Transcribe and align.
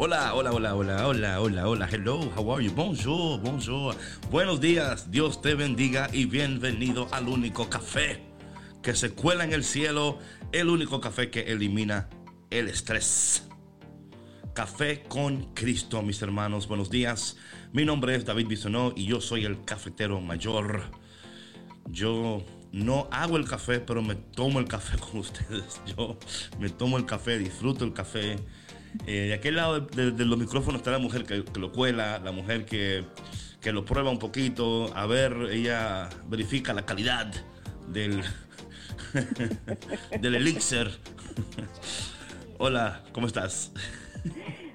Hola, 0.00 0.32
hola, 0.32 0.52
hola, 0.52 0.76
hola, 0.76 1.08
hola, 1.08 1.40
hola, 1.40 1.68
hola. 1.68 1.88
Hello, 1.90 2.20
how 2.36 2.52
are 2.52 2.62
you? 2.62 2.70
Bonjour, 2.70 3.40
bonjour. 3.40 3.96
Buenos 4.30 4.60
días, 4.60 5.10
Dios 5.10 5.42
te 5.42 5.56
bendiga 5.56 6.08
y 6.12 6.24
bienvenido 6.24 7.08
al 7.10 7.26
único 7.26 7.68
café 7.68 8.22
que 8.80 8.94
se 8.94 9.10
cuela 9.10 9.42
en 9.42 9.52
el 9.52 9.64
cielo, 9.64 10.20
el 10.52 10.68
único 10.68 11.00
café 11.00 11.30
que 11.30 11.50
elimina 11.50 12.08
el 12.48 12.68
estrés. 12.68 13.48
Café 14.54 15.02
con 15.02 15.52
Cristo, 15.52 16.00
mis 16.02 16.22
hermanos. 16.22 16.68
Buenos 16.68 16.90
días. 16.90 17.36
Mi 17.72 17.84
nombre 17.84 18.14
es 18.14 18.24
David 18.24 18.46
Bisonó 18.46 18.92
y 18.94 19.04
yo 19.04 19.20
soy 19.20 19.46
el 19.46 19.64
cafetero 19.64 20.20
mayor. 20.20 20.92
Yo 21.86 22.44
no 22.70 23.08
hago 23.10 23.36
el 23.36 23.48
café, 23.48 23.80
pero 23.80 24.00
me 24.00 24.14
tomo 24.14 24.60
el 24.60 24.68
café 24.68 24.96
con 25.10 25.18
ustedes. 25.18 25.80
Yo 25.86 26.16
me 26.60 26.68
tomo 26.68 26.98
el 26.98 27.04
café, 27.04 27.36
disfruto 27.36 27.84
el 27.84 27.92
café 27.92 28.36
eh, 29.06 29.26
de 29.28 29.34
aquel 29.34 29.56
lado 29.56 29.80
de, 29.80 30.24
los 30.24 30.38
micrófonos 30.38 30.80
está 30.80 30.90
la 30.90 30.98
mujer 30.98 31.24
que, 31.24 31.44
lo 31.58 31.72
cuela, 31.72 32.18
la 32.18 32.32
mujer 32.32 32.64
que, 32.64 33.04
lo 33.70 33.84
prueba 33.84 34.10
un 34.10 34.18
poquito, 34.18 34.90
a 34.96 35.06
ver, 35.06 35.34
ella 35.50 36.08
verifica 36.26 36.72
la 36.72 36.86
calidad 36.86 37.30
del, 37.88 38.22
del 40.20 40.34
elixir. 40.34 40.88
Hola, 42.58 43.02
¿cómo 43.12 43.26
estás? 43.26 43.72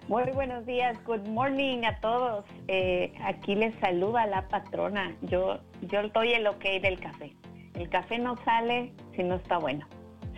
Muy 0.08 0.24
buenos 0.34 0.66
días, 0.66 0.98
good 1.06 1.28
morning 1.28 1.84
a 1.86 2.00
todos. 2.02 2.46
Eh, 2.68 3.14
aquí 3.24 3.56
les 3.56 3.74
saluda 3.80 4.28
la 4.28 4.48
patrona. 4.48 5.16
Yo, 5.24 5.60
yo 5.82 6.08
doy 6.10 6.34
el 6.34 6.46
ok 6.46 6.64
del 6.82 7.00
café. 7.00 7.36
El 7.74 7.90
café 7.90 8.20
no 8.20 8.38
sale 8.46 8.94
si 9.16 9.24
no 9.24 9.36
está 9.36 9.58
bueno 9.58 9.88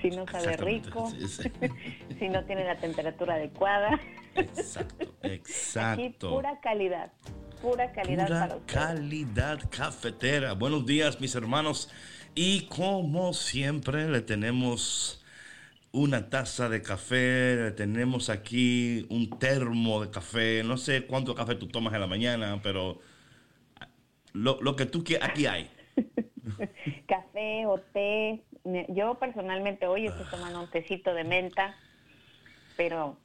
si 0.02 0.10
no 0.10 0.26
sabe 0.28 0.58
rico, 0.58 1.10
si 2.20 2.30
no 2.30 2.44
tiene 2.46 2.64
la 2.66 2.78
temperatura 2.78 3.36
adecuada. 3.36 4.00
Exacto, 4.36 5.16
exacto. 5.24 6.30
pura 6.30 6.60
calidad, 6.60 7.12
pura 7.62 7.92
calidad 7.92 8.28
pura 8.28 8.60
calidad 8.66 9.60
cafetera. 9.70 10.54
Buenos 10.54 10.86
días, 10.86 11.20
mis 11.22 11.36
hermanos. 11.36 11.90
Y 12.34 12.68
como 12.68 13.34
siempre, 13.34 14.10
le 14.10 14.22
tenemos 14.22 15.24
una 15.94 16.30
taza 16.30 16.68
de 16.68 16.82
café, 16.82 17.56
le 17.56 17.72
tenemos 17.72 18.30
aquí 18.30 19.06
un 19.10 19.30
termo 19.40 20.04
de 20.04 20.12
café. 20.12 20.64
No 20.64 20.76
sé 20.78 21.06
cuánto 21.06 21.34
café 21.34 21.56
tú 21.56 21.68
tomas 21.68 21.94
en 21.94 22.02
la 22.02 22.08
mañana, 22.08 22.60
pero 22.62 23.00
lo, 24.34 24.60
lo 24.62 24.76
que 24.76 24.86
tú 24.86 25.04
quieras, 25.04 25.30
aquí 25.30 25.46
hay. 25.46 25.72
café 27.08 27.66
o 27.66 27.80
té, 27.94 28.44
yo 28.90 29.16
personalmente 29.16 29.88
hoy 29.88 30.08
estoy 30.08 30.26
tomando 30.30 30.62
un 30.62 30.70
tecito 30.70 31.14
de 31.14 31.24
menta, 31.24 31.76
pero 32.76 33.18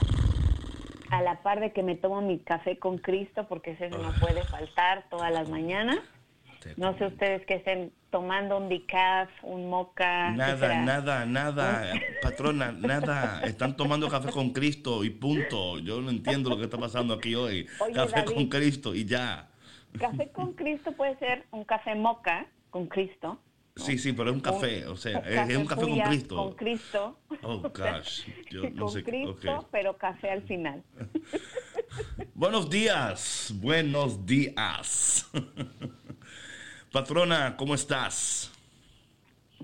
a 1.10 1.22
la 1.22 1.42
par 1.42 1.60
de 1.60 1.72
que 1.72 1.82
me 1.82 1.96
tomo 1.96 2.20
mi 2.20 2.38
café 2.38 2.78
con 2.78 2.98
Cristo, 2.98 3.46
porque 3.48 3.72
ese 3.72 3.88
no 3.88 4.12
puede 4.20 4.44
faltar 4.44 5.04
todas 5.08 5.32
las 5.32 5.48
mañanas. 5.48 5.98
No 6.76 6.96
sé 6.98 7.06
ustedes 7.06 7.46
que 7.46 7.54
estén 7.54 7.90
tomando 8.10 8.58
un 8.58 8.68
decaf, 8.68 9.30
un 9.42 9.70
moca. 9.70 10.30
Nada, 10.32 10.82
nada, 10.82 11.24
nada, 11.24 11.92
patrona, 12.22 12.70
nada. 12.70 13.40
Están 13.44 13.76
tomando 13.76 14.08
café 14.08 14.30
con 14.30 14.50
Cristo 14.50 15.02
y 15.02 15.08
punto. 15.08 15.78
Yo 15.78 16.02
no 16.02 16.10
entiendo 16.10 16.50
lo 16.50 16.58
que 16.58 16.64
está 16.64 16.76
pasando 16.76 17.14
aquí 17.14 17.34
hoy. 17.34 17.66
café 17.94 18.26
con 18.26 18.46
Cristo 18.48 18.94
y 18.94 19.06
ya. 19.06 19.48
Café 19.98 20.28
con 20.28 20.52
Cristo 20.52 20.92
puede 20.92 21.16
ser 21.16 21.46
un 21.50 21.64
café 21.64 21.94
moca 21.94 22.46
con 22.68 22.86
Cristo 22.86 23.40
Sí, 23.80 23.98
sí, 23.98 24.12
pero 24.12 24.30
es 24.30 24.36
un 24.36 24.40
café, 24.40 24.86
o 24.86 24.96
sea, 24.96 25.18
es, 25.20 25.56
un 25.56 25.66
café 25.66 25.82
con 25.82 26.00
Cristo. 26.00 26.36
Con 26.36 26.52
Cristo. 26.54 27.18
Oh, 27.42 27.58
gosh. 27.58 28.26
Yo 28.50 28.68
no 28.70 28.86
con 28.86 29.02
Cristo, 29.02 29.68
pero 29.70 29.96
café 29.96 30.30
al 30.30 30.42
final. 30.42 30.82
buenos 32.34 32.68
días, 32.68 33.52
buenos 33.60 34.26
días. 34.26 35.30
Patrona, 36.92 37.56
¿cómo 37.56 37.74
estás? 37.74 38.52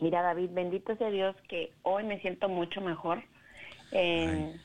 Mira, 0.01 0.23
David, 0.23 0.51
bendito 0.53 0.97
sea 0.97 1.11
Dios 1.11 1.37
que 1.49 1.73
hoy 1.83 2.05
me 2.05 2.21
siento 2.21 2.49
mucho 2.49 2.81
mejor. 2.81 3.23
Eh, 3.93 4.57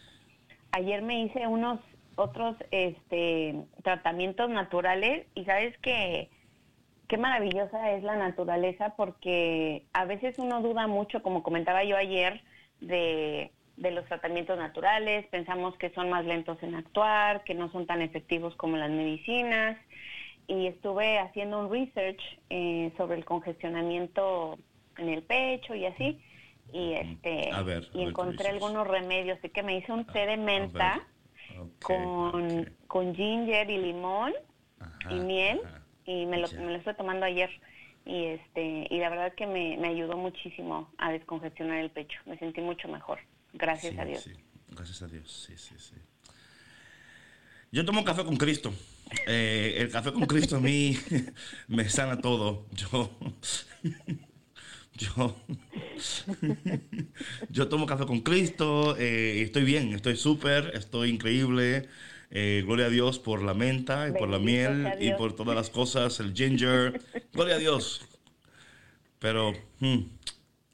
ayer 0.72 1.02
me 1.02 1.24
hice 1.24 1.48
unos 1.48 1.80
otros 2.16 2.56
este, 2.72 3.56
tratamientos 3.84 4.50
naturales 4.50 5.26
y 5.36 5.46
sabes 5.46 5.78
que 5.80 6.30
qué 7.12 7.18
maravillosa 7.18 7.92
es 7.92 8.04
la 8.04 8.16
naturaleza 8.16 8.94
porque 8.96 9.84
a 9.92 10.06
veces 10.06 10.40
uno 10.40 10.62
duda 10.62 10.88
mucho, 10.88 11.22
como 11.22 11.44
comentaba 11.44 11.84
yo 11.84 11.98
ayer, 11.98 12.42
de, 12.80 13.52
los 13.76 14.06
tratamientos 14.06 14.58
naturales, 14.58 15.28
pensamos 15.28 15.76
que 15.76 15.90
son 15.90 16.10
más 16.10 16.24
lentos 16.24 16.64
en 16.64 16.74
actuar, 16.74 17.44
que 17.44 17.54
no 17.54 17.70
son 17.74 17.86
tan 17.86 18.02
efectivos 18.02 18.56
como 18.56 18.78
las 18.78 18.90
medicinas. 18.90 19.78
Y 20.48 20.68
estuve 20.68 21.20
haciendo 21.20 21.60
un 21.60 21.70
research 21.70 22.22
eh, 22.50 22.94
sobre 22.96 23.18
el 23.18 23.26
congestionamiento 23.26 24.58
en 24.98 25.10
el 25.10 25.22
pecho 25.22 25.76
y 25.76 25.88
así. 25.88 26.18
Y 26.72 26.94
este 26.94 27.50
y 27.94 28.04
encontré 28.04 28.48
algunos 28.48 28.88
remedios. 28.88 29.38
Así 29.40 29.50
que 29.50 29.64
me 29.64 29.76
hice 29.76 29.92
un 29.92 30.06
té 30.06 30.28
de 30.28 30.38
menta 30.38 31.06
con, 31.84 32.74
con 32.88 33.14
ginger 33.14 33.70
y 33.70 33.80
limón 33.80 34.32
y 35.10 35.16
miel 35.16 35.60
y 36.06 36.26
me 36.26 36.38
lo, 36.38 36.48
me 36.52 36.72
lo 36.72 36.76
estoy 36.76 36.96
tomando 36.96 37.26
ayer 37.26 37.50
y 38.06 38.26
este 38.26 38.88
y 38.90 39.00
la 39.00 39.10
verdad 39.10 39.34
que 39.36 39.46
me, 39.46 39.78
me, 39.78 39.90
ayudó 39.90 40.18
muchísimo 40.18 40.92
a 40.98 41.12
descongestionar 41.12 41.78
el 41.78 41.92
pecho. 41.92 42.20
Me 42.26 42.38
sentí 42.38 42.62
mucho 42.62 42.88
mejor. 42.88 43.20
Gracias 43.54 43.98
a 43.98 44.06
Dios. 44.06 44.30
Gracias 44.70 45.02
a 45.02 45.08
Dios. 45.08 45.32
Sí, 45.32 45.54
sí, 45.58 45.76
sí. 45.78 45.96
Yo 47.72 47.86
tomo 47.86 48.04
café 48.04 48.24
con 48.26 48.38
Cristo. 48.38 48.74
Eh, 49.28 49.76
el 49.78 49.92
café 49.92 50.12
con 50.14 50.26
Cristo 50.26 50.58
a 50.58 50.60
mí 50.60 50.98
me 51.68 51.90
sana 51.90 52.20
todo. 52.20 52.66
Yo 52.72 53.12
yo 54.94 55.36
yo 57.50 57.70
tomo 57.70 57.86
café 57.86 58.06
con 58.06 58.22
Cristo 58.22 58.96
eh, 58.98 59.36
y 59.38 59.42
estoy 59.42 59.64
bien, 59.64 59.94
estoy 59.94 60.16
súper, 60.16 60.72
estoy 60.74 61.10
increíble. 61.10 61.88
Eh, 62.34 62.64
gloria 62.66 62.86
a 62.86 62.90
Dios 62.90 63.20
por 63.20 63.44
la 63.44 63.54
menta 63.54 64.08
y 64.08 64.14
por 64.14 64.30
la 64.30 64.40
miel 64.40 64.94
y 65.00 65.12
por 65.14 65.36
todas 65.36 65.56
las 65.56 65.70
cosas, 65.80 66.20
el 66.22 66.34
ginger. 66.34 67.02
Gloria 67.34 67.56
a 67.56 67.58
Dios. 67.58 68.08
Pero, 69.20 69.54
hmm, 69.80 70.04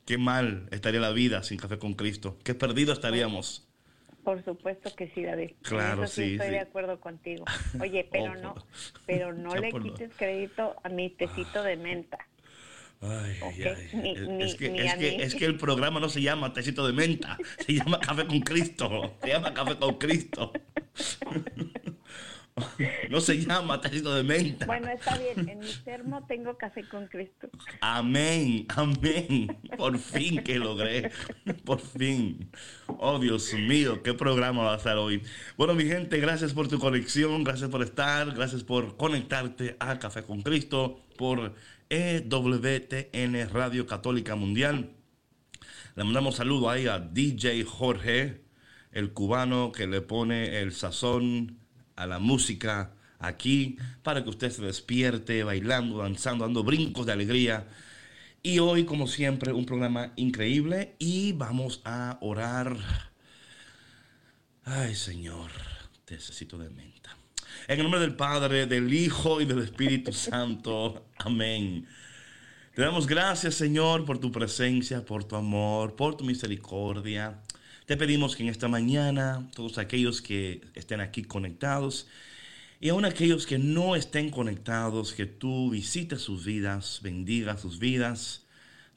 qué 0.06 0.18
mal 0.18 0.70
estaría 0.72 1.00
la 1.00 1.12
vida 1.12 1.42
sin 1.44 1.58
café 1.58 1.80
con 1.80 1.96
Cristo. 1.96 2.38
Qué 2.44 2.54
perdido 2.54 2.94
estaríamos. 2.94 3.68
Por 4.24 4.44
supuesto 4.44 4.94
que 4.96 5.08
sí, 5.10 5.24
David. 5.24 5.52
Claro, 5.64 6.06
sí, 6.06 6.34
Estoy 6.34 6.52
de 6.52 6.60
acuerdo 6.60 7.00
contigo. 7.00 7.46
Oye, 7.82 8.08
pero 8.12 8.36
no, 8.36 8.56
pero 9.06 9.34
no 9.34 9.56
le 9.56 9.72
quites 9.72 10.12
crédito 10.16 10.76
a 10.84 10.90
mi 10.90 11.10
tecito 11.10 11.64
de 11.64 11.78
menta. 11.78 12.20
Ay, 13.00 13.38
es, 14.40 14.56
que, 14.56 15.22
es, 15.24 15.36
que, 15.36 15.46
el 15.46 15.58
programa 15.58 16.00
no 16.00 16.10
se 16.10 16.22
llama 16.22 16.52
Tecito 16.54 16.86
de 16.88 16.94
Menta, 16.94 17.38
se 17.66 17.74
llama 17.74 18.00
Café 18.00 18.26
con 18.26 18.40
Cristo, 18.40 19.16
se 19.22 19.28
llama 19.30 19.54
Café 19.54 19.78
con 19.78 19.96
Cristo. 19.98 20.52
No 23.12 23.22
se 23.22 23.38
llama 23.38 23.80
tecito 23.80 24.16
de 24.16 24.24
menta. 24.24 24.66
Bueno, 24.66 24.90
está 24.90 25.16
bien. 25.18 25.48
En 25.48 25.60
mi 25.60 25.72
termo 25.86 26.26
tengo 26.28 26.58
café 26.58 26.84
con 26.90 27.08
Cristo. 27.08 27.50
Amén, 27.82 28.66
amén. 28.70 29.56
Por 29.78 30.00
fin 30.00 30.44
que 30.44 30.58
logré. 30.58 31.12
Por 31.64 31.80
fin. 31.80 32.50
Oh, 32.88 33.20
Dios 33.20 33.54
mío, 33.54 34.02
qué 34.02 34.14
programa 34.16 34.64
va 34.64 34.74
a 34.74 34.80
ser 34.80 34.98
hoy. 34.98 35.22
Bueno, 35.56 35.76
mi 35.76 35.86
gente, 35.86 36.20
gracias 36.20 36.54
por 36.54 36.68
tu 36.68 36.80
conexión, 36.80 37.44
gracias 37.44 37.70
por 37.70 37.84
estar, 37.84 38.34
gracias 38.34 38.64
por 38.64 38.98
conectarte 38.98 39.78
a 39.80 40.00
Café 40.00 40.24
con 40.24 40.42
Cristo, 40.42 41.06
por 41.16 41.54
EWTN 41.90 43.50
Radio 43.50 43.86
Católica 43.88 44.36
Mundial. 44.36 44.92
Le 45.96 46.04
mandamos 46.04 46.36
saludo 46.36 46.70
ahí 46.70 46.88
a 46.88 47.00
DJ 47.00 47.64
Jorge, 47.64 48.42
el 48.92 49.14
cubano 49.14 49.72
que 49.72 49.88
le 49.88 50.02
pone 50.02 50.60
el 50.62 50.74
sazón 50.74 51.58
a 51.96 52.06
la 52.06 52.20
música 52.20 52.94
aquí 53.20 53.78
para 54.04 54.24
que 54.24 54.30
usted 54.30 54.52
se 54.52 54.62
despierte 54.64 55.44
bailando, 55.44 56.00
danzando, 56.00 56.46
dando 56.46 56.64
brincos 56.64 57.06
de 57.06 57.14
alegría. 57.14 57.68
Y 58.44 58.60
hoy, 58.60 58.86
como 58.86 59.08
siempre, 59.08 59.52
un 59.52 59.66
programa 59.66 60.14
increíble 60.16 60.96
y 61.00 61.34
vamos 61.34 61.82
a 61.84 62.18
orar. 62.22 62.78
Ay, 64.64 64.96
Señor, 64.96 65.52
necesito 66.10 66.58
de 66.58 66.70
menta. 66.70 66.97
En 67.66 67.78
el 67.78 67.84
nombre 67.84 68.00
del 68.00 68.16
Padre, 68.16 68.66
del 68.66 68.94
Hijo 68.94 69.42
y 69.42 69.46
del 69.46 69.60
Espíritu 69.60 70.14
Santo. 70.14 71.08
Amén. 71.18 71.88
Te 72.76 72.82
damos 72.82 73.08
gracias, 73.08 73.56
Señor, 73.56 74.06
por 74.06 74.20
tu 74.20 74.32
presencia, 74.32 75.04
por 75.04 75.24
tu 75.24 75.36
amor, 75.36 75.96
por 75.96 76.16
tu 76.16 76.24
misericordia. 76.24 77.42
Te 77.86 77.98
pedimos 77.98 78.36
que 78.36 78.44
en 78.44 78.50
esta 78.50 78.68
mañana 78.68 79.50
todos 79.56 79.78
aquellos 79.78 80.22
que 80.22 80.62
estén 80.76 81.02
aquí 81.02 81.24
conectados 81.24 82.08
y 82.80 82.90
aún 82.90 83.06
aquellos 83.06 83.48
que 83.48 83.58
no 83.58 83.96
estén 83.96 84.30
conectados, 84.30 85.14
que 85.14 85.26
tú 85.26 85.72
visites 85.72 86.22
sus 86.22 86.46
vidas, 86.46 87.00
bendiga 87.02 87.58
sus 87.58 87.80
vidas, 87.80 88.46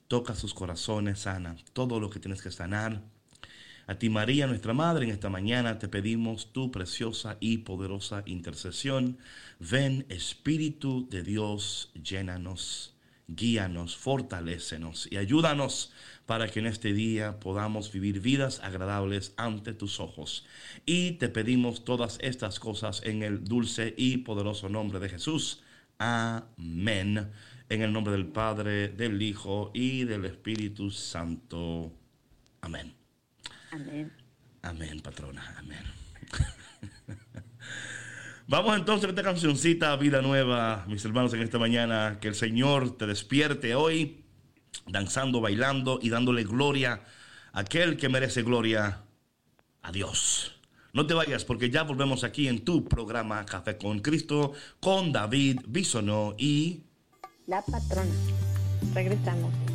toca 0.08 0.34
sus 0.34 0.52
corazones, 0.52 1.20
sana 1.20 1.56
todo 1.72 1.98
lo 1.98 2.10
que 2.10 2.20
tienes 2.20 2.42
que 2.42 2.50
sanar. 2.50 3.00
A 3.90 3.98
ti 3.98 4.08
María, 4.08 4.46
nuestra 4.46 4.72
Madre, 4.72 5.04
en 5.04 5.10
esta 5.10 5.30
mañana 5.30 5.80
te 5.80 5.88
pedimos 5.88 6.52
tu 6.52 6.70
preciosa 6.70 7.38
y 7.40 7.58
poderosa 7.58 8.22
intercesión. 8.24 9.18
Ven 9.58 10.06
Espíritu 10.08 11.08
de 11.10 11.24
Dios, 11.24 11.90
llénanos, 12.00 12.94
guíanos, 13.26 13.96
fortalécenos 13.96 15.08
y 15.10 15.16
ayúdanos 15.16 15.92
para 16.24 16.46
que 16.46 16.60
en 16.60 16.66
este 16.66 16.92
día 16.92 17.40
podamos 17.40 17.90
vivir 17.90 18.20
vidas 18.20 18.60
agradables 18.62 19.34
ante 19.36 19.72
tus 19.72 19.98
ojos. 19.98 20.46
Y 20.86 21.14
te 21.18 21.28
pedimos 21.28 21.84
todas 21.84 22.18
estas 22.20 22.60
cosas 22.60 23.02
en 23.04 23.24
el 23.24 23.42
dulce 23.42 23.92
y 23.96 24.18
poderoso 24.18 24.68
nombre 24.68 25.00
de 25.00 25.08
Jesús. 25.08 25.64
Amén. 25.98 27.28
En 27.68 27.82
el 27.82 27.92
nombre 27.92 28.12
del 28.12 28.28
Padre, 28.28 28.90
del 28.90 29.20
Hijo 29.20 29.72
y 29.74 30.04
del 30.04 30.26
Espíritu 30.26 30.92
Santo. 30.92 31.90
Amén. 32.60 32.99
Amén. 33.72 34.12
Amén, 34.62 35.00
patrona. 35.00 35.54
Amén. 35.58 35.84
Vamos 38.48 38.76
entonces 38.76 39.06
a 39.06 39.10
esta 39.10 39.22
cancioncita, 39.22 39.94
Vida 39.96 40.22
Nueva, 40.22 40.84
mis 40.88 41.04
hermanos, 41.04 41.32
en 41.34 41.42
esta 41.42 41.58
mañana. 41.58 42.18
Que 42.20 42.28
el 42.28 42.34
Señor 42.34 42.96
te 42.96 43.06
despierte 43.06 43.74
hoy, 43.74 44.24
danzando, 44.86 45.40
bailando 45.40 46.00
y 46.02 46.10
dándole 46.10 46.44
gloria 46.44 47.02
a 47.52 47.60
aquel 47.60 47.96
que 47.96 48.08
merece 48.08 48.42
gloria, 48.42 49.02
a 49.82 49.92
Dios. 49.92 50.60
No 50.92 51.06
te 51.06 51.14
vayas 51.14 51.44
porque 51.44 51.70
ya 51.70 51.84
volvemos 51.84 52.24
aquí 52.24 52.48
en 52.48 52.64
tu 52.64 52.88
programa 52.88 53.46
Café 53.46 53.78
con 53.78 54.00
Cristo 54.00 54.52
con 54.80 55.12
David 55.12 55.60
Bisonó 55.68 56.34
y... 56.36 56.82
La 57.46 57.62
patrona. 57.62 58.10
Regresamos. 58.92 59.69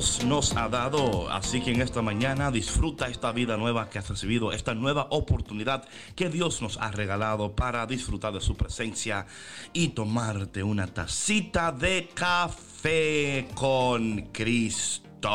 Dios 0.00 0.24
nos 0.24 0.56
ha 0.56 0.66
dado. 0.70 1.30
Así 1.30 1.60
que 1.60 1.72
en 1.72 1.82
esta 1.82 2.00
mañana 2.00 2.50
disfruta 2.50 3.08
esta 3.08 3.32
vida 3.32 3.58
nueva 3.58 3.90
que 3.90 3.98
has 3.98 4.08
recibido, 4.08 4.50
esta 4.50 4.74
nueva 4.74 5.08
oportunidad 5.10 5.86
que 6.16 6.30
Dios 6.30 6.62
nos 6.62 6.78
ha 6.78 6.90
regalado 6.90 7.54
para 7.54 7.84
disfrutar 7.84 8.32
de 8.32 8.40
su 8.40 8.56
presencia 8.56 9.26
y 9.74 9.88
tomarte 9.88 10.62
una 10.62 10.86
tacita 10.86 11.70
de 11.70 12.08
café 12.14 13.46
con 13.54 14.30
Cristo. 14.32 15.28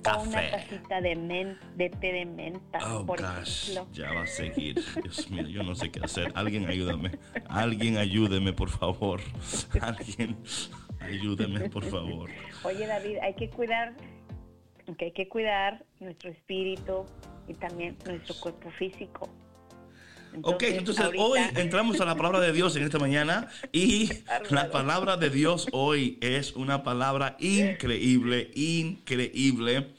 Café. 0.00 0.28
una 0.28 0.50
tacita 0.52 1.00
de, 1.00 1.56
de 1.74 1.90
té 1.90 2.12
de 2.12 2.24
menta. 2.24 2.78
Oh, 2.86 3.04
por 3.04 3.20
gosh, 3.20 3.80
ya 3.94 4.12
va 4.12 4.22
a 4.22 4.26
seguir. 4.28 4.80
Dios 5.02 5.28
mío, 5.28 5.48
yo 5.48 5.64
no 5.64 5.74
sé 5.74 5.90
qué 5.90 5.98
hacer. 6.04 6.30
Alguien 6.36 6.68
ayúdame. 6.68 7.18
Alguien 7.48 7.98
ayúdeme, 7.98 8.52
por 8.52 8.70
favor. 8.70 9.20
Alguien 9.80 10.36
ayúdeme, 11.00 11.68
por 11.70 11.84
favor. 11.84 12.30
Oye, 12.64 12.86
David, 12.86 13.16
hay 13.22 13.34
que 13.34 13.50
cuidar, 13.50 13.94
hay 14.98 15.12
que 15.12 15.28
cuidar 15.28 15.84
nuestro 16.00 16.30
espíritu 16.30 17.04
y 17.48 17.54
también 17.54 17.96
nuestro 18.06 18.34
cuerpo 18.36 18.70
físico. 18.72 19.28
ok, 20.42 20.62
entonces 20.64 21.06
hoy 21.18 21.40
entramos 21.56 22.00
a 22.00 22.04
la 22.04 22.14
palabra 22.14 22.40
de 22.40 22.52
Dios 22.52 22.76
en 22.76 22.82
esta 22.82 22.98
mañana 22.98 23.48
y 23.72 24.10
la 24.50 24.70
palabra 24.70 25.16
de 25.16 25.30
Dios 25.30 25.68
hoy 25.72 26.18
es 26.20 26.52
una 26.54 26.82
palabra 26.82 27.36
increíble, 27.38 28.50
increíble. 28.54 29.94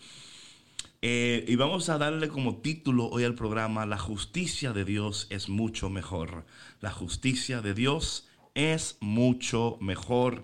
Eh, 1.03 1.45
y 1.47 1.55
vamos 1.55 1.89
a 1.89 1.99
darle 1.99 2.27
como 2.27 2.57
título 2.57 3.07
hoy 3.07 3.23
al 3.23 3.35
programa, 3.35 3.85
La 3.85 3.99
justicia 3.99 4.73
de 4.73 4.83
Dios 4.83 5.27
es 5.29 5.47
mucho 5.47 5.89
mejor. 5.89 6.45
La 6.81 6.91
justicia 6.91 7.61
de 7.61 7.73
Dios 7.75 8.27
es 8.55 8.97
mucho 8.99 9.77
mejor. 9.79 10.43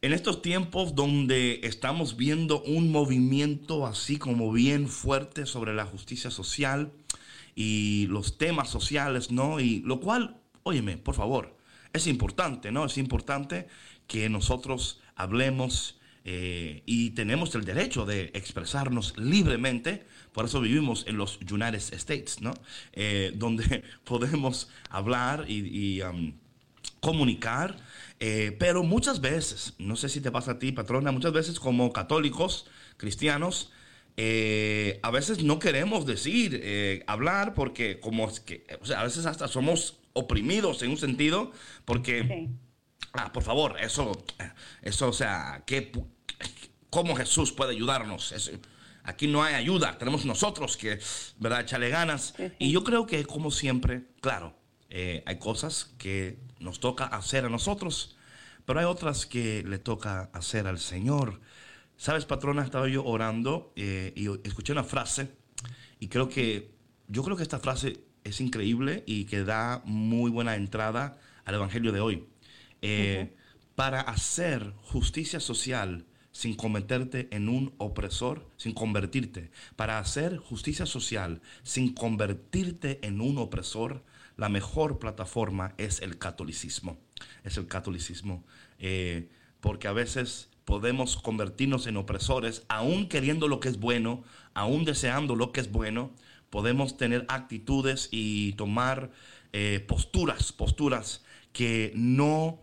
En 0.00 0.12
estos 0.12 0.42
tiempos 0.42 0.94
donde 0.94 1.60
estamos 1.64 2.16
viendo 2.16 2.62
un 2.62 2.92
movimiento 2.92 3.86
así 3.86 4.16
como 4.16 4.52
bien 4.52 4.88
fuerte 4.88 5.44
sobre 5.44 5.74
la 5.74 5.86
justicia 5.86 6.30
social, 6.30 6.92
y 7.60 8.06
los 8.06 8.38
temas 8.38 8.68
sociales, 8.68 9.32
¿no? 9.32 9.58
Y 9.58 9.80
lo 9.80 9.98
cual, 9.98 10.36
óyeme, 10.62 10.96
por 10.96 11.16
favor, 11.16 11.56
es 11.92 12.06
importante, 12.06 12.70
¿no? 12.70 12.84
Es 12.84 12.98
importante 12.98 13.66
que 14.06 14.28
nosotros 14.28 15.00
hablemos 15.16 15.98
eh, 16.24 16.84
y 16.86 17.10
tenemos 17.10 17.52
el 17.56 17.64
derecho 17.64 18.06
de 18.06 18.30
expresarnos 18.32 19.18
libremente. 19.18 20.06
Por 20.30 20.44
eso 20.44 20.60
vivimos 20.60 21.04
en 21.08 21.16
los 21.16 21.40
United 21.50 21.82
States, 21.94 22.40
¿no? 22.40 22.54
Eh, 22.92 23.32
donde 23.34 23.82
podemos 24.04 24.70
hablar 24.88 25.46
y, 25.48 26.00
um, 26.02 26.34
comunicar. 27.08 27.76
Eh, 28.20 28.54
pero 28.58 28.82
muchas 28.82 29.20
veces, 29.20 29.74
no 29.78 29.96
sé 29.96 30.08
si 30.10 30.20
te 30.20 30.30
pasa 30.30 30.52
a 30.52 30.58
ti, 30.58 30.72
patrona, 30.72 31.10
muchas 31.10 31.32
veces 31.32 31.58
como 31.58 31.92
católicos, 31.92 32.66
cristianos, 32.96 33.70
eh, 34.16 34.98
a 35.02 35.10
veces 35.10 35.42
no 35.42 35.58
queremos 35.58 36.04
decir, 36.04 36.60
eh, 36.62 37.04
hablar, 37.06 37.54
porque 37.54 37.98
como 38.00 38.28
es 38.28 38.40
que, 38.40 38.66
o 38.82 38.84
sea, 38.84 39.00
a 39.00 39.04
veces 39.04 39.24
hasta 39.24 39.48
somos 39.48 40.00
oprimidos 40.12 40.82
en 40.82 40.90
un 40.90 40.98
sentido, 40.98 41.52
porque, 41.84 42.50
ah, 43.12 43.32
por 43.32 43.44
favor, 43.44 43.76
eso, 43.80 44.12
eso, 44.82 45.08
o 45.08 45.12
sea, 45.12 45.62
¿qué, 45.64 45.92
¿cómo 46.90 47.14
Jesús 47.14 47.52
puede 47.52 47.70
ayudarnos? 47.70 48.34
aquí 49.04 49.26
no 49.26 49.42
hay 49.42 49.54
ayuda, 49.54 49.96
tenemos 49.96 50.26
nosotros 50.26 50.76
que, 50.76 50.98
¿verdad?, 51.38 51.62
echarle 51.62 51.88
ganas. 51.88 52.34
Y 52.58 52.72
yo 52.72 52.84
creo 52.84 53.06
que, 53.06 53.24
como 53.24 53.50
siempre, 53.50 54.02
claro, 54.20 54.54
eh, 54.90 55.22
hay 55.26 55.38
cosas 55.38 55.94
que 55.98 56.38
nos 56.60 56.80
toca 56.80 57.04
hacer 57.04 57.44
a 57.44 57.48
nosotros, 57.48 58.16
pero 58.64 58.80
hay 58.80 58.86
otras 58.86 59.26
que 59.26 59.62
le 59.64 59.78
toca 59.78 60.30
hacer 60.32 60.66
al 60.66 60.78
Señor. 60.78 61.40
Sabes, 61.96 62.26
patrona, 62.26 62.62
estaba 62.62 62.88
yo 62.88 63.04
orando 63.04 63.72
eh, 63.76 64.12
y 64.14 64.28
escuché 64.46 64.72
una 64.72 64.84
frase 64.84 65.30
y 66.00 66.08
creo 66.08 66.28
que, 66.28 66.70
yo 67.08 67.22
creo 67.22 67.36
que 67.36 67.42
esta 67.42 67.58
frase 67.58 68.04
es 68.24 68.40
increíble 68.40 69.04
y 69.06 69.24
que 69.24 69.44
da 69.44 69.82
muy 69.84 70.30
buena 70.30 70.54
entrada 70.54 71.18
al 71.44 71.54
Evangelio 71.54 71.92
de 71.92 72.00
hoy. 72.00 72.26
Eh, 72.82 73.34
para 73.74 74.00
hacer 74.00 74.72
justicia 74.82 75.40
social 75.40 76.04
sin 76.32 76.54
convertirte 76.54 77.28
en 77.30 77.48
un 77.48 77.74
opresor, 77.78 78.48
sin 78.56 78.72
convertirte, 78.72 79.50
para 79.76 79.98
hacer 79.98 80.36
justicia 80.36 80.86
social 80.86 81.42
sin 81.62 81.94
convertirte 81.94 82.98
en 83.06 83.20
un 83.20 83.38
opresor, 83.38 84.04
la 84.38 84.48
mejor 84.48 84.98
plataforma 84.98 85.74
es 85.76 86.00
el 86.00 86.16
catolicismo. 86.16 86.96
Es 87.44 87.58
el 87.58 87.66
catolicismo. 87.66 88.44
Eh, 88.78 89.28
porque 89.60 89.88
a 89.88 89.92
veces 89.92 90.48
podemos 90.64 91.16
convertirnos 91.16 91.88
en 91.88 91.96
opresores, 91.96 92.64
aún 92.68 93.08
queriendo 93.08 93.48
lo 93.48 93.58
que 93.58 93.68
es 93.68 93.80
bueno, 93.80 94.22
aún 94.54 94.84
deseando 94.84 95.34
lo 95.34 95.50
que 95.50 95.60
es 95.60 95.72
bueno, 95.72 96.12
podemos 96.50 96.96
tener 96.96 97.26
actitudes 97.28 98.08
y 98.12 98.52
tomar 98.52 99.10
eh, 99.52 99.84
posturas, 99.88 100.52
posturas 100.52 101.24
que 101.52 101.92
no, 101.96 102.62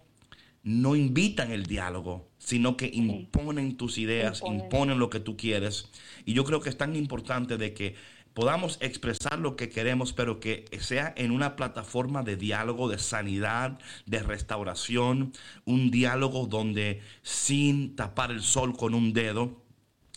no 0.63 0.95
invitan 0.95 1.51
el 1.51 1.65
diálogo, 1.65 2.29
sino 2.37 2.77
que 2.77 2.89
imponen 2.93 3.75
tus 3.75 3.97
ideas, 3.97 4.41
imponen 4.45 4.97
lo 4.97 5.09
que 5.09 5.19
tú 5.19 5.35
quieres. 5.35 5.89
Y 6.23 6.33
yo 6.33 6.45
creo 6.45 6.61
que 6.61 6.69
es 6.69 6.77
tan 6.77 6.95
importante 6.95 7.57
de 7.57 7.73
que 7.73 7.95
podamos 8.35 8.77
expresar 8.81 9.39
lo 9.39 9.55
que 9.55 9.69
queremos, 9.69 10.13
pero 10.13 10.39
que 10.39 10.65
sea 10.81 11.11
en 11.17 11.31
una 11.31 11.55
plataforma 11.55 12.21
de 12.21 12.35
diálogo, 12.35 12.89
de 12.89 12.99
sanidad, 12.99 13.79
de 14.05 14.21
restauración, 14.21 15.31
un 15.63 15.89
diálogo 15.89 16.45
donde 16.45 17.01
sin 17.23 17.95
tapar 17.95 18.31
el 18.31 18.41
sol 18.41 18.75
con 18.75 18.93
un 18.93 19.13
dedo, 19.13 19.63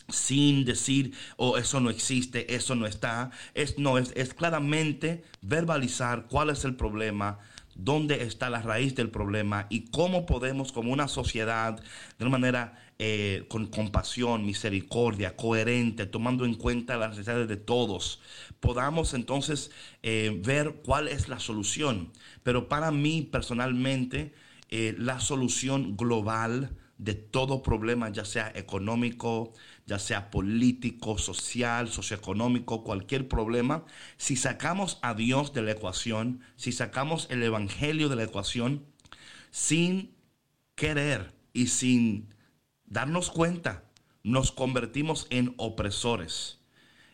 sin 0.08 0.64
decir, 0.64 1.14
oh, 1.36 1.58
eso 1.58 1.80
no 1.80 1.90
existe, 1.90 2.54
eso 2.56 2.74
no 2.74 2.86
está, 2.86 3.30
es, 3.54 3.78
no, 3.78 3.98
es, 3.98 4.12
es 4.16 4.34
claramente 4.34 5.22
verbalizar 5.40 6.26
cuál 6.26 6.50
es 6.50 6.64
el 6.64 6.74
problema, 6.74 7.38
dónde 7.78 8.24
está 8.24 8.50
la 8.50 8.60
raíz 8.60 8.94
del 8.94 9.10
problema 9.10 9.66
y 9.70 9.86
cómo 9.86 10.26
podemos 10.26 10.72
como 10.72 10.92
una 10.92 11.08
sociedad 11.08 11.80
de 12.18 12.24
una 12.24 12.30
manera 12.30 12.78
eh, 12.98 13.44
con 13.48 13.68
compasión, 13.68 14.44
misericordia, 14.44 15.36
coherente, 15.36 16.04
tomando 16.04 16.44
en 16.44 16.54
cuenta 16.54 16.96
las 16.96 17.10
necesidades 17.10 17.46
de 17.46 17.56
todos, 17.56 18.20
podamos 18.58 19.14
entonces 19.14 19.70
eh, 20.02 20.36
ver 20.44 20.80
cuál 20.84 21.06
es 21.06 21.28
la 21.28 21.38
solución. 21.38 22.12
Pero 22.42 22.68
para 22.68 22.90
mí 22.90 23.22
personalmente, 23.22 24.34
eh, 24.70 24.96
la 24.98 25.20
solución 25.20 25.96
global 25.96 26.76
de 26.98 27.14
todo 27.14 27.62
problema, 27.62 28.10
ya 28.10 28.24
sea 28.24 28.52
económico, 28.56 29.52
ya 29.88 29.98
sea 29.98 30.30
político, 30.30 31.16
social, 31.16 31.88
socioeconómico, 31.88 32.84
cualquier 32.84 33.26
problema, 33.26 33.86
si 34.18 34.36
sacamos 34.36 34.98
a 35.00 35.14
Dios 35.14 35.54
de 35.54 35.62
la 35.62 35.72
ecuación, 35.72 36.42
si 36.56 36.72
sacamos 36.72 37.26
el 37.30 37.42
Evangelio 37.42 38.10
de 38.10 38.16
la 38.16 38.24
ecuación, 38.24 38.84
sin 39.50 40.14
querer 40.74 41.34
y 41.54 41.68
sin 41.68 42.34
darnos 42.84 43.30
cuenta, 43.30 43.84
nos 44.22 44.52
convertimos 44.52 45.26
en 45.30 45.54
opresores, 45.56 46.58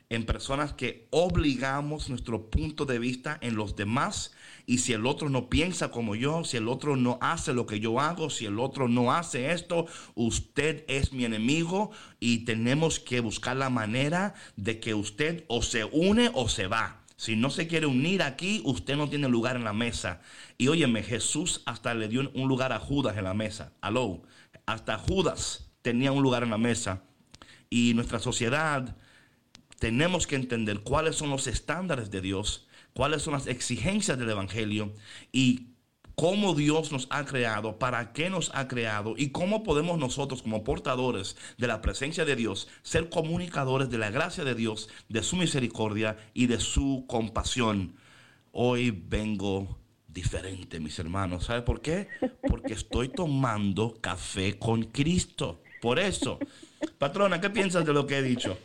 en 0.08 0.26
personas 0.26 0.72
que 0.72 1.06
obligamos 1.10 2.08
nuestro 2.10 2.50
punto 2.50 2.86
de 2.86 2.98
vista 2.98 3.38
en 3.40 3.54
los 3.54 3.76
demás 3.76 4.33
y 4.66 4.78
si 4.78 4.92
el 4.92 5.06
otro 5.06 5.28
no 5.28 5.48
piensa 5.50 5.90
como 5.90 6.14
yo, 6.14 6.44
si 6.44 6.56
el 6.56 6.68
otro 6.68 6.96
no 6.96 7.18
hace 7.20 7.52
lo 7.52 7.66
que 7.66 7.80
yo 7.80 8.00
hago, 8.00 8.30
si 8.30 8.46
el 8.46 8.58
otro 8.58 8.88
no 8.88 9.12
hace 9.12 9.52
esto, 9.52 9.86
usted 10.14 10.84
es 10.88 11.12
mi 11.12 11.24
enemigo 11.24 11.90
y 12.18 12.44
tenemos 12.44 12.98
que 12.98 13.20
buscar 13.20 13.56
la 13.56 13.70
manera 13.70 14.34
de 14.56 14.80
que 14.80 14.94
usted 14.94 15.44
o 15.48 15.62
se 15.62 15.84
une 15.84 16.30
o 16.34 16.48
se 16.48 16.66
va. 16.66 17.02
Si 17.16 17.36
no 17.36 17.50
se 17.50 17.68
quiere 17.68 17.86
unir 17.86 18.22
aquí, 18.22 18.60
usted 18.64 18.96
no 18.96 19.08
tiene 19.08 19.28
lugar 19.28 19.56
en 19.56 19.64
la 19.64 19.72
mesa. 19.72 20.20
Y 20.58 20.68
óyeme, 20.68 21.02
Jesús 21.02 21.62
hasta 21.64 21.94
le 21.94 22.08
dio 22.08 22.30
un 22.34 22.48
lugar 22.48 22.72
a 22.72 22.80
Judas 22.80 23.16
en 23.16 23.24
la 23.24 23.34
mesa. 23.34 23.72
Aló, 23.80 24.22
hasta 24.66 24.98
Judas 24.98 25.70
tenía 25.82 26.10
un 26.12 26.22
lugar 26.22 26.42
en 26.42 26.50
la 26.50 26.58
mesa. 26.58 27.02
Y 27.70 27.92
nuestra 27.94 28.18
sociedad 28.18 28.96
tenemos 29.78 30.26
que 30.26 30.36
entender 30.36 30.80
cuáles 30.80 31.16
son 31.16 31.30
los 31.30 31.46
estándares 31.46 32.10
de 32.10 32.20
Dios, 32.20 32.66
cuáles 32.94 33.22
son 33.22 33.34
las 33.34 33.46
exigencias 33.46 34.18
del 34.18 34.30
Evangelio 34.30 34.94
y 35.32 35.74
cómo 36.14 36.54
Dios 36.54 36.92
nos 36.92 37.06
ha 37.10 37.24
creado, 37.24 37.78
para 37.78 38.12
qué 38.12 38.30
nos 38.30 38.50
ha 38.54 38.68
creado 38.68 39.14
y 39.16 39.30
cómo 39.30 39.62
podemos 39.62 39.98
nosotros 39.98 40.42
como 40.42 40.64
portadores 40.64 41.36
de 41.58 41.66
la 41.66 41.82
presencia 41.82 42.24
de 42.24 42.36
Dios 42.36 42.68
ser 42.82 43.08
comunicadores 43.10 43.90
de 43.90 43.98
la 43.98 44.10
gracia 44.10 44.44
de 44.44 44.54
Dios, 44.54 44.88
de 45.08 45.22
su 45.22 45.36
misericordia 45.36 46.16
y 46.32 46.46
de 46.46 46.60
su 46.60 47.04
compasión. 47.08 47.96
Hoy 48.52 48.90
vengo 48.90 49.78
diferente, 50.06 50.78
mis 50.78 50.98
hermanos. 50.98 51.44
¿Sabe 51.44 51.62
por 51.62 51.80
qué? 51.80 52.08
Porque 52.48 52.74
estoy 52.74 53.08
tomando 53.08 53.98
café 54.00 54.58
con 54.58 54.84
Cristo. 54.84 55.60
Por 55.82 55.98
eso. 55.98 56.38
Patrona, 56.98 57.40
¿qué 57.40 57.50
piensas 57.50 57.84
de 57.84 57.92
lo 57.92 58.06
que 58.06 58.18
he 58.18 58.22
dicho? 58.22 58.56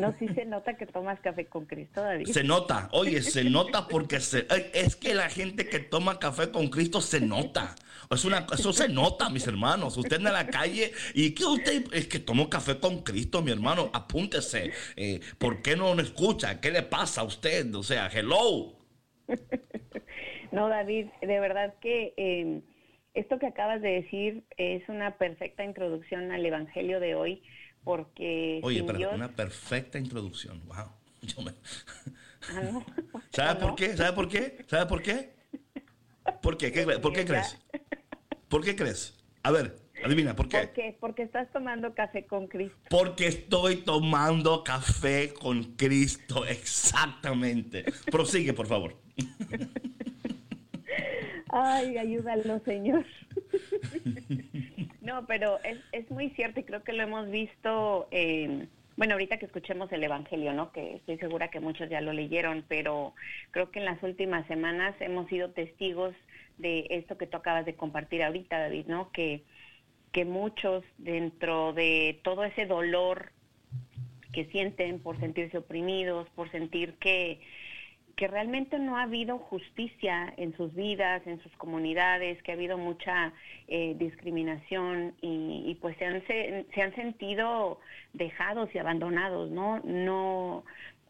No, 0.00 0.14
sí 0.18 0.28
se 0.28 0.44
nota 0.44 0.76
que 0.76 0.86
tomas 0.86 1.20
café 1.20 1.46
con 1.46 1.66
Cristo, 1.66 2.02
David. 2.02 2.26
Se 2.26 2.42
nota, 2.42 2.88
oye, 2.92 3.22
se 3.22 3.44
nota 3.44 3.86
porque 3.86 4.20
se, 4.20 4.46
es 4.72 4.96
que 4.96 5.14
la 5.14 5.28
gente 5.28 5.68
que 5.68 5.78
toma 5.78 6.18
café 6.18 6.50
con 6.50 6.68
Cristo 6.68 7.00
se 7.00 7.20
nota. 7.20 7.74
Es 8.10 8.24
una, 8.24 8.46
eso 8.52 8.72
se 8.72 8.88
nota, 8.88 9.30
mis 9.30 9.46
hermanos. 9.46 9.96
Usted 9.96 10.16
en 10.16 10.24
la 10.24 10.46
calle 10.46 10.92
y 11.14 11.32
que 11.32 11.44
usted 11.44 11.84
es 11.92 12.08
que 12.08 12.18
tomó 12.18 12.50
café 12.50 12.78
con 12.80 13.02
Cristo, 13.02 13.42
mi 13.42 13.52
hermano. 13.52 13.90
Apúntese. 13.92 14.72
Eh, 14.96 15.20
¿Por 15.38 15.62
qué 15.62 15.76
no 15.76 15.94
lo 15.94 16.02
escucha? 16.02 16.60
¿Qué 16.60 16.70
le 16.70 16.82
pasa 16.82 17.20
a 17.20 17.24
usted? 17.24 17.72
O 17.74 17.82
sea, 17.82 18.08
hello. 18.08 18.72
No, 20.52 20.68
David, 20.68 21.06
de 21.20 21.38
verdad 21.38 21.74
que 21.80 22.12
eh, 22.16 22.60
esto 23.14 23.38
que 23.38 23.46
acabas 23.46 23.80
de 23.82 24.02
decir 24.02 24.42
es 24.56 24.88
una 24.88 25.16
perfecta 25.16 25.64
introducción 25.64 26.32
al 26.32 26.44
Evangelio 26.44 26.98
de 26.98 27.14
hoy 27.14 27.42
porque... 27.84 28.60
Oye, 28.62 28.82
pero 28.84 29.10
una 29.12 29.28
perfecta 29.28 29.98
introducción. 29.98 30.60
Wow. 30.66 30.92
Ah, 32.48 32.62
no. 32.62 32.84
¿Sabe 33.32 33.60
por 33.60 33.74
qué? 33.74 33.96
¿Sabe 33.96 34.12
por 34.14 34.28
qué? 34.28 34.64
¿Sabe 34.66 34.86
por 34.86 35.02
qué? 35.02 35.34
¿Por 36.42 36.56
qué? 36.56 36.72
¿Qué 36.72 36.86
¿Por 37.02 37.12
qué 37.12 37.24
crees? 37.24 37.58
¿Por 38.48 38.64
qué 38.64 38.74
crees? 38.74 39.16
A 39.42 39.50
ver, 39.50 39.76
adivina, 40.02 40.34
¿por 40.34 40.48
qué? 40.48 40.58
¿Por 40.58 40.72
qué? 40.72 40.96
Porque 40.98 41.22
estás 41.22 41.50
tomando 41.52 41.94
café 41.94 42.24
con 42.26 42.46
Cristo. 42.46 42.78
Porque 42.88 43.26
estoy 43.26 43.76
tomando 43.76 44.64
café 44.64 45.32
con 45.34 45.76
Cristo, 45.76 46.46
exactamente. 46.46 47.84
Prosigue, 48.10 48.52
por 48.52 48.66
favor. 48.66 48.96
Ay, 51.52 51.98
ayúdalo, 51.98 52.60
Señor. 52.64 53.04
No, 55.10 55.26
pero 55.26 55.58
es, 55.64 55.78
es, 55.90 56.08
muy 56.10 56.30
cierto 56.30 56.60
y 56.60 56.62
creo 56.62 56.84
que 56.84 56.92
lo 56.92 57.02
hemos 57.02 57.28
visto, 57.30 58.06
eh, 58.12 58.68
bueno, 58.96 59.14
ahorita 59.14 59.38
que 59.38 59.46
escuchemos 59.46 59.90
el 59.90 60.04
Evangelio, 60.04 60.52
¿no? 60.52 60.70
Que 60.70 60.96
estoy 60.96 61.18
segura 61.18 61.50
que 61.50 61.58
muchos 61.58 61.90
ya 61.90 62.00
lo 62.00 62.12
leyeron, 62.12 62.64
pero 62.68 63.14
creo 63.50 63.72
que 63.72 63.80
en 63.80 63.86
las 63.86 64.00
últimas 64.04 64.46
semanas 64.46 64.94
hemos 65.00 65.28
sido 65.28 65.50
testigos 65.50 66.14
de 66.58 66.86
esto 66.90 67.18
que 67.18 67.26
tú 67.26 67.38
acabas 67.38 67.66
de 67.66 67.74
compartir 67.74 68.22
ahorita, 68.22 68.60
David, 68.60 68.86
¿no? 68.86 69.10
Que, 69.10 69.42
que 70.12 70.24
muchos 70.24 70.84
dentro 70.98 71.72
de 71.72 72.20
todo 72.22 72.44
ese 72.44 72.66
dolor 72.66 73.32
que 74.32 74.44
sienten 74.46 75.00
por 75.00 75.18
sentirse 75.18 75.58
oprimidos, 75.58 76.28
por 76.36 76.52
sentir 76.52 76.94
que 77.00 77.40
que 78.20 78.28
realmente 78.28 78.78
no 78.78 78.98
ha 78.98 79.04
habido 79.04 79.38
justicia 79.38 80.34
en 80.36 80.54
sus 80.54 80.74
vidas, 80.74 81.26
en 81.26 81.42
sus 81.42 81.56
comunidades, 81.56 82.42
que 82.42 82.50
ha 82.50 82.54
habido 82.54 82.76
mucha 82.76 83.32
eh, 83.66 83.94
discriminación 83.98 85.14
y, 85.22 85.74
pues 85.80 85.96
se 85.96 86.04
han, 86.04 86.22
se, 86.26 86.82
han 86.82 86.94
sentido 86.94 87.80
dejados 88.12 88.68
y 88.74 88.78
abandonados, 88.78 89.50
¿no? 89.50 89.80
No, 89.84 90.64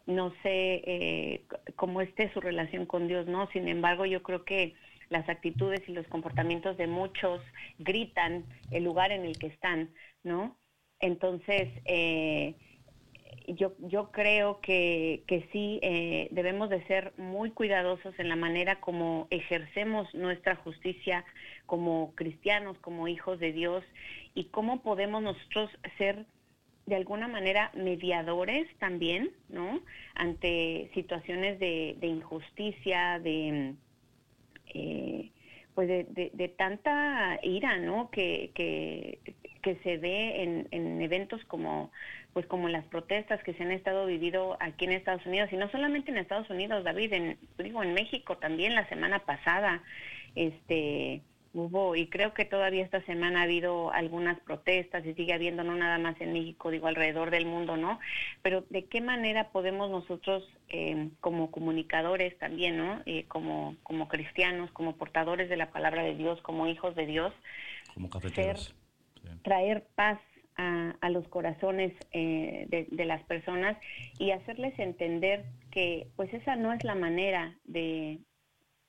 no 0.05 0.29
sé 0.41 0.83
eh, 0.85 1.41
cómo 1.75 1.99
esté 1.99 2.31
su 2.31 2.39
relación 2.39 2.85
con 2.85 3.09
Dios, 3.09 3.27
¿no? 3.27 3.47
Sin 3.47 3.67
embargo, 3.67 4.05
yo 4.05 4.23
creo 4.23 4.45
que 4.45 4.73
las 5.09 5.27
actitudes 5.27 5.81
y 5.89 5.91
los 5.91 6.07
comportamientos 6.07 6.77
de 6.77 6.87
muchos 6.87 7.41
gritan 7.77 8.45
el 8.71 8.85
lugar 8.85 9.11
en 9.11 9.25
el 9.25 9.37
que 9.37 9.47
están, 9.47 9.89
¿no? 10.23 10.55
Entonces, 11.01 11.67
eh, 11.83 12.55
yo, 13.47 13.73
yo 13.79 14.11
creo 14.11 14.59
que, 14.61 15.23
que 15.27 15.47
sí 15.51 15.79
eh, 15.81 16.27
debemos 16.31 16.69
de 16.69 16.85
ser 16.87 17.13
muy 17.17 17.51
cuidadosos 17.51 18.17
en 18.19 18.29
la 18.29 18.35
manera 18.35 18.79
como 18.79 19.27
ejercemos 19.29 20.13
nuestra 20.13 20.55
justicia 20.55 21.25
como 21.65 22.13
cristianos, 22.15 22.77
como 22.79 23.07
hijos 23.07 23.39
de 23.39 23.51
Dios 23.51 23.83
y 24.33 24.45
cómo 24.45 24.81
podemos 24.81 25.21
nosotros 25.21 25.69
ser 25.97 26.25
de 26.85 26.95
alguna 26.95 27.27
manera 27.27 27.71
mediadores 27.73 28.67
también, 28.79 29.31
¿no? 29.49 29.81
Ante 30.15 30.89
situaciones 30.93 31.59
de, 31.59 31.95
injusticia, 32.01 33.19
de 33.19 33.75
eh, 34.73 35.31
pues 35.73 35.87
de, 35.87 36.31
de, 36.33 36.47
tanta 36.49 37.39
ira, 37.43 37.77
¿no? 37.77 38.09
Que, 38.09 38.51
que, 38.55 39.19
que 39.61 39.75
se 39.83 39.97
ve 39.97 40.43
en, 40.43 40.67
en 40.71 41.01
eventos 41.01 41.43
como 41.45 41.91
pues 42.33 42.45
como 42.45 42.69
las 42.69 42.85
protestas 42.85 43.43
que 43.43 43.53
se 43.53 43.63
han 43.63 43.71
estado 43.71 44.05
vivido 44.05 44.57
aquí 44.59 44.85
en 44.85 44.93
Estados 44.93 45.25
Unidos 45.25 45.49
y 45.51 45.57
no 45.57 45.69
solamente 45.69 46.11
en 46.11 46.17
Estados 46.17 46.49
Unidos, 46.49 46.83
David, 46.83 47.13
en 47.13 47.37
digo 47.57 47.83
en 47.83 47.93
México 47.93 48.37
también 48.37 48.75
la 48.75 48.87
semana 48.87 49.19
pasada, 49.19 49.83
este 50.35 51.21
hubo 51.53 51.97
y 51.97 52.07
creo 52.07 52.33
que 52.33 52.45
todavía 52.45 52.83
esta 52.83 53.01
semana 53.01 53.41
ha 53.41 53.43
habido 53.43 53.91
algunas 53.91 54.39
protestas 54.39 55.05
y 55.05 55.13
sigue 55.15 55.33
habiendo 55.33 55.65
no 55.65 55.75
nada 55.75 55.97
más 55.97 56.19
en 56.21 56.31
México, 56.31 56.71
digo 56.71 56.87
alrededor 56.87 57.29
del 57.29 57.45
mundo, 57.45 57.75
¿no? 57.75 57.99
Pero 58.41 58.63
de 58.69 58.85
qué 58.85 59.01
manera 59.01 59.49
podemos 59.49 59.89
nosotros 59.89 60.47
eh, 60.69 61.09
como 61.19 61.51
comunicadores 61.51 62.37
también, 62.37 62.77
¿no? 62.77 63.01
Eh, 63.05 63.25
como 63.27 63.75
como 63.83 64.07
cristianos, 64.07 64.71
como 64.71 64.95
portadores 64.95 65.49
de 65.49 65.57
la 65.57 65.71
palabra 65.71 66.03
de 66.03 66.15
Dios, 66.15 66.41
como 66.41 66.67
hijos 66.67 66.95
de 66.95 67.05
Dios, 67.05 67.33
como 67.93 68.09
cafeteros. 68.09 68.73
traer 69.43 69.85
paz 69.95 70.19
a, 70.57 71.09
los 71.09 71.27
corazones 71.27 71.93
eh, 72.11 72.87
de, 72.89 73.05
las 73.05 73.23
personas 73.23 73.77
y 74.19 74.31
hacerles 74.31 74.77
entender 74.79 75.45
que 75.71 76.07
pues 76.15 76.33
esa 76.33 76.55
no 76.55 76.71
es 76.73 76.83
la 76.83 76.95
manera 76.95 77.57
de, 77.63 78.19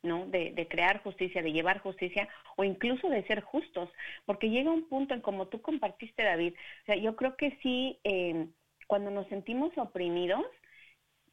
¿no? 0.03 0.27
De, 0.27 0.67
crear 0.69 1.03
justicia, 1.03 1.43
de 1.43 1.53
llevar 1.53 1.81
justicia 1.81 2.29
o 2.57 2.65
incluso 2.65 3.09
de 3.09 3.25
ser 3.27 3.41
justos, 3.41 3.89
porque 4.27 4.51
llega 4.51 4.71
un 4.71 4.89
punto 4.89 5.15
en 5.15 5.21
como 5.21 5.49
tú 5.49 5.63
compartiste, 5.63 6.23
David, 6.23 6.55
o 6.83 6.87
sea, 6.87 6.97
yo 6.97 7.17
creo 7.17 7.37
que 7.37 7.59
sí, 7.63 7.99
eh, 8.05 8.47
cuando 8.87 9.11
nos 9.11 9.27
sentimos 9.29 9.77
oprimidos, 9.77 10.45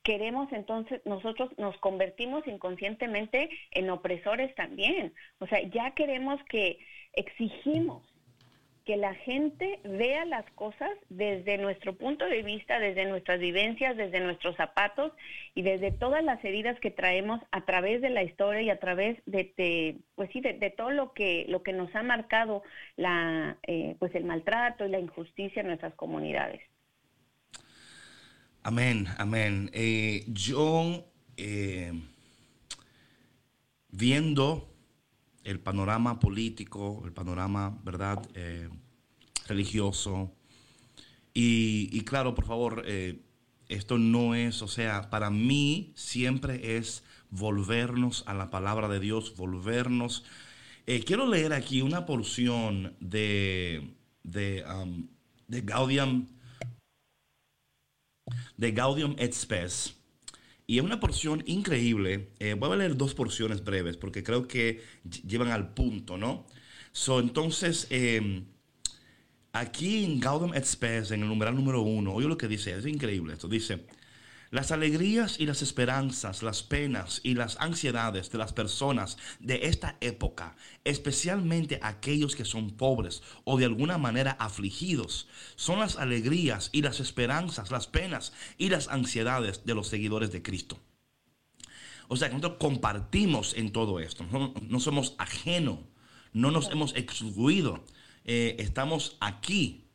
queremos 0.03 0.51
entonces, 0.53 1.01
nosotros 1.05 1.51
nos 1.57 1.77
convertimos 1.77 2.47
inconscientemente 2.47 3.49
en 3.71 3.89
opresores 3.89 4.53
también, 4.55 5.13
o 5.39 5.47
sea, 5.47 5.61
ya 5.61 5.91
queremos 5.91 6.41
que 6.45 6.79
exigimos 7.13 8.03
que 8.89 8.97
la 8.97 9.13
gente 9.13 9.79
vea 9.83 10.25
las 10.25 10.49
cosas 10.53 10.89
desde 11.09 11.59
nuestro 11.59 11.95
punto 11.95 12.25
de 12.25 12.41
vista, 12.41 12.79
desde 12.79 13.05
nuestras 13.05 13.39
vivencias, 13.39 13.95
desde 13.95 14.19
nuestros 14.19 14.55
zapatos 14.55 15.11
y 15.53 15.61
desde 15.61 15.91
todas 15.91 16.23
las 16.23 16.43
heridas 16.43 16.79
que 16.79 16.89
traemos 16.89 17.39
a 17.51 17.65
través 17.65 18.01
de 18.01 18.09
la 18.09 18.23
historia 18.23 18.63
y 18.63 18.71
a 18.71 18.79
través 18.79 19.21
de, 19.27 19.99
pues 20.15 20.31
sí, 20.33 20.41
de, 20.41 20.73
todo 20.75 20.89
lo 20.89 21.13
que 21.13 21.45
lo 21.49 21.61
que 21.61 21.71
nos 21.71 21.95
ha 21.95 22.01
marcado 22.01 22.63
la, 22.97 23.57
eh, 23.67 23.95
pues 23.99 24.15
el 24.15 24.23
maltrato 24.23 24.87
y 24.87 24.89
la 24.89 24.99
injusticia 24.99 25.59
en 25.59 25.67
nuestras 25.67 25.93
comunidades. 25.93 26.63
Amén, 28.63 29.05
amén. 29.19 29.69
Eh, 29.71 30.23
yo 30.29 31.05
eh, 31.37 31.91
viendo 33.91 34.68
el 35.49 35.59
panorama 35.59 36.19
político, 36.19 37.01
el 37.05 37.11
panorama, 37.11 37.79
¿verdad?, 37.83 38.19
eh, 38.35 38.69
religioso. 39.47 40.31
Y, 41.33 42.01
claro, 42.01 42.35
por 42.35 42.45
favor, 42.45 42.83
eh, 42.85 43.21
esto 43.67 43.97
no 43.97 44.35
es, 44.35 44.61
o 44.61 44.67
sea, 44.67 45.09
para 45.09 45.31
mí 45.31 45.91
siempre 45.95 46.77
es 46.77 47.03
volvernos 47.31 48.23
a 48.27 48.35
la 48.35 48.51
palabra 48.51 48.87
de 48.89 48.99
Dios, 48.99 49.35
volvernos. 49.35 50.23
Eh, 50.85 51.03
quiero 51.03 51.25
leer 51.25 51.53
aquí 51.53 51.81
una 51.81 52.05
porción 52.05 52.95
de, 52.99 53.95
de, 54.23 54.63
um, 54.65 55.07
de 55.47 55.61
Gaudium, 55.61 56.27
de 58.55 58.71
Gaudium 58.71 59.15
et 59.17 59.33
Spes 59.33 59.98
y 60.69 60.77
es 60.77 60.83
una 60.83 60.99
porción 60.99 61.41
increíble. 61.47 62.29
Eh, 62.37 62.53
voy 62.53 62.71
a 62.71 62.75
leer 62.75 62.95
dos 62.95 63.15
porciones 63.15 63.63
breves 63.63 63.97
porque 63.97 64.21
creo 64.21 64.47
que 64.47 64.83
llevan 65.25 65.47
al 65.49 65.73
punto, 65.73 66.15
¿no? 66.15 66.45
So, 66.91 67.19
entonces, 67.19 67.87
em, 67.89 68.45
aquí 69.51 70.03
en 70.05 70.19
Gaudium 70.19 70.53
et 70.53 70.65
en 71.11 71.23
el 71.23 71.27
numeral 71.27 71.55
número 71.55 71.81
uno, 71.81 72.13
oye 72.13 72.27
lo 72.27 72.37
que 72.37 72.47
dice, 72.47 72.77
es 72.77 72.85
increíble 72.85 73.33
esto. 73.33 73.47
Dice, 73.47 73.87
las 74.51 74.71
alegrías 74.71 75.39
y 75.39 75.45
las 75.45 75.61
esperanzas, 75.61 76.41
las 76.41 76.63
penas 76.63 77.21
y 77.23 77.35
las 77.35 77.57
ansiedades 77.59 78.31
de 78.31 78.37
las 78.37 78.53
personas 78.53 79.17
de 79.39 79.67
esta 79.67 79.97
época, 80.01 80.55
especialmente 80.83 81.79
aquellos 81.81 82.35
que 82.35 82.45
son 82.45 82.71
pobres 82.71 83.21
o 83.43 83.57
de 83.57 83.65
alguna 83.65 83.97
manera 83.97 84.31
afligidos, 84.39 85.27
son 85.55 85.79
las 85.79 85.97
alegrías 85.97 86.69
y 86.71 86.81
las 86.81 86.99
esperanzas, 86.99 87.71
las 87.71 87.87
penas 87.87 88.33
y 88.57 88.69
las 88.69 88.87
ansiedades 88.87 89.65
de 89.65 89.75
los 89.75 89.87
seguidores 89.87 90.31
de 90.31 90.41
Cristo. 90.41 90.79
O 92.07 92.17
sea, 92.17 92.29
que 92.29 92.35
nosotros 92.35 92.59
compartimos 92.59 93.53
en 93.55 93.71
todo 93.71 93.99
esto, 93.99 94.25
no, 94.25 94.79
somos 94.79 95.13
ajenos, 95.19 95.79
no 96.33 96.49
nos 96.49 96.71
hemos 96.71 96.95
excluido, 96.95 97.83
eh, 98.25 98.55
estamos 98.57 99.15
aquí 99.19 99.88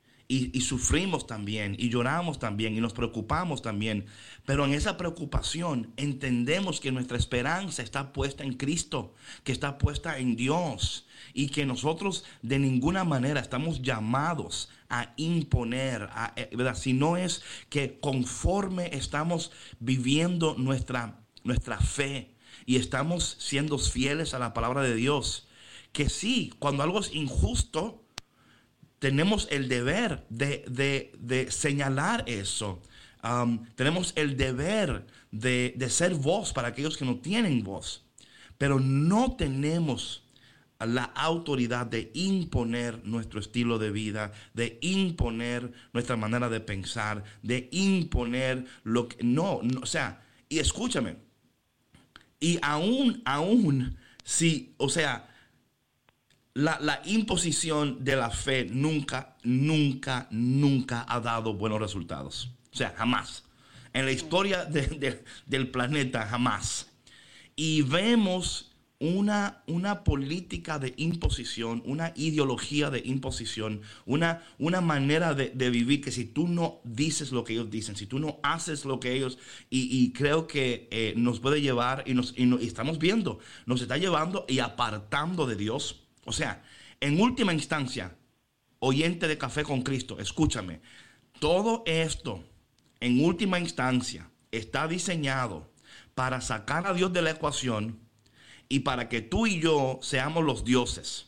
y, 0.53 0.61
sufrimos 0.61 1.27
también, 1.27 1.77
y 1.79 1.91
lloramos 1.91 2.39
también, 2.39 2.75
y 2.77 2.81
nos 2.81 2.93
preocupamos 2.93 3.63
también. 3.63 4.07
Pero 4.45 4.65
en 4.65 4.75
esa 4.75 4.97
preocupación 4.97 5.93
entendemos 5.97 6.81
que 6.81 6.93
nuestra 6.93 7.17
esperanza 7.17 7.83
está 7.83 8.13
puesta 8.13 8.43
en 8.43 8.55
Cristo, 8.55 9.15
que 9.45 9.53
está 9.53 9.79
puesta 9.79 10.19
en 10.19 10.37
Dios, 10.37 11.07
y 11.33 11.49
que 11.49 11.67
nosotros 11.67 12.25
de 12.43 12.59
ninguna 12.59 13.05
manera 13.05 13.41
estamos 13.41 13.83
llamados 13.83 14.71
a 14.89 15.13
imponer, 15.17 16.09
eh, 16.37 16.51
¿verdad? 16.57 16.77
Si 16.77 16.93
no 16.93 17.17
es 17.17 17.43
que 17.69 17.99
conforme 18.01 18.91
estamos 18.97 19.53
viviendo 19.79 20.55
nuestra, 20.59 21.21
nuestra 21.43 21.79
fe 21.79 22.35
y 22.67 22.77
estamos 22.77 23.37
siendo 23.39 23.79
fieles 23.79 24.35
a 24.35 24.39
la 24.39 24.55
palabra 24.55 24.83
de 24.83 24.95
Dios, 24.95 25.49
que 25.93 26.09
sí, 26.09 26.53
cuando 26.59 26.83
algo 26.83 27.01
es 27.01 27.15
injusto, 27.15 28.04
tenemos 29.05 29.49
el 29.51 29.69
deber 29.69 30.25
de, 30.31 31.47
señalar 31.51 32.25
eso. 32.27 32.81
Um, 33.23 33.67
tenemos 33.75 34.15
el 34.17 34.39
deber 34.39 35.05
de, 35.31 35.77
ser 35.91 36.15
voz 36.15 36.55
para 36.55 36.69
aquellos 36.69 36.97
que 36.97 37.05
no 37.05 37.17
tienen 37.17 37.63
voz. 37.63 38.03
Pero 38.57 38.81
no 38.81 39.37
tenemos 39.37 40.25
la 40.81 41.05
autoridad 41.05 41.85
de 41.85 42.13
imponer 42.15 43.05
nuestro 43.05 43.41
estilo 43.41 43.79
de 43.79 43.91
vida, 43.91 44.33
de 44.55 44.79
imponer 44.81 45.71
nuestra 45.93 46.17
manera 46.17 46.49
de 46.49 46.61
pensar, 46.61 47.25
de 47.43 47.69
imponer 47.73 48.65
lo 48.85 49.09
que... 49.09 49.23
No, 49.23 49.61
no 49.63 49.81
o 49.83 49.87
sea, 49.87 50.23
y 50.49 50.61
escúchame. 50.61 51.17
Y 52.41 52.59
aún, 52.63 53.21
aún, 53.27 53.99
si, 54.23 54.73
o 54.79 54.89
sea, 54.89 55.29
la, 56.55 57.03
imposición 57.05 58.05
de 58.05 58.17
la 58.17 58.31
fe 58.31 58.67
nunca, 58.71 59.37
nunca, 59.43 60.29
nunca 60.31 61.05
ha 61.09 61.21
dado 61.21 61.55
buenos 61.55 61.81
resultados. 61.81 62.51
O 62.73 62.77
sea, 62.77 62.95
jamás. 62.97 63.45
En 63.93 64.07
la 64.07 64.13
historia 64.13 64.65
del 64.65 65.71
planeta, 65.71 66.27
jamás. 66.27 66.91
Y 67.57 67.83
vemos 67.83 68.73
una, 69.01 69.63
una, 69.67 70.03
política 70.03 70.79
de 70.79 70.95
imposición, 70.97 71.83
una 71.85 72.13
ideología 72.17 72.91
de 72.91 73.03
imposición, 73.05 73.83
una, 74.07 74.43
una 74.59 74.81
manera 74.81 75.35
de, 75.35 75.71
vivir 75.71 76.01
que 76.01 76.11
si 76.11 76.25
tú 76.25 76.49
no 76.49 76.81
dices 76.85 77.31
lo 77.31 77.45
que 77.45 77.53
ellos 77.53 77.71
dicen, 77.71 77.97
si 77.97 78.07
tú 78.07 78.19
no 78.19 78.39
haces 78.43 78.85
lo 78.85 78.99
que 79.01 79.13
ellos, 79.13 79.39
y, 79.71 80.13
creo 80.13 80.47
que 80.47 80.89
eh, 80.91 81.15
nos 81.17 81.41
puede 81.41 81.61
llevar, 81.61 82.05
y, 82.07 82.15
nos, 82.15 82.35
y 82.37 82.67
estamos 82.67 82.99
viendo, 82.99 83.41
nos 83.67 83.83
está 83.83 83.99
llevando 83.99 84.47
y 84.49 84.61
apartando 84.61 85.47
de 85.47 85.57
Dios 85.57 86.04
o 86.25 86.33
sea, 86.33 86.63
en 87.01 87.21
última 87.21 87.53
instancia, 87.53 88.17
oyente 88.79 89.29
de 89.29 89.39
café 89.39 89.63
con 89.63 89.83
Cristo, 89.83 90.19
escúchame, 90.19 90.81
todo 91.39 91.83
esto, 91.87 92.45
en 93.01 93.25
última 93.25 93.59
instancia, 93.59 94.31
está 94.53 94.89
diseñado 94.89 95.71
para 96.15 96.41
sacar 96.41 96.87
a 96.87 96.95
Dios 96.95 97.13
de 97.13 97.23
la 97.23 97.31
ecuación 97.33 97.99
y 98.69 98.81
para 98.81 99.09
que 99.09 99.21
tú 99.21 99.47
y 99.47 99.61
yo 99.61 99.99
seamos 100.03 100.45
los 100.45 100.65
dioses. 100.65 101.27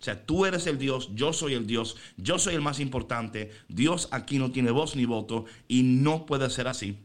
O 0.00 0.04
sea, 0.04 0.26
tú 0.26 0.44
eres 0.44 0.66
el 0.66 0.78
Dios, 0.78 1.08
yo 1.14 1.32
soy 1.32 1.54
el 1.54 1.66
Dios, 1.66 1.96
yo 2.18 2.38
soy 2.38 2.54
el 2.54 2.60
más 2.60 2.78
importante. 2.78 3.50
Dios 3.68 4.08
aquí 4.10 4.38
no 4.38 4.50
tiene 4.50 4.70
voz 4.70 4.96
ni 4.96 5.06
voto 5.06 5.46
y 5.66 5.82
no 5.82 6.26
puede 6.26 6.50
ser 6.50 6.68
así. 6.68 6.98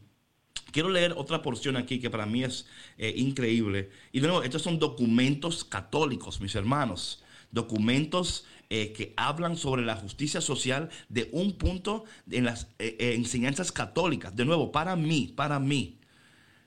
Quiero 0.72 0.90
leer 0.90 1.14
otra 1.16 1.40
porción 1.40 1.76
aquí 1.76 1.98
que 1.98 2.10
para 2.10 2.26
mí 2.26 2.44
es 2.44 2.66
eh, 2.98 3.14
increíble. 3.16 3.90
Y 4.12 4.20
de 4.20 4.28
nuevo, 4.28 4.42
estos 4.42 4.60
son 4.60 4.78
documentos 4.78 5.64
católicos, 5.64 6.40
mis 6.40 6.54
hermanos 6.54 7.24
documentos 7.50 8.44
eh, 8.72 8.92
que 8.92 9.12
hablan 9.16 9.56
sobre 9.56 9.84
la 9.84 9.96
justicia 9.96 10.40
social 10.40 10.90
de 11.08 11.28
un 11.32 11.54
punto 11.54 12.04
en 12.30 12.44
las 12.44 12.68
eh, 12.78 12.96
eh, 13.00 13.14
enseñanzas 13.16 13.72
católicas. 13.72 14.36
De 14.36 14.44
nuevo, 14.44 14.70
para 14.70 14.94
mí, 14.94 15.32
para 15.34 15.58
mí, 15.58 15.98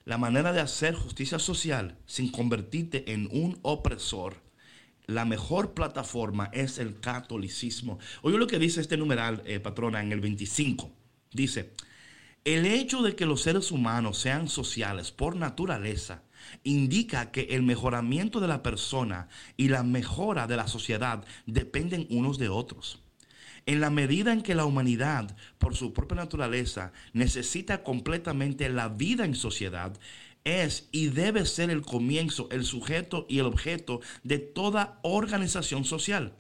la 0.03 0.17
manera 0.17 0.51
de 0.51 0.59
hacer 0.59 0.95
justicia 0.95 1.39
social 1.39 1.97
sin 2.05 2.29
convertirte 2.29 3.13
en 3.13 3.29
un 3.31 3.57
opresor, 3.61 4.41
la 5.05 5.23
mejor 5.23 5.73
plataforma 5.73 6.49
es 6.51 6.77
el 6.77 6.99
catolicismo. 6.99 7.99
Oye 8.21 8.37
lo 8.37 8.47
que 8.47 8.59
dice 8.59 8.81
este 8.81 8.97
numeral, 8.97 9.41
patrona, 9.61 10.01
en 10.01 10.11
el 10.11 10.19
25. 10.19 10.91
Dice, 11.31 11.71
el 12.43 12.65
hecho 12.65 13.01
de 13.01 13.15
que 13.15 13.25
los 13.25 13.41
seres 13.41 13.71
humanos 13.71 14.17
sean 14.17 14.49
sociales 14.49 15.11
por 15.11 15.37
naturaleza 15.37 16.23
indica 16.63 17.31
que 17.31 17.41
el 17.51 17.63
mejoramiento 17.63 18.39
de 18.39 18.47
la 18.47 18.63
persona 18.63 19.27
y 19.57 19.69
la 19.69 19.83
mejora 19.83 20.47
de 20.47 20.57
la 20.57 20.67
sociedad 20.67 21.25
dependen 21.45 22.07
unos 22.09 22.37
de 22.37 22.49
otros. 22.49 22.99
En 23.65 23.79
la 23.79 23.89
medida 23.89 24.33
en 24.33 24.41
que 24.41 24.55
la 24.55 24.65
humanidad, 24.65 25.35
por 25.57 25.75
su 25.75 25.93
propia 25.93 26.17
naturaleza, 26.17 26.91
necesita 27.13 27.83
completamente 27.83 28.69
la 28.69 28.89
vida 28.89 29.23
en 29.25 29.35
sociedad, 29.35 29.97
es 30.43 30.89
y 30.91 31.07
debe 31.07 31.45
ser 31.45 31.69
el 31.69 31.81
comienzo, 31.81 32.49
el 32.51 32.65
sujeto 32.65 33.25
y 33.29 33.39
el 33.39 33.45
objeto 33.45 34.01
de 34.23 34.39
toda 34.39 34.99
organización 35.01 35.85
social. 35.85 36.33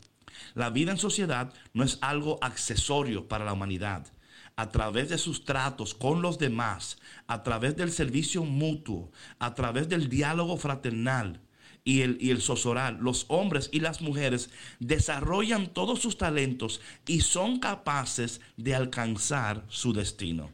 La 0.53 0.69
vida 0.69 0.91
en 0.91 0.97
sociedad 0.97 1.53
no 1.73 1.83
es 1.83 1.97
algo 2.01 2.37
accesorio 2.41 3.27
para 3.27 3.45
la 3.45 3.53
humanidad 3.53 4.12
a 4.55 4.69
través 4.69 5.09
de 5.09 5.17
sus 5.17 5.45
tratos 5.45 5.93
con 5.93 6.21
los 6.21 6.37
demás, 6.37 6.97
a 7.27 7.43
través 7.43 7.75
del 7.75 7.91
servicio 7.91 8.43
mutuo, 8.43 9.11
a 9.39 9.55
través 9.55 9.89
del 9.89 10.09
diálogo 10.09 10.57
fraternal 10.57 11.41
y 11.83 12.01
el, 12.01 12.17
y 12.21 12.29
el 12.29 12.41
sosoral, 12.41 12.97
los 13.01 13.25
hombres 13.27 13.69
y 13.73 13.79
las 13.79 14.01
mujeres 14.01 14.49
desarrollan 14.79 15.67
todos 15.67 15.99
sus 15.99 16.17
talentos 16.17 16.81
y 17.07 17.21
son 17.21 17.59
capaces 17.59 18.41
de 18.57 18.75
alcanzar 18.75 19.65
su 19.67 19.91
destino. 19.91 20.51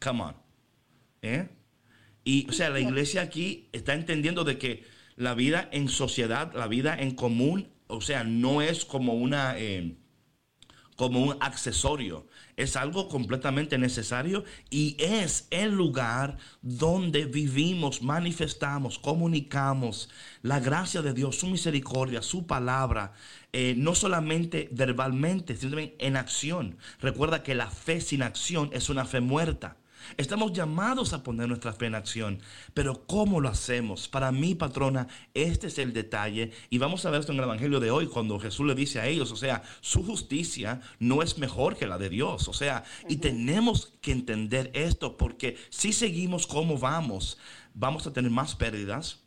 Come 0.00 0.22
on. 0.22 0.36
¿Eh? 1.20 1.48
Y, 2.24 2.48
o 2.48 2.52
sea, 2.52 2.70
la 2.70 2.80
iglesia 2.80 3.22
aquí 3.22 3.68
está 3.72 3.94
entendiendo 3.94 4.44
de 4.44 4.58
que 4.58 4.84
la 5.16 5.34
vida 5.34 5.68
en 5.72 5.88
sociedad, 5.88 6.52
la 6.54 6.68
vida 6.68 6.96
en 6.98 7.14
común, 7.14 7.68
o 7.88 8.00
sea, 8.00 8.24
no 8.24 8.62
es 8.62 8.84
como 8.84 9.14
una... 9.14 9.58
Eh, 9.58 9.96
como 10.96 11.20
un 11.24 11.36
accesorio. 11.40 12.26
Es 12.56 12.76
algo 12.76 13.08
completamente 13.08 13.78
necesario 13.78 14.44
y 14.70 14.96
es 14.98 15.46
el 15.50 15.72
lugar 15.72 16.36
donde 16.60 17.24
vivimos, 17.24 18.02
manifestamos, 18.02 18.98
comunicamos 18.98 20.10
la 20.42 20.60
gracia 20.60 21.02
de 21.02 21.14
Dios, 21.14 21.38
su 21.38 21.46
misericordia, 21.46 22.22
su 22.22 22.46
palabra, 22.46 23.12
eh, 23.52 23.74
no 23.76 23.94
solamente 23.94 24.68
verbalmente, 24.72 25.56
sino 25.56 25.70
también 25.70 25.94
en 25.98 26.16
acción. 26.16 26.76
Recuerda 27.00 27.42
que 27.42 27.54
la 27.54 27.70
fe 27.70 28.00
sin 28.00 28.22
acción 28.22 28.70
es 28.72 28.88
una 28.88 29.04
fe 29.04 29.20
muerta. 29.20 29.76
Estamos 30.16 30.52
llamados 30.52 31.12
a 31.12 31.22
poner 31.22 31.48
nuestra 31.48 31.72
fe 31.72 31.86
en 31.86 31.94
acción, 31.94 32.40
pero 32.74 33.06
¿cómo 33.06 33.40
lo 33.40 33.48
hacemos? 33.48 34.08
Para 34.08 34.32
mí, 34.32 34.54
patrona, 34.54 35.08
este 35.34 35.68
es 35.68 35.78
el 35.78 35.92
detalle 35.92 36.52
y 36.70 36.78
vamos 36.78 37.04
a 37.04 37.10
ver 37.10 37.20
esto 37.20 37.32
en 37.32 37.38
el 37.38 37.44
Evangelio 37.44 37.80
de 37.80 37.90
hoy 37.90 38.06
cuando 38.06 38.38
Jesús 38.38 38.66
le 38.66 38.74
dice 38.74 39.00
a 39.00 39.06
ellos, 39.06 39.32
o 39.32 39.36
sea, 39.36 39.62
su 39.80 40.04
justicia 40.04 40.80
no 40.98 41.22
es 41.22 41.38
mejor 41.38 41.76
que 41.76 41.86
la 41.86 41.98
de 41.98 42.08
Dios, 42.08 42.48
o 42.48 42.52
sea, 42.52 42.84
y 43.08 43.16
tenemos 43.16 43.92
que 44.00 44.12
entender 44.12 44.70
esto 44.74 45.16
porque 45.16 45.56
si 45.70 45.92
seguimos 45.92 46.46
como 46.46 46.78
vamos, 46.78 47.38
vamos 47.74 48.06
a 48.06 48.12
tener 48.12 48.30
más 48.30 48.54
pérdidas, 48.54 49.22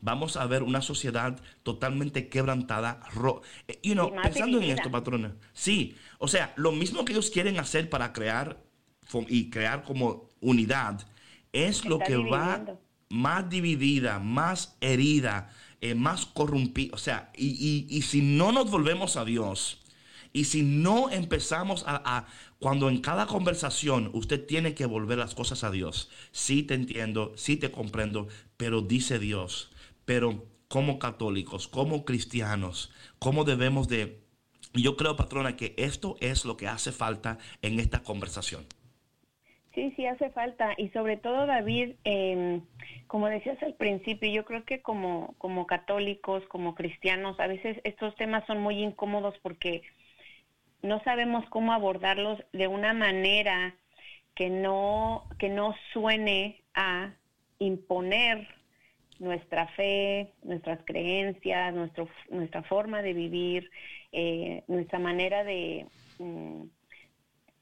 vamos 0.00 0.36
a 0.36 0.46
ver 0.46 0.62
una 0.62 0.82
sociedad 0.82 1.40
totalmente 1.62 2.28
quebrantada. 2.28 3.00
Eh, 3.68 3.78
you 3.82 3.94
know, 3.94 4.12
pensando 4.22 4.60
en 4.60 4.70
esto, 4.70 4.90
patrona. 4.90 5.34
Sí, 5.52 5.96
o 6.18 6.28
sea, 6.28 6.52
lo 6.56 6.72
mismo 6.72 7.04
que 7.04 7.12
ellos 7.12 7.30
quieren 7.30 7.58
hacer 7.58 7.90
para 7.90 8.12
crear 8.12 8.65
y 9.28 9.50
crear 9.50 9.82
como 9.82 10.30
unidad, 10.40 11.06
es 11.52 11.84
lo 11.84 11.98
que 11.98 12.16
va 12.16 12.78
más 13.08 13.48
dividida, 13.48 14.18
más 14.18 14.76
herida, 14.80 15.50
eh, 15.80 15.94
más 15.94 16.26
corrompida. 16.26 16.94
O 16.94 16.98
sea, 16.98 17.30
y, 17.36 18.02
si 18.02 18.22
no 18.22 18.52
nos 18.52 18.70
volvemos 18.70 19.16
a 19.16 19.24
Dios, 19.24 19.82
y 20.32 20.44
si 20.44 20.62
no 20.62 21.10
empezamos 21.10 21.84
a, 21.86 22.26
cuando 22.58 22.90
en 22.90 23.00
cada 23.00 23.26
conversación 23.26 24.10
usted 24.12 24.44
tiene 24.44 24.74
que 24.74 24.84
volver 24.84 25.18
las 25.18 25.34
cosas 25.34 25.64
a 25.64 25.70
Dios, 25.70 26.10
sí 26.30 26.62
te 26.62 26.74
entiendo, 26.74 27.32
sí 27.36 27.56
te 27.56 27.70
comprendo, 27.70 28.28
pero 28.56 28.82
dice 28.82 29.18
Dios, 29.18 29.70
pero 30.04 30.44
como 30.68 30.98
católicos, 30.98 31.68
como 31.68 32.04
cristianos, 32.04 32.90
¿cómo 33.18 33.44
debemos 33.44 33.88
de... 33.88 34.22
Yo 34.74 34.96
creo, 34.96 35.16
patrona, 35.16 35.56
que 35.56 35.74
esto 35.78 36.16
es 36.20 36.44
lo 36.44 36.58
que 36.58 36.68
hace 36.68 36.92
falta 36.92 37.38
en 37.62 37.80
esta 37.80 38.02
conversación. 38.02 38.66
Sí, 39.76 39.92
sí 39.94 40.06
hace 40.06 40.30
falta 40.30 40.72
y 40.78 40.88
sobre 40.88 41.18
todo 41.18 41.44
David, 41.44 41.96
eh, 42.04 42.62
como 43.08 43.28
decías 43.28 43.62
al 43.62 43.74
principio, 43.74 44.30
yo 44.30 44.46
creo 44.46 44.64
que 44.64 44.80
como, 44.80 45.34
como 45.36 45.66
católicos, 45.66 46.42
como 46.48 46.74
cristianos, 46.74 47.38
a 47.38 47.46
veces 47.46 47.76
estos 47.84 48.16
temas 48.16 48.46
son 48.46 48.62
muy 48.62 48.82
incómodos 48.82 49.34
porque 49.42 49.82
no 50.80 51.04
sabemos 51.04 51.44
cómo 51.50 51.74
abordarlos 51.74 52.42
de 52.54 52.68
una 52.68 52.94
manera 52.94 53.76
que 54.34 54.48
no, 54.48 55.28
que 55.38 55.50
no 55.50 55.74
suene 55.92 56.62
a 56.72 57.12
imponer 57.58 58.48
nuestra 59.18 59.68
fe, 59.68 60.32
nuestras 60.42 60.80
creencias, 60.86 61.74
nuestro, 61.74 62.08
nuestra 62.30 62.62
forma 62.62 63.02
de 63.02 63.12
vivir, 63.12 63.70
eh, 64.12 64.64
nuestra 64.68 64.98
manera 64.98 65.44
de... 65.44 65.86
Mm, 66.18 66.64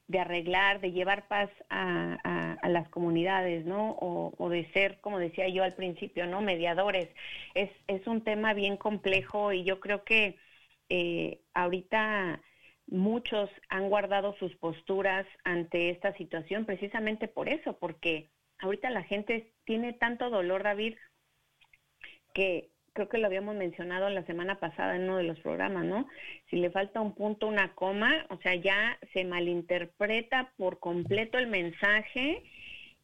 de 0.06 0.18
arreglar, 0.18 0.80
de 0.80 0.92
llevar 0.92 1.28
paz 1.28 1.50
a, 1.70 2.58
las 2.68 2.88
comunidades, 2.88 3.64
¿no? 3.66 3.96
O, 4.00 4.48
de 4.48 4.70
ser, 4.72 5.00
como 5.00 5.18
decía 5.18 5.48
yo 5.48 5.62
al 5.62 5.74
principio, 5.74 6.26
¿no? 6.26 6.40
Mediadores. 6.40 7.08
Es, 7.54 7.70
es 7.86 8.06
un 8.06 8.22
tema 8.22 8.54
bien 8.54 8.76
complejo 8.76 9.52
y 9.52 9.64
yo 9.64 9.80
creo 9.80 10.04
que 10.04 10.36
eh, 10.88 11.40
ahorita 11.52 12.40
muchos 12.86 13.50
han 13.68 13.88
guardado 13.88 14.34
sus 14.38 14.54
posturas 14.56 15.26
ante 15.44 15.90
esta 15.90 16.14
situación 16.16 16.64
precisamente 16.64 17.28
por 17.28 17.48
eso, 17.48 17.78
porque 17.78 18.30
ahorita 18.58 18.90
la 18.90 19.02
gente 19.02 19.52
tiene 19.64 19.92
tanto 19.92 20.30
dolor, 20.30 20.62
David, 20.62 20.96
que 22.34 22.73
creo 22.94 23.08
que 23.08 23.18
lo 23.18 23.26
habíamos 23.26 23.56
mencionado 23.56 24.08
la 24.08 24.24
semana 24.24 24.60
pasada 24.60 24.96
en 24.96 25.02
uno 25.02 25.18
de 25.18 25.24
los 25.24 25.38
programas, 25.40 25.84
¿no? 25.84 26.06
Si 26.48 26.56
le 26.56 26.70
falta 26.70 27.00
un 27.00 27.14
punto, 27.14 27.46
una 27.46 27.74
coma, 27.74 28.24
o 28.30 28.38
sea, 28.38 28.54
ya 28.54 28.98
se 29.12 29.24
malinterpreta 29.24 30.52
por 30.56 30.78
completo 30.78 31.36
el 31.36 31.48
mensaje 31.48 32.42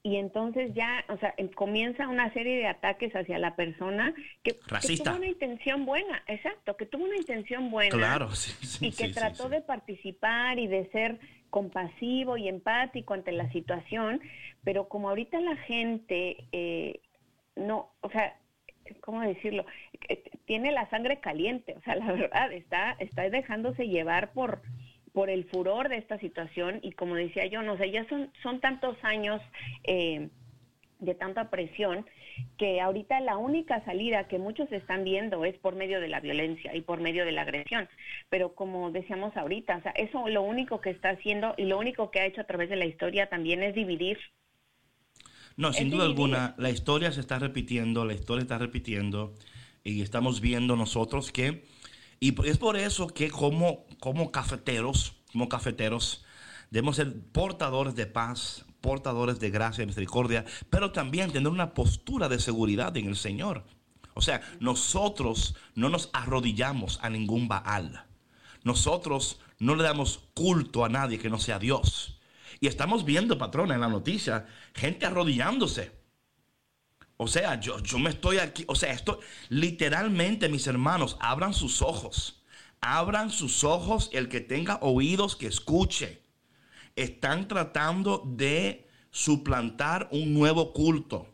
y 0.03 0.17
entonces 0.17 0.73
ya, 0.75 1.05
o 1.09 1.19
sea, 1.19 1.35
em, 1.37 1.49
comienza 1.49 2.09
una 2.09 2.33
serie 2.33 2.57
de 2.57 2.69
ataques 2.69 3.15
hacia 3.15 3.39
la 3.39 3.57
persona 3.57 4.15
que, 4.43 4.55
tuvo 4.55 5.17
una 5.17 5.27
intención 5.27 5.85
buena, 5.85 6.23
exacto, 6.27 6.77
que 6.77 6.87
tuvo 6.87 7.05
una 7.05 7.17
intención 7.17 7.71
buena 7.71 7.91
claro, 7.91 8.31
sí, 8.35 8.53
sí, 8.65 8.87
y 8.87 8.93
que 8.93 9.09
trató 9.09 9.49
de 9.49 9.61
participar 9.61 10.59
y 10.59 10.69
de 10.69 10.89
ser 10.91 11.19
compasivo 11.51 12.37
y 12.37 12.49
empático 12.49 13.13
ante 13.13 13.33
la 13.33 13.51
situación, 13.51 14.21
pero 14.63 14.89
como 14.89 15.09
ahorita 15.09 15.41
la 15.41 15.57
gente 15.57 16.45
eh, 16.53 17.01
no, 17.57 17.93
o 18.01 18.11
sea, 18.11 18.37
¿cómo 19.01 19.21
decirlo? 19.21 19.65
Eh, 20.09 20.23
tiene 20.47 20.73
la 20.73 20.89
sangre 20.91 21.21
caliente, 21.21 21.75
o 21.77 21.81
sea, 21.83 21.97
la 21.97 22.13
verdad, 22.13 22.53
está, 22.53 22.97
está 22.99 23.29
dejándose 23.29 23.89
llevar 23.89 24.33
por, 24.33 24.63
por 25.13 25.31
el 25.31 25.45
furor 25.45 25.89
de 25.89 25.97
esta 25.97 26.19
situación 26.19 26.81
y 26.83 26.93
como 26.93 27.15
decía 27.15 27.47
yo, 27.47 27.63
no 27.63 27.77
sé, 27.77 27.91
ya 27.91 28.07
son, 28.09 28.31
son 28.43 28.61
tantos 28.61 28.97
años 29.03 29.41
eh, 29.85 30.29
de 30.99 31.15
tanta 31.15 31.51
presión 31.51 32.07
que 32.57 32.81
ahorita 32.81 33.21
la 33.21 33.37
única 33.37 33.85
salida 33.85 34.29
que 34.29 34.39
muchos 34.39 34.71
están 34.73 35.05
viendo 35.05 35.45
es 35.45 35.57
por 35.59 35.75
medio 35.75 36.01
de 36.01 36.09
la 36.09 36.21
violencia 36.21 36.75
y 36.75 36.83
por 36.83 37.01
medio 37.01 37.25
de 37.25 37.33
la 37.33 37.43
agresión. 37.43 37.89
Pero 38.29 38.55
como 38.55 38.91
decíamos 38.91 39.37
ahorita, 39.37 39.79
o 39.79 39.83
sea, 39.83 39.93
eso 39.93 40.29
lo 40.29 40.43
único 40.43 40.81
que 40.81 40.91
está 40.91 41.11
haciendo 41.11 41.55
y 41.57 41.65
lo 41.65 41.79
único 41.79 42.11
que 42.11 42.21
ha 42.21 42.27
hecho 42.27 42.43
a 42.43 42.47
través 42.47 42.69
de 42.69 42.77
la 42.77 42.87
historia 42.87 43.29
también 43.29 43.63
es 43.63 43.75
dividir 43.75 44.19
no, 45.57 45.73
sin 45.73 45.91
duda 45.91 46.05
alguna, 46.05 46.55
la 46.59 46.71
historia 46.71 47.13
se 47.13 47.21
está 47.21 47.39
repitiendo, 47.39 48.05
la 48.05 48.15
historia 48.15 48.43
está 48.43 48.59
repitiendo 48.59 49.35
y 49.85 50.03
estamos 50.03 50.41
viendo 50.41 50.77
nosotros 50.77 51.33
que, 51.33 51.67
y 52.19 52.35
es 52.49 52.59
por 52.59 52.77
eso 52.77 53.09
que 53.09 53.31
como, 53.31 53.87
como 53.99 54.31
cafeteros, 54.31 55.15
como 55.33 55.49
cafeteros, 55.49 56.25
debemos 56.71 56.97
ser 56.97 57.21
portadores 57.33 57.95
de 57.95 58.07
paz, 58.07 58.65
portadores 58.81 59.41
de 59.41 59.51
gracia 59.51 59.83
y 59.83 59.87
misericordia, 59.87 60.45
pero 60.71 60.93
también 60.93 61.33
tener 61.33 61.49
una 61.49 61.75
postura 61.75 62.29
de 62.29 62.41
seguridad 62.41 62.97
en 62.97 63.09
el 63.09 63.17
Señor. 63.17 63.65
O 64.15 64.23
sea, 64.23 64.41
nosotros 64.61 65.55
no 65.75 65.89
nos 65.89 66.11
arrodillamos 66.13 66.99
a 67.03 67.11
ningún 67.11 67.49
Baal. 67.49 68.05
Nosotros 68.65 69.41
no 69.59 69.75
le 69.75 69.83
damos 69.83 70.29
culto 70.35 70.85
a 70.85 70.89
nadie 70.89 71.19
que 71.19 71.31
no 71.31 71.39
sea 71.39 71.59
Dios. 71.59 72.20
Y 72.61 72.67
estamos 72.67 73.07
viendo, 73.07 73.39
patrona, 73.39 73.75
en 73.75 73.81
la 73.81 73.89
noticia, 73.89 74.47
gente 74.75 75.07
arrodillándose. 75.07 75.93
O 77.17 77.27
sea, 77.27 77.59
yo, 77.59 77.81
yo 77.81 77.99
me 77.99 78.11
estoy 78.11 78.39
aquí, 78.39 78.65
o 78.69 78.75
sea, 78.75 78.93
esto 78.93 79.21
literalmente, 79.49 80.49
mis 80.51 80.67
hermanos, 80.67 81.17
abran 81.21 81.55
sus 81.55 81.81
ojos. 81.81 82.43
Abran 82.83 83.31
sus 83.31 83.65
ojos, 83.65 84.11
el 84.13 84.29
que 84.29 84.41
tenga 84.41 84.79
oídos 84.83 85.37
que 85.37 85.47
escuche. 85.47 86.23
Están 86.97 87.49
tratando 87.49 88.23
de 88.27 88.87
suplantar 89.11 90.09
un 90.13 90.35
nuevo 90.35 90.73
culto, 90.73 91.29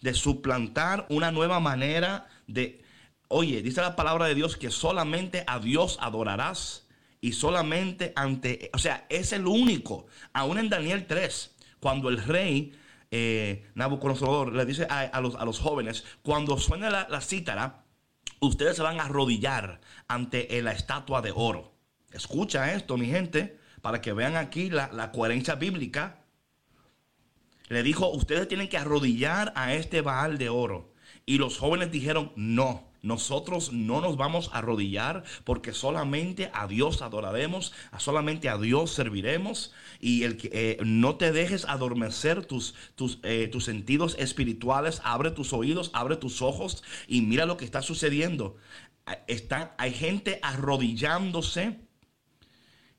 de 0.00 0.14
suplantar 0.14 1.06
una 1.10 1.32
nueva 1.32 1.58
manera 1.58 2.28
de, 2.46 2.84
oye, 3.28 3.62
dice 3.62 3.80
la 3.80 3.96
palabra 3.96 4.26
de 4.26 4.34
Dios 4.34 4.56
que 4.56 4.70
solamente 4.70 5.44
a 5.46 5.58
Dios 5.58 5.98
adorarás 6.00 6.83
y 7.24 7.32
solamente 7.32 8.12
ante, 8.16 8.70
o 8.74 8.78
sea, 8.78 9.06
es 9.08 9.32
el 9.32 9.46
único, 9.46 10.08
aún 10.34 10.58
en 10.58 10.68
Daniel 10.68 11.06
3, 11.06 11.56
cuando 11.80 12.10
el 12.10 12.22
rey 12.22 12.78
eh, 13.10 13.64
Nabucodonosor 13.74 14.52
le 14.52 14.66
dice 14.66 14.86
a, 14.90 15.22
los, 15.22 15.34
a, 15.34 15.46
los, 15.46 15.58
jóvenes, 15.58 16.04
cuando 16.20 16.58
suene 16.58 16.90
la, 16.90 17.08
la, 17.08 17.22
cítara, 17.22 17.86
ustedes 18.40 18.76
se 18.76 18.82
van 18.82 19.00
a 19.00 19.04
arrodillar 19.04 19.80
ante 20.06 20.60
la 20.60 20.72
estatua 20.72 21.22
de 21.22 21.32
oro. 21.34 21.72
Escucha 22.12 22.74
esto, 22.74 22.98
mi 22.98 23.06
gente, 23.06 23.58
para 23.80 24.02
que 24.02 24.12
vean 24.12 24.36
aquí 24.36 24.68
la, 24.68 24.90
la 24.92 25.10
coherencia 25.10 25.54
bíblica. 25.54 26.26
Le 27.68 27.82
dijo, 27.82 28.10
ustedes 28.10 28.48
tienen 28.48 28.68
que 28.68 28.76
arrodillar 28.76 29.50
a 29.56 29.72
este 29.72 30.02
Baal 30.02 30.36
de 30.36 30.50
oro. 30.50 30.92
Y 31.24 31.38
los 31.38 31.56
jóvenes 31.56 31.90
dijeron, 31.90 32.34
no. 32.36 32.92
Nosotros 33.04 33.72
no 33.72 34.00
nos 34.00 34.16
vamos 34.16 34.50
a 34.52 34.58
arrodillar 34.58 35.24
porque 35.44 35.72
solamente 35.72 36.50
a 36.54 36.66
Dios 36.66 37.02
adoraremos, 37.02 37.72
solamente 37.98 38.48
a 38.48 38.56
Dios 38.56 38.92
serviremos 38.92 39.72
y 40.00 40.22
el 40.22 40.38
que 40.38 40.50
eh, 40.52 40.78
no 40.84 41.16
te 41.16 41.30
dejes 41.30 41.66
adormecer 41.66 42.46
tus, 42.46 42.74
tus, 42.94 43.20
eh, 43.22 43.48
tus 43.52 43.64
sentidos 43.64 44.16
espirituales, 44.18 45.02
abre 45.04 45.30
tus 45.30 45.52
oídos, 45.52 45.90
abre 45.92 46.16
tus 46.16 46.40
ojos 46.40 46.82
y 47.06 47.20
mira 47.20 47.44
lo 47.44 47.58
que 47.58 47.66
está 47.66 47.82
sucediendo. 47.82 48.56
Está, 49.26 49.74
hay 49.76 49.92
gente 49.92 50.38
arrodillándose 50.42 51.84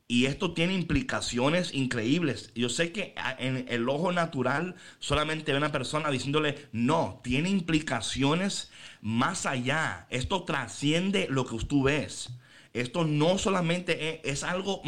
y 0.07 0.27
esto 0.27 0.53
tiene 0.53 0.73
implicaciones 0.73 1.73
increíbles. 1.73 2.51
Yo 2.53 2.69
sé 2.69 2.91
que 2.91 3.15
en 3.39 3.65
el 3.69 3.89
ojo 3.89 4.11
natural 4.11 4.75
solamente 4.99 5.51
ve 5.51 5.57
una 5.57 5.71
persona 5.71 6.11
diciéndole, 6.11 6.67
no, 6.71 7.21
tiene 7.23 7.49
implicaciones 7.49 8.69
más 9.05 9.45
allá. 9.45 10.07
Esto 10.09 10.45
trasciende 10.45 11.27
lo 11.29 11.45
que 11.45 11.63
tú 11.63 11.83
ves. 11.83 12.31
Esto 12.73 13.05
no 13.05 13.37
solamente 13.37 14.09
es, 14.09 14.39
es, 14.39 14.43
algo, 14.43 14.81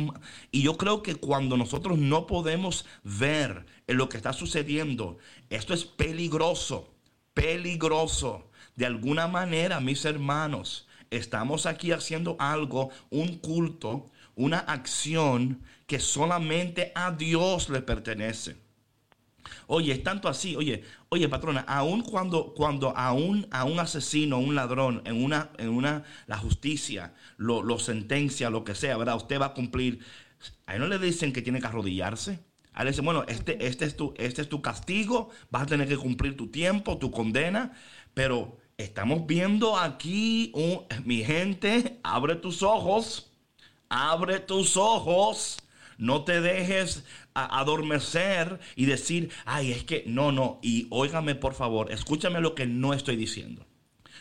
y 0.52 0.64
yo 0.64 0.76
creo 0.76 1.04
que 1.04 1.16
cuando 1.16 1.56
nosotros 1.56 2.00
no 2.00 2.26
podemos 2.26 2.86
ver 3.04 3.68
lo 3.86 4.10
que 4.10 4.18
está 4.18 4.34
sucediendo, 4.34 5.20
esto 5.52 5.76
es 5.76 5.86
peligroso, 5.86 6.92
peligroso. 7.36 8.50
De 8.76 8.88
alguna 8.88 9.28
manera, 9.28 9.80
mis 9.80 10.04
hermanos, 10.04 10.88
estamos 11.12 11.68
aquí 11.68 11.92
haciendo 11.92 12.38
algo, 12.40 12.90
un 13.12 13.38
culto, 13.38 14.10
una 14.36 14.58
acción 14.58 15.62
que 15.86 16.00
solamente 16.00 16.92
a 16.96 17.12
Dios 17.12 17.70
le 17.70 17.82
pertenece. 17.84 18.67
Oye, 19.68 19.92
es 19.92 20.04
tanto 20.04 20.28
así, 20.30 20.56
oye, 20.56 20.84
oye, 21.10 21.30
patrona, 21.30 21.62
aun 21.68 22.02
cuando, 22.02 22.54
cuando 22.54 22.96
a, 22.96 23.12
un, 23.12 23.48
a 23.52 23.66
un 23.66 23.80
asesino, 23.80 24.40
un 24.40 24.56
ladrón, 24.56 25.02
en 25.06 25.24
una, 25.24 25.52
en 25.58 25.70
una, 25.70 26.04
la 26.26 26.38
justicia 26.38 27.14
lo, 27.38 27.62
lo 27.62 27.78
sentencia, 27.78 28.50
lo 28.50 28.64
que 28.64 28.76
sea, 28.76 28.98
¿verdad? 28.98 29.18
Usted 29.18 29.40
va 29.40 29.48
a 29.48 29.54
cumplir. 29.54 30.00
A 30.66 30.78
no 30.78 30.88
le 30.88 31.00
dicen 31.00 31.34
que 31.34 31.42
tiene 31.42 31.60
que 31.60 31.68
arrodillarse. 31.68 32.40
A 32.74 32.82
él 32.82 32.86
le 32.86 32.92
dicen, 32.92 33.06
bueno, 33.06 33.24
este, 33.28 33.66
este, 33.66 33.86
es 33.86 33.96
tu, 33.96 34.14
este 34.18 34.42
es 34.42 34.50
tu 34.50 34.62
castigo, 34.62 35.30
vas 35.52 35.64
a 35.64 35.66
tener 35.68 35.88
que 35.88 35.98
cumplir 35.98 36.38
tu 36.38 36.48
tiempo, 36.48 36.98
tu 36.98 37.12
condena, 37.12 37.74
pero 38.14 38.58
estamos 38.78 39.28
viendo 39.28 39.78
aquí, 39.78 40.54
mi 41.04 41.24
gente, 41.24 42.00
abre 42.04 42.36
tus 42.36 42.64
ojos 42.64 43.28
Abre 43.90 44.40
tus 44.40 44.76
ojos. 44.78 45.58
No 45.98 46.24
te 46.24 46.42
dejes 46.42 47.06
adormecer 47.46 48.60
y 48.76 48.86
decir, 48.86 49.30
ay, 49.46 49.72
es 49.72 49.84
que 49.84 50.04
no, 50.08 50.32
no. 50.32 50.60
Y 50.62 50.88
óigame 50.90 51.36
por 51.36 51.54
favor, 51.54 51.92
escúchame 51.92 52.42
lo 52.42 52.56
que 52.56 52.66
no 52.66 52.94
estoy 52.94 53.16
diciendo. 53.16 53.66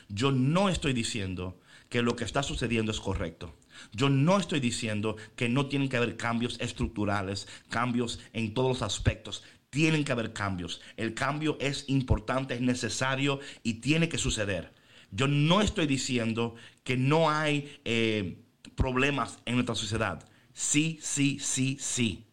Yo 0.09 0.33
no 0.33 0.69
estoy 0.69 0.93
diciendo 0.93 1.61
que 1.89 2.03
lo 2.03 2.17
que 2.17 2.25
está 2.25 2.43
sucediendo 2.43 2.93
es 2.93 3.01
correcto. 3.01 3.55
Yo 3.93 4.09
no 4.09 4.39
estoy 4.39 4.61
diciendo 4.61 5.17
que 5.37 5.49
no 5.49 5.67
tienen 5.67 5.89
que 5.89 5.97
haber 5.97 6.17
cambios 6.17 6.59
estructurales, 6.61 7.47
cambios 7.69 8.21
en 8.33 8.55
todos 8.55 8.69
los 8.69 8.83
aspectos. 8.83 9.43
Tienen 9.71 10.05
que 10.05 10.13
haber 10.13 10.33
cambios. 10.33 10.81
El 10.97 11.15
cambio 11.15 11.57
es 11.61 11.85
importante, 11.89 12.55
es 12.55 12.61
necesario 12.61 13.41
y 13.63 13.75
tiene 13.75 14.09
que 14.09 14.19
suceder. 14.19 14.75
Yo 15.11 15.29
no 15.29 15.61
estoy 15.61 15.87
diciendo 15.87 16.55
que 16.85 16.97
no 16.97 17.31
hay... 17.31 17.79
Eh, 17.85 18.43
problemas 18.77 19.39
en 19.47 19.55
nuestra 19.55 19.75
sociedad. 19.75 20.29
Sí, 20.53 20.99
sí, 21.03 21.39
sí, 21.41 21.77
sí. 21.81 22.26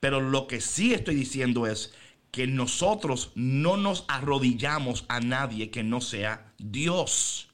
Pero 0.00 0.20
lo 0.20 0.46
que 0.46 0.60
sí 0.60 0.94
estoy 0.94 1.14
diciendo 1.14 1.66
es 1.66 1.92
que 2.30 2.46
nosotros 2.46 3.32
no 3.34 3.76
nos 3.76 4.04
arrodillamos 4.08 5.04
a 5.08 5.20
nadie 5.20 5.70
que 5.70 5.82
no 5.82 6.00
sea 6.00 6.52
Dios. 6.58 7.48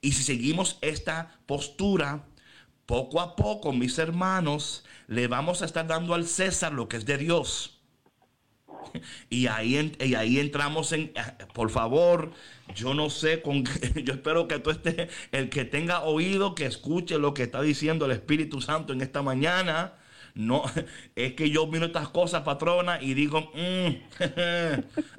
Y 0.00 0.12
si 0.12 0.22
seguimos 0.22 0.78
esta 0.80 1.40
postura, 1.46 2.26
poco 2.86 3.20
a 3.20 3.36
poco, 3.36 3.72
mis 3.72 3.98
hermanos, 3.98 4.84
le 5.06 5.28
vamos 5.28 5.62
a 5.62 5.64
estar 5.64 5.86
dando 5.86 6.14
al 6.14 6.26
César 6.26 6.72
lo 6.72 6.88
que 6.88 6.96
es 6.96 7.06
de 7.06 7.18
Dios. 7.18 7.76
Y 9.30 9.46
ahí, 9.46 9.92
y 10.00 10.14
ahí 10.14 10.40
entramos 10.40 10.90
en, 10.90 11.12
eh, 11.14 11.22
por 11.54 11.70
favor, 11.70 12.32
yo 12.74 12.92
no 12.94 13.08
sé, 13.08 13.40
con 13.40 13.64
yo 14.04 14.14
espero 14.14 14.48
que 14.48 14.58
tú 14.58 14.70
estés, 14.70 15.08
el 15.30 15.48
que 15.48 15.64
tenga 15.64 16.00
oído, 16.02 16.56
que 16.56 16.66
escuche 16.66 17.18
lo 17.18 17.32
que 17.32 17.44
está 17.44 17.62
diciendo 17.62 18.06
el 18.06 18.12
Espíritu 18.12 18.60
Santo 18.60 18.92
en 18.92 19.00
esta 19.00 19.22
mañana. 19.22 19.94
No, 20.34 20.64
es 21.14 21.34
que 21.34 21.50
yo 21.50 21.66
miro 21.66 21.86
estas 21.86 22.08
cosas, 22.08 22.42
patrona, 22.42 23.00
y 23.02 23.14
digo, 23.14 23.50
mm, 23.54 24.22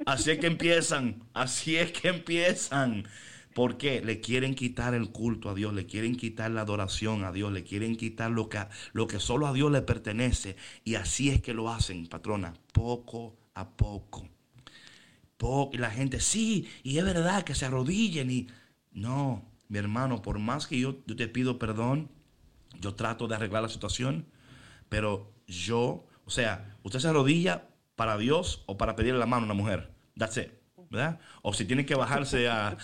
así 0.06 0.30
es 0.32 0.38
que 0.38 0.46
empiezan, 0.46 1.22
así 1.34 1.76
es 1.76 1.92
que 1.92 2.08
empiezan. 2.08 3.04
Porque 3.54 4.00
le 4.00 4.20
quieren 4.20 4.54
quitar 4.54 4.94
el 4.94 5.10
culto 5.10 5.50
a 5.50 5.54
Dios, 5.54 5.74
le 5.74 5.84
quieren 5.84 6.16
quitar 6.16 6.50
la 6.50 6.62
adoración 6.62 7.22
a 7.22 7.32
Dios, 7.32 7.52
le 7.52 7.64
quieren 7.64 7.96
quitar 7.96 8.30
lo 8.30 8.48
que, 8.48 8.58
lo 8.94 9.06
que 9.06 9.20
solo 9.20 9.46
a 9.46 9.52
Dios 9.52 9.70
le 9.70 9.82
pertenece. 9.82 10.56
Y 10.84 10.94
así 10.94 11.28
es 11.28 11.42
que 11.42 11.52
lo 11.52 11.68
hacen, 11.68 12.06
patrona, 12.06 12.54
poco 12.72 13.36
a 13.52 13.68
poco. 13.68 14.26
Y 15.72 15.78
la 15.78 15.90
gente, 15.90 16.20
sí, 16.20 16.68
y 16.84 16.98
es 16.98 17.04
verdad 17.04 17.42
que 17.42 17.54
se 17.54 17.66
arrodillen 17.66 18.30
y... 18.30 18.48
No, 18.92 19.42
mi 19.68 19.78
hermano, 19.78 20.22
por 20.22 20.38
más 20.38 20.66
que 20.66 20.78
yo, 20.78 20.96
te 20.96 21.26
pido 21.26 21.58
perdón, 21.58 22.10
yo 22.80 22.94
trato 22.94 23.26
de 23.26 23.34
arreglar 23.34 23.62
la 23.62 23.68
situación, 23.68 24.26
pero 24.92 25.32
yo, 25.46 26.04
o 26.26 26.30
sea, 26.30 26.76
usted 26.82 26.98
se 26.98 27.08
arrodilla 27.08 27.68
para 27.96 28.18
Dios 28.18 28.62
o 28.66 28.76
para 28.76 28.94
pedirle 28.94 29.18
la 29.18 29.24
mano 29.24 29.44
a 29.44 29.46
una 29.46 29.54
mujer. 29.54 29.94
That's 30.18 30.36
it. 30.36 30.50
¿verdad? 30.90 31.18
O 31.40 31.54
si 31.54 31.64
tiene 31.64 31.86
que 31.86 31.94
bajarse 31.94 32.46
a, 32.46 32.76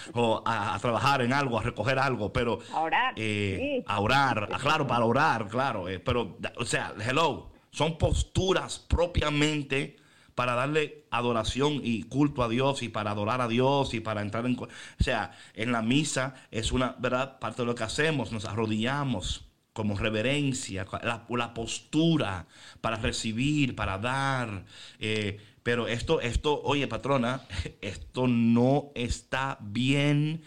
a, 0.47 0.79
trabajar 0.81 1.21
en 1.21 1.35
algo, 1.35 1.59
a 1.59 1.63
recoger 1.63 1.99
algo, 1.99 2.33
pero... 2.33 2.61
A 2.73 2.81
orar. 2.81 3.13
Eh, 3.17 3.85
a 3.87 4.01
orar, 4.01 4.49
claro, 4.59 4.87
para 4.87 5.05
orar, 5.05 5.49
claro. 5.49 5.87
Eh, 5.87 6.01
pero, 6.01 6.39
o 6.57 6.65
sea, 6.65 6.95
hello, 7.07 7.51
son 7.73 7.99
posturas 7.99 8.79
propiamente 8.79 9.99
para 10.35 10.55
darle 10.55 11.05
adoración 11.11 11.83
y 11.85 12.05
culto 12.05 12.43
a 12.43 12.49
Dios 12.49 12.83
y 12.83 12.89
para 12.89 13.11
adorar 13.11 13.43
a 13.43 13.49
Dios 13.49 13.93
y 13.93 14.01
para 14.01 14.23
entrar 14.23 14.47
en... 14.47 14.59
O 14.59 14.69
sea, 14.99 15.33
en 15.53 15.73
la 15.73 15.83
misa 15.83 16.37
es 16.51 16.73
una, 16.73 16.97
¿verdad? 16.99 17.39
Parte 17.39 17.61
de 17.61 17.67
lo 17.67 17.75
que 17.75 17.85
hacemos, 17.85 18.33
nos 18.33 18.47
arrodillamos 18.47 19.48
como 19.79 19.97
reverencia, 19.97 20.85
la, 21.05 21.55
postura 21.55 22.47
para 22.81 22.97
recibir, 22.97 23.77
para 23.77 23.97
dar. 23.97 24.65
Eh, 24.99 25.39
pero 25.63 25.87
esto, 25.87 26.21
esto, 26.21 26.61
oye, 26.65 26.89
patrona, 26.89 27.43
esto 27.81 28.27
no 28.27 28.91
está 28.97 29.57
bien 29.61 30.43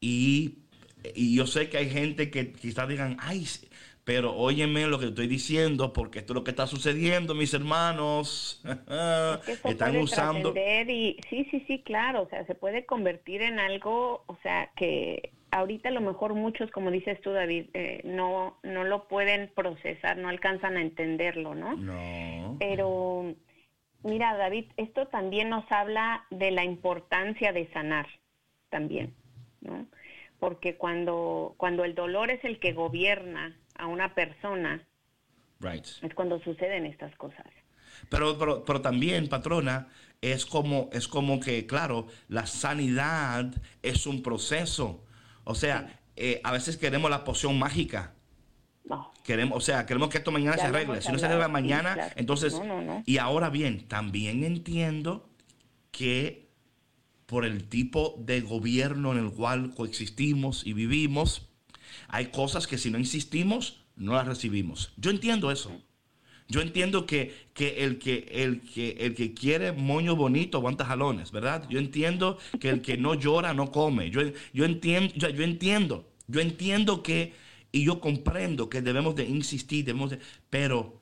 y, 0.00 0.60
y 1.14 1.36
yo 1.36 1.46
sé 1.46 1.68
que 1.68 1.76
hay 1.76 1.90
gente 1.90 2.30
que 2.30 2.54
quizás 2.54 2.88
digan, 2.88 3.18
ay, 3.20 3.46
pero 4.04 4.34
óyeme 4.34 4.86
lo 4.86 4.98
que 4.98 5.08
estoy 5.08 5.26
diciendo, 5.26 5.92
porque 5.92 6.20
esto 6.20 6.32
es 6.32 6.36
lo 6.36 6.44
que 6.44 6.52
está 6.52 6.66
sucediendo, 6.66 7.34
mis 7.34 7.52
hermanos. 7.52 8.62
Están 9.64 9.98
usando. 9.98 10.54
Y, 10.56 11.18
sí, 11.28 11.46
sí, 11.50 11.62
sí, 11.66 11.82
claro. 11.84 12.22
O 12.22 12.28
sea, 12.30 12.46
se 12.46 12.54
puede 12.54 12.86
convertir 12.86 13.42
en 13.42 13.58
algo, 13.58 14.24
o 14.26 14.38
sea, 14.42 14.70
que 14.74 15.32
ahorita 15.50 15.88
a 15.88 15.92
lo 15.92 16.00
mejor 16.00 16.34
muchos, 16.34 16.70
como 16.70 16.90
dices 16.90 17.20
tú, 17.20 17.32
David, 17.32 17.66
eh, 17.74 18.02
no, 18.04 18.58
no 18.62 18.84
lo 18.84 19.08
pueden 19.08 19.50
procesar, 19.54 20.16
no 20.16 20.28
alcanzan 20.28 20.76
a 20.76 20.82
entenderlo, 20.82 21.54
¿no? 21.54 21.76
No. 21.76 22.56
Pero, 22.58 23.34
mira, 24.02 24.36
David, 24.36 24.66
esto 24.76 25.06
también 25.08 25.48
nos 25.48 25.70
habla 25.70 26.24
de 26.30 26.50
la 26.50 26.64
importancia 26.64 27.52
de 27.52 27.70
sanar, 27.72 28.06
también, 28.68 29.14
¿no? 29.60 29.86
Porque 30.38 30.76
cuando, 30.76 31.54
cuando 31.56 31.84
el 31.84 31.94
dolor 31.94 32.30
es 32.30 32.42
el 32.44 32.58
que 32.58 32.72
gobierna 32.72 33.56
a 33.76 33.86
una 33.86 34.14
persona, 34.14 34.86
es 35.68 36.14
cuando 36.14 36.40
suceden 36.40 36.86
estas 36.86 37.14
cosas. 37.16 37.46
Pero, 38.08 38.38
pero, 38.38 38.64
pero, 38.64 38.80
también, 38.80 39.28
patrona, 39.28 39.88
es 40.22 40.46
como, 40.46 40.88
es 40.92 41.06
como 41.06 41.38
que, 41.38 41.66
claro, 41.66 42.06
la 42.28 42.46
sanidad 42.46 43.52
es 43.82 44.06
un 44.06 44.22
proceso. 44.22 45.04
O 45.50 45.54
sea, 45.54 46.00
eh, 46.16 46.40
a 46.44 46.52
veces 46.52 46.76
queremos 46.76 47.10
la 47.10 47.24
poción 47.24 47.58
mágica. 47.58 48.14
No. 48.84 49.12
Queremos, 49.24 49.58
o 49.58 49.60
sea, 49.60 49.86
queremos 49.86 50.08
que 50.08 50.18
esto 50.18 50.30
mañana 50.30 50.56
se 50.56 50.62
arregle. 50.62 51.02
Si 51.02 51.12
no 51.12 51.18
se 51.18 51.26
arregla 51.26 51.48
mañana, 51.48 52.12
entonces... 52.16 52.60
y 53.06 53.18
ahora 53.18 53.50
bien, 53.50 53.86
también 53.88 54.44
entiendo 54.44 55.28
que 55.90 56.50
por 57.26 57.44
el 57.44 57.68
tipo 57.68 58.16
de 58.18 58.40
gobierno 58.40 59.12
en 59.12 59.18
el 59.18 59.30
cual 59.30 59.74
coexistimos 59.74 60.66
y 60.66 60.72
vivimos, 60.72 61.48
hay 62.08 62.26
cosas 62.26 62.66
que 62.66 62.78
si 62.78 62.90
no 62.90 62.98
insistimos, 62.98 63.84
no 63.96 64.14
las 64.14 64.26
recibimos. 64.26 64.92
Yo 64.96 65.10
entiendo 65.10 65.50
eso. 65.50 65.70
Yo 66.50 66.60
entiendo 66.60 67.06
que, 67.06 67.32
el, 67.56 68.00
que, 68.00 68.26
el, 68.32 68.60
que 68.60 68.96
el 68.98 69.14
que 69.14 69.32
quiere 69.34 69.70
moño 69.70 70.16
bonito 70.16 70.58
aguanta 70.58 70.84
jalones, 70.84 71.30
¿verdad? 71.30 71.64
Yo 71.70 71.78
entiendo 71.78 72.38
que 72.58 72.70
el 72.70 72.82
que 72.82 72.96
no 72.96 73.14
llora 73.14 73.54
no 73.54 73.70
come. 73.70 74.10
Yo, 74.10 74.20
yo, 74.52 74.64
entiendo, 74.64 75.14
yo, 75.14 75.44
entiendo, 75.44 76.10
yo 76.26 76.40
entiendo 76.40 77.04
que, 77.04 77.34
y 77.70 77.84
yo 77.84 78.00
comprendo 78.00 78.68
que 78.68 78.82
debemos 78.82 79.14
de 79.14 79.26
insistir, 79.26 79.84
debemos 79.84 80.10
de, 80.10 80.18
pero 80.50 81.00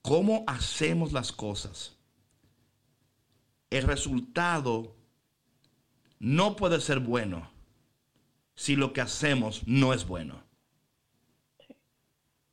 ¿cómo 0.00 0.42
hacemos 0.46 1.12
las 1.12 1.30
cosas? 1.30 1.94
El 3.68 3.82
resultado 3.82 4.96
no 6.20 6.56
puede 6.56 6.80
ser 6.80 7.00
bueno 7.00 7.50
si 8.54 8.76
lo 8.76 8.94
que 8.94 9.02
hacemos 9.02 9.60
no 9.66 9.92
es 9.92 10.06
bueno. 10.06 10.45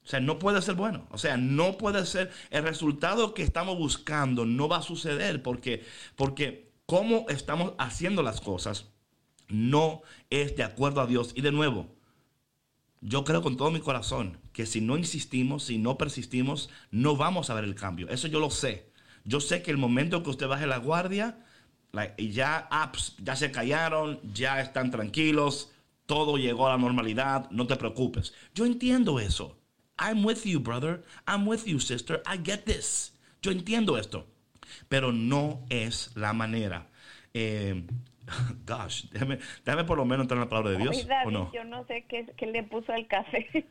O 0.04 0.08
sea, 0.08 0.20
no 0.20 0.39
puede 0.39 0.62
ser 0.62 0.76
bueno. 0.76 1.08
O 1.12 1.18
sea, 1.18 1.38
no 1.38 1.78
puede 1.78 2.06
ser 2.06 2.32
el 2.50 2.63
resultado 2.63 3.34
que 3.34 3.44
estamos 3.44 3.78
buscando 3.78 4.46
no 4.46 4.68
va 4.68 4.78
a 4.78 4.82
suceder 4.82 5.42
porque 5.42 5.84
porque 6.16 6.72
cómo 6.86 7.26
estamos 7.30 7.74
haciendo 7.78 8.22
las 8.22 8.42
cosas 8.42 8.88
no 9.48 10.02
es 10.30 10.56
de 10.56 10.63
acuerdo 10.63 11.02
a 11.02 11.08
Dios 11.08 11.32
y 11.36 11.42
de 11.42 11.52
nuevo 11.52 11.88
yo 13.02 13.24
creo 13.24 13.42
con 13.42 13.58
todo 13.58 13.72
mi 13.72 13.80
corazón 13.80 14.38
que 14.54 14.66
si 14.66 14.80
no 14.80 14.98
insistimos, 14.98 15.63
si 15.63 15.78
no 15.78 15.98
persistimos, 15.98 16.70
no 16.92 17.18
vamos 17.18 17.50
a 17.50 17.54
ver 17.54 17.66
el 17.66 17.76
cambio. 17.76 18.08
Eso 18.10 18.28
yo 18.28 18.39
lo 18.39 18.50
sé. 18.50 18.92
Yo 19.26 19.42
sé 19.42 19.62
que 19.62 19.72
el 19.72 19.78
momento 19.78 20.24
que 20.24 20.30
usted 20.30 20.48
baje 20.48 20.68
la 20.68 20.78
guardia, 20.78 21.38
ya, 22.18 22.68
apps, 22.72 23.16
ya 23.20 23.36
se 23.36 23.52
callaron, 23.52 24.20
ya 24.34 24.62
están 24.62 24.89
tranquilos, 24.92 25.72
todo 26.06 26.38
llegó 26.38 26.68
a 26.68 26.72
la 26.72 26.78
normalidad, 26.78 27.50
no 27.52 27.68
te 27.68 27.76
preocupes. 27.76 28.34
Yo 28.54 28.66
entiendo 28.66 29.20
eso. 29.20 29.58
I'm 29.97 30.23
with 30.23 30.45
you, 30.45 30.60
brother. 30.60 31.03
I'm 31.27 31.45
with 31.45 31.67
you, 31.67 31.79
sister. 31.79 32.21
I 32.25 32.38
get 32.38 32.65
this. 32.65 33.12
Yo 33.41 33.51
entiendo 33.51 33.97
esto. 33.97 34.25
Pero 34.89 35.12
no 35.12 35.65
es 35.69 36.12
la 36.15 36.34
manera. 36.34 36.88
Eh, 37.34 37.84
gosh, 38.65 39.06
déjame, 39.12 39.39
déjame, 39.65 39.84
por 39.84 39.97
lo 39.97 40.06
menos 40.06 40.23
entrar 40.23 40.38
en 40.38 40.45
la 40.45 40.49
palabra 40.49 40.71
de 40.71 40.77
Dios. 40.77 41.08
¿o 41.25 41.32
no? 41.32 41.51
Yo 41.53 41.63
no 41.63 41.86
sé 41.86 42.06
qué, 42.08 42.25
qué 42.38 42.47
le 42.47 42.63
puso 42.63 42.91
al 42.91 43.08
café. 43.08 43.49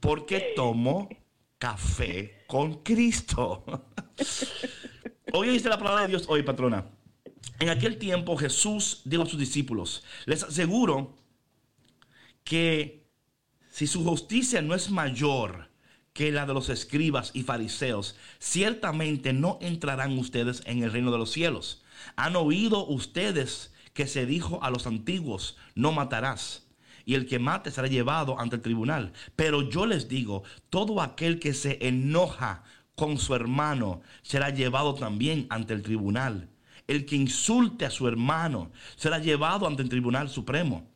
Porque 0.00 0.52
tomo 0.56 1.08
café 1.58 2.44
con 2.46 2.82
Cristo. 2.82 3.64
Hoy 5.32 5.48
dice 5.48 5.68
la 5.68 5.78
palabra 5.78 6.02
de 6.02 6.08
Dios 6.08 6.26
hoy, 6.28 6.42
patrona. 6.42 6.84
En 7.58 7.70
aquel 7.70 7.96
tiempo 7.96 8.36
Jesús 8.36 9.00
dijo 9.04 9.22
a 9.22 9.26
sus 9.26 9.38
discípulos, 9.38 10.04
les 10.26 10.42
aseguro 10.42 11.16
que 12.44 13.01
si 13.72 13.86
su 13.86 14.04
justicia 14.04 14.60
no 14.60 14.74
es 14.74 14.90
mayor 14.90 15.70
que 16.12 16.30
la 16.30 16.44
de 16.44 16.52
los 16.52 16.68
escribas 16.68 17.30
y 17.32 17.42
fariseos, 17.42 18.16
ciertamente 18.38 19.32
no 19.32 19.56
entrarán 19.62 20.18
ustedes 20.18 20.62
en 20.66 20.82
el 20.82 20.92
reino 20.92 21.10
de 21.10 21.16
los 21.16 21.32
cielos. 21.32 21.82
Han 22.14 22.36
oído 22.36 22.86
ustedes 22.86 23.72
que 23.94 24.06
se 24.06 24.26
dijo 24.26 24.62
a 24.62 24.68
los 24.68 24.86
antiguos, 24.86 25.56
no 25.74 25.90
matarás, 25.90 26.66
y 27.06 27.14
el 27.14 27.26
que 27.26 27.38
mate 27.38 27.70
será 27.70 27.88
llevado 27.88 28.38
ante 28.38 28.56
el 28.56 28.62
tribunal. 28.62 29.14
Pero 29.36 29.62
yo 29.70 29.86
les 29.86 30.06
digo, 30.06 30.42
todo 30.68 31.00
aquel 31.00 31.40
que 31.40 31.54
se 31.54 31.78
enoja 31.80 32.64
con 32.94 33.16
su 33.16 33.34
hermano 33.34 34.02
será 34.20 34.50
llevado 34.50 34.94
también 34.94 35.46
ante 35.48 35.72
el 35.72 35.82
tribunal. 35.82 36.50
El 36.86 37.06
que 37.06 37.16
insulte 37.16 37.86
a 37.86 37.90
su 37.90 38.06
hermano 38.06 38.70
será 38.96 39.18
llevado 39.18 39.66
ante 39.66 39.82
el 39.82 39.88
Tribunal 39.88 40.28
Supremo. 40.28 40.91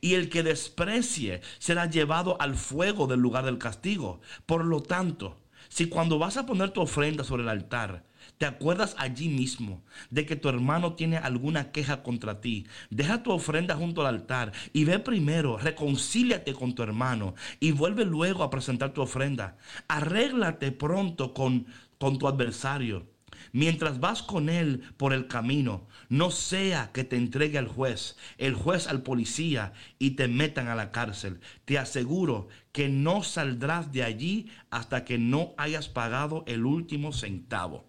Y 0.00 0.14
el 0.14 0.28
que 0.28 0.42
desprecie 0.42 1.40
será 1.58 1.86
llevado 1.86 2.40
al 2.40 2.54
fuego 2.54 3.06
del 3.06 3.20
lugar 3.20 3.44
del 3.44 3.58
castigo. 3.58 4.20
Por 4.46 4.64
lo 4.64 4.82
tanto, 4.82 5.38
si 5.68 5.86
cuando 5.86 6.18
vas 6.18 6.36
a 6.36 6.46
poner 6.46 6.70
tu 6.70 6.80
ofrenda 6.80 7.24
sobre 7.24 7.42
el 7.42 7.48
altar, 7.48 8.04
te 8.38 8.46
acuerdas 8.46 8.94
allí 8.98 9.28
mismo 9.28 9.82
de 10.10 10.24
que 10.26 10.36
tu 10.36 10.48
hermano 10.48 10.94
tiene 10.94 11.18
alguna 11.18 11.72
queja 11.72 12.02
contra 12.02 12.40
ti, 12.40 12.66
deja 12.88 13.22
tu 13.22 13.32
ofrenda 13.32 13.76
junto 13.76 14.00
al 14.00 14.14
altar 14.14 14.52
y 14.72 14.84
ve 14.84 14.98
primero, 14.98 15.58
reconcíliate 15.58 16.54
con 16.54 16.74
tu 16.74 16.82
hermano 16.82 17.34
y 17.60 17.72
vuelve 17.72 18.04
luego 18.04 18.42
a 18.42 18.50
presentar 18.50 18.92
tu 18.92 19.02
ofrenda. 19.02 19.58
Arréglate 19.88 20.72
pronto 20.72 21.34
con, 21.34 21.66
con 21.98 22.18
tu 22.18 22.26
adversario 22.28 23.06
mientras 23.52 24.00
vas 24.00 24.22
con 24.22 24.48
él 24.48 24.82
por 24.96 25.12
el 25.12 25.26
camino, 25.26 25.86
no 26.08 26.30
sea 26.30 26.90
que 26.92 27.04
te 27.04 27.16
entregue 27.16 27.58
al 27.58 27.68
juez, 27.68 28.16
el 28.38 28.54
juez 28.54 28.86
al 28.88 29.02
policía 29.02 29.72
y 29.98 30.12
te 30.12 30.28
metan 30.28 30.68
a 30.68 30.74
la 30.74 30.92
cárcel. 30.92 31.40
Te 31.64 31.78
aseguro 31.78 32.48
que 32.72 32.88
no 32.88 33.22
saldrás 33.22 33.92
de 33.92 34.02
allí 34.02 34.50
hasta 34.70 35.04
que 35.04 35.18
no 35.18 35.54
hayas 35.56 35.88
pagado 35.88 36.44
el 36.46 36.64
último 36.64 37.12
centavo. 37.12 37.86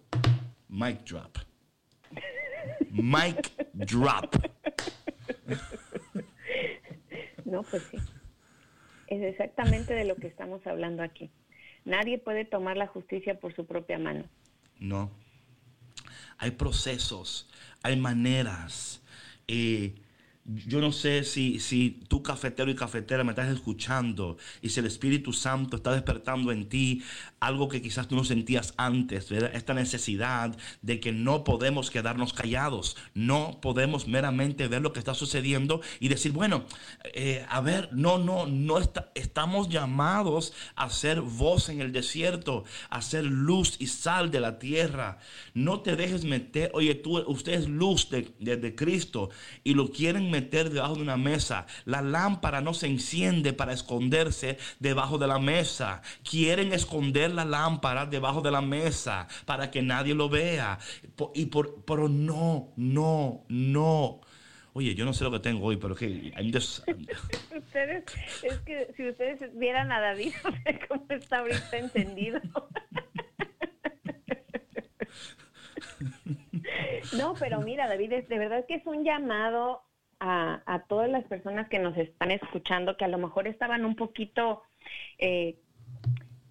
Mic 0.68 1.04
drop. 1.04 1.38
Mic 2.90 3.52
drop. 3.72 4.36
No, 7.44 7.62
pues 7.62 7.82
sí. 7.90 7.98
Es 9.08 9.22
exactamente 9.22 9.92
de 9.92 10.04
lo 10.04 10.16
que 10.16 10.26
estamos 10.26 10.66
hablando 10.66 11.02
aquí. 11.02 11.30
Nadie 11.84 12.18
puede 12.18 12.44
tomar 12.44 12.76
la 12.76 12.86
justicia 12.86 13.38
por 13.38 13.54
su 13.54 13.66
propia 13.66 13.98
mano. 13.98 14.24
No. 14.78 15.10
Hay 16.42 16.50
procesos, 16.50 17.46
hay 17.84 17.94
maneras. 17.96 19.00
Eh, 19.46 19.94
yo 20.44 20.80
no 20.80 20.90
sé 20.90 21.22
si, 21.22 21.60
si 21.60 22.00
tú 22.08 22.20
cafetero 22.20 22.68
y 22.68 22.74
cafetera 22.74 23.22
me 23.22 23.30
estás 23.30 23.48
escuchando 23.48 24.36
y 24.60 24.70
si 24.70 24.80
el 24.80 24.86
Espíritu 24.86 25.32
Santo 25.32 25.76
está 25.76 25.92
despertando 25.92 26.50
en 26.50 26.68
ti 26.68 27.00
algo 27.42 27.68
que 27.68 27.82
quizás 27.82 28.06
tú 28.06 28.14
no 28.14 28.22
sentías 28.22 28.72
antes, 28.76 29.32
esta 29.32 29.74
necesidad 29.74 30.56
de 30.80 31.00
que 31.00 31.10
no 31.10 31.42
podemos 31.42 31.90
quedarnos 31.90 32.32
callados, 32.32 32.96
no 33.14 33.58
podemos 33.60 34.06
meramente 34.06 34.68
ver 34.68 34.80
lo 34.80 34.92
que 34.92 35.00
está 35.00 35.12
sucediendo 35.12 35.80
y 35.98 36.06
decir, 36.06 36.30
bueno, 36.30 36.64
eh, 37.14 37.44
a 37.48 37.60
ver, 37.60 37.88
no, 37.90 38.18
no, 38.18 38.46
no 38.46 38.78
estamos 39.16 39.68
llamados 39.68 40.52
a 40.76 40.88
ser 40.88 41.20
voz 41.20 41.68
en 41.68 41.80
el 41.80 41.90
desierto, 41.90 42.62
a 42.90 43.02
ser 43.02 43.24
luz 43.24 43.74
y 43.80 43.88
sal 43.88 44.30
de 44.30 44.38
la 44.38 44.60
tierra. 44.60 45.18
No 45.52 45.80
te 45.80 45.96
dejes 45.96 46.24
meter, 46.24 46.70
oye, 46.74 46.94
tú, 46.94 47.18
usted 47.26 47.54
es 47.54 47.68
luz 47.68 48.08
de, 48.08 48.32
de 48.38 48.74
Cristo 48.76 49.30
y 49.64 49.74
lo 49.74 49.90
quieren 49.90 50.30
meter 50.30 50.70
debajo 50.70 50.94
de 50.94 51.02
una 51.02 51.16
mesa. 51.16 51.66
La 51.86 52.02
lámpara 52.02 52.60
no 52.60 52.72
se 52.72 52.86
enciende 52.86 53.52
para 53.52 53.72
esconderse 53.72 54.58
debajo 54.78 55.18
de 55.18 55.26
la 55.26 55.40
mesa. 55.40 56.02
Quieren 56.22 56.72
esconder 56.72 57.31
la 57.32 57.44
lámpara 57.44 58.06
debajo 58.06 58.40
de 58.40 58.50
la 58.50 58.60
mesa 58.60 59.26
para 59.44 59.70
que 59.70 59.82
nadie 59.82 60.14
lo 60.14 60.28
vea. 60.28 60.78
Y 61.34 61.46
por, 61.46 61.84
pero 61.84 62.08
no, 62.08 62.72
no, 62.76 63.44
no. 63.48 64.20
Oye, 64.74 64.94
yo 64.94 65.04
no 65.04 65.12
sé 65.12 65.24
lo 65.24 65.30
que 65.30 65.40
tengo 65.40 65.66
hoy, 65.66 65.76
pero 65.76 65.94
que 65.94 66.32
ustedes, 67.56 68.04
es 68.42 68.58
que 68.60 68.92
si 68.96 69.08
ustedes 69.08 69.56
vieran 69.58 69.92
a 69.92 70.00
David, 70.00 70.32
cómo 70.88 71.04
está 71.10 71.38
ahorita 71.40 71.76
encendido. 71.76 72.40
No, 77.16 77.34
pero 77.38 77.60
mira, 77.60 77.88
David, 77.88 78.24
de 78.28 78.38
verdad 78.38 78.64
que 78.66 78.76
es 78.76 78.86
un 78.86 79.04
llamado 79.04 79.82
a, 80.20 80.84
todas 80.88 81.10
las 81.10 81.24
personas 81.24 81.68
que 81.68 81.78
nos 81.78 81.96
están 81.96 82.30
escuchando, 82.30 82.96
que 82.96 83.04
a 83.04 83.08
lo 83.08 83.18
mejor 83.18 83.48
estaban 83.48 83.84
un 83.84 83.96
poquito 83.96 84.62
eh, 85.18 85.58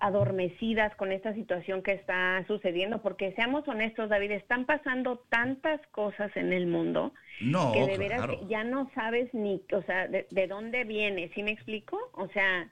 adormecidas 0.01 0.95
con 0.95 1.11
esta 1.11 1.33
situación 1.33 1.81
que 1.81 1.93
está 1.93 2.43
sucediendo, 2.47 3.01
porque 3.01 3.31
seamos 3.33 3.67
honestos, 3.67 4.09
David, 4.09 4.31
están 4.31 4.65
pasando 4.65 5.19
tantas 5.29 5.79
cosas 5.87 6.35
en 6.35 6.51
el 6.51 6.67
mundo 6.67 7.13
que 7.73 7.85
de 7.85 7.97
veras 7.97 8.27
ya 8.49 8.63
no 8.63 8.89
sabes 8.93 9.33
ni, 9.33 9.61
o 9.71 9.81
sea, 9.83 10.07
de, 10.07 10.27
de, 10.29 10.47
dónde 10.47 10.83
viene, 10.83 11.31
¿sí 11.33 11.43
me 11.43 11.51
explico? 11.51 11.97
O 12.13 12.27
sea, 12.29 12.69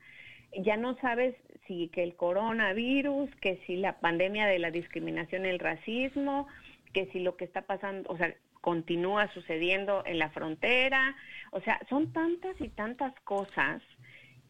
ya 0.57 0.75
no 0.75 0.97
sabes 0.97 1.35
si 1.67 1.87
que 1.89 2.03
el 2.03 2.15
coronavirus, 2.15 3.29
que 3.35 3.61
si 3.65 3.77
la 3.77 3.99
pandemia 3.99 4.47
de 4.47 4.59
la 4.59 4.71
discriminación, 4.71 5.45
el 5.45 5.59
racismo, 5.59 6.47
que 6.93 7.05
si 7.11 7.19
lo 7.19 7.37
que 7.37 7.45
está 7.45 7.61
pasando, 7.61 8.09
o 8.11 8.17
sea, 8.17 8.33
continúa 8.61 9.31
sucediendo 9.33 10.03
en 10.05 10.19
la 10.19 10.29
frontera. 10.29 11.15
O 11.51 11.61
sea, 11.61 11.79
son 11.89 12.11
tantas 12.11 12.59
y 12.59 12.69
tantas 12.69 13.13
cosas 13.21 13.81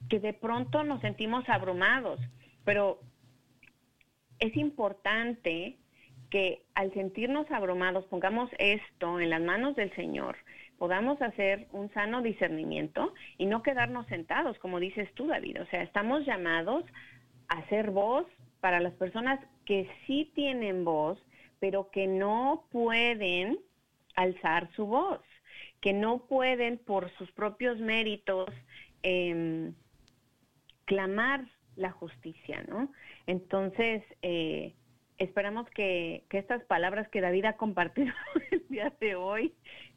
que 0.09 0.19
de 0.19 0.33
pronto 0.33 0.83
nos 0.83 1.01
sentimos 1.01 1.47
abrumados, 1.49 2.19
pero 2.69 2.99
es 4.37 4.55
importante 4.55 5.79
que 6.29 6.61
al 6.75 6.93
sentirnos 6.93 7.49
abrumados 7.49 8.05
pongamos 8.05 8.47
esto 8.59 9.19
en 9.19 9.31
las 9.31 9.41
manos 9.41 9.75
del 9.75 9.91
Señor, 9.95 10.37
podamos 10.77 11.19
hacer 11.19 11.67
un 11.71 11.91
sano 11.93 12.21
discernimiento 12.21 13.11
y 13.39 13.47
no 13.47 13.63
quedarnos 13.63 14.05
sentados, 14.05 14.59
como 14.59 14.79
dices 14.79 15.11
tú, 15.15 15.25
David. 15.25 15.63
O 15.63 15.65
sea, 15.65 15.81
estamos 15.81 16.27
llamados 16.27 16.85
a 17.47 17.67
ser 17.69 17.89
voz 17.89 18.27
para 18.59 18.79
las 18.79 18.93
personas 18.93 19.39
que 19.65 19.89
sí 20.05 20.31
tienen 20.35 20.85
voz, 20.85 21.17
pero 21.59 21.89
que 21.89 22.05
no 22.05 22.67
pueden 22.71 23.57
alzar 24.13 24.69
su 24.75 24.85
voz, 24.85 25.21
que 25.81 25.93
no 25.93 26.19
pueden 26.27 26.77
por 26.77 27.09
sus 27.17 27.31
propios 27.31 27.79
méritos 27.79 28.47
em, 29.01 29.73
clamar 30.85 31.47
la 31.79 31.91
justicia, 31.91 32.63
¿no? 32.67 32.91
Entonces, 33.25 34.03
eh, 34.21 34.75
esperamos 35.17 35.69
que, 35.71 36.23
estas 36.29 36.63
palabras 36.65 37.07
que 37.09 37.21
David 37.21 37.45
ha 37.45 37.57
compartido 37.57 38.13
el 38.51 38.65
día 38.69 38.93
de 38.99 39.15
hoy, 39.15 39.53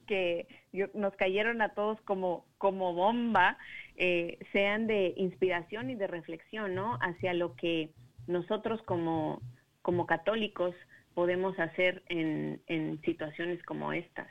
que 0.07 0.47
nos 0.95 1.15
cayeron 1.15 1.63
a 1.63 1.71
todos 1.71 2.01
como, 2.03 2.45
como 2.59 2.93
bomba, 2.93 3.57
eh, 3.97 4.39
sean 4.53 4.87
de 4.87 5.15
inspiración 5.17 5.91
y 5.91 5.95
de 5.95 6.07
reflexión, 6.07 6.75
¿no? 6.75 6.99
Hacia 7.01 7.35
lo 7.35 7.55
que 7.55 7.91
nosotros 8.27 8.83
como, 8.83 9.41
como 9.83 10.07
católicos 10.07 10.75
podemos 11.15 11.59
hacer 11.59 12.03
en, 12.09 12.61
situaciones 13.05 13.63
como 13.63 13.93
estas. 13.93 14.29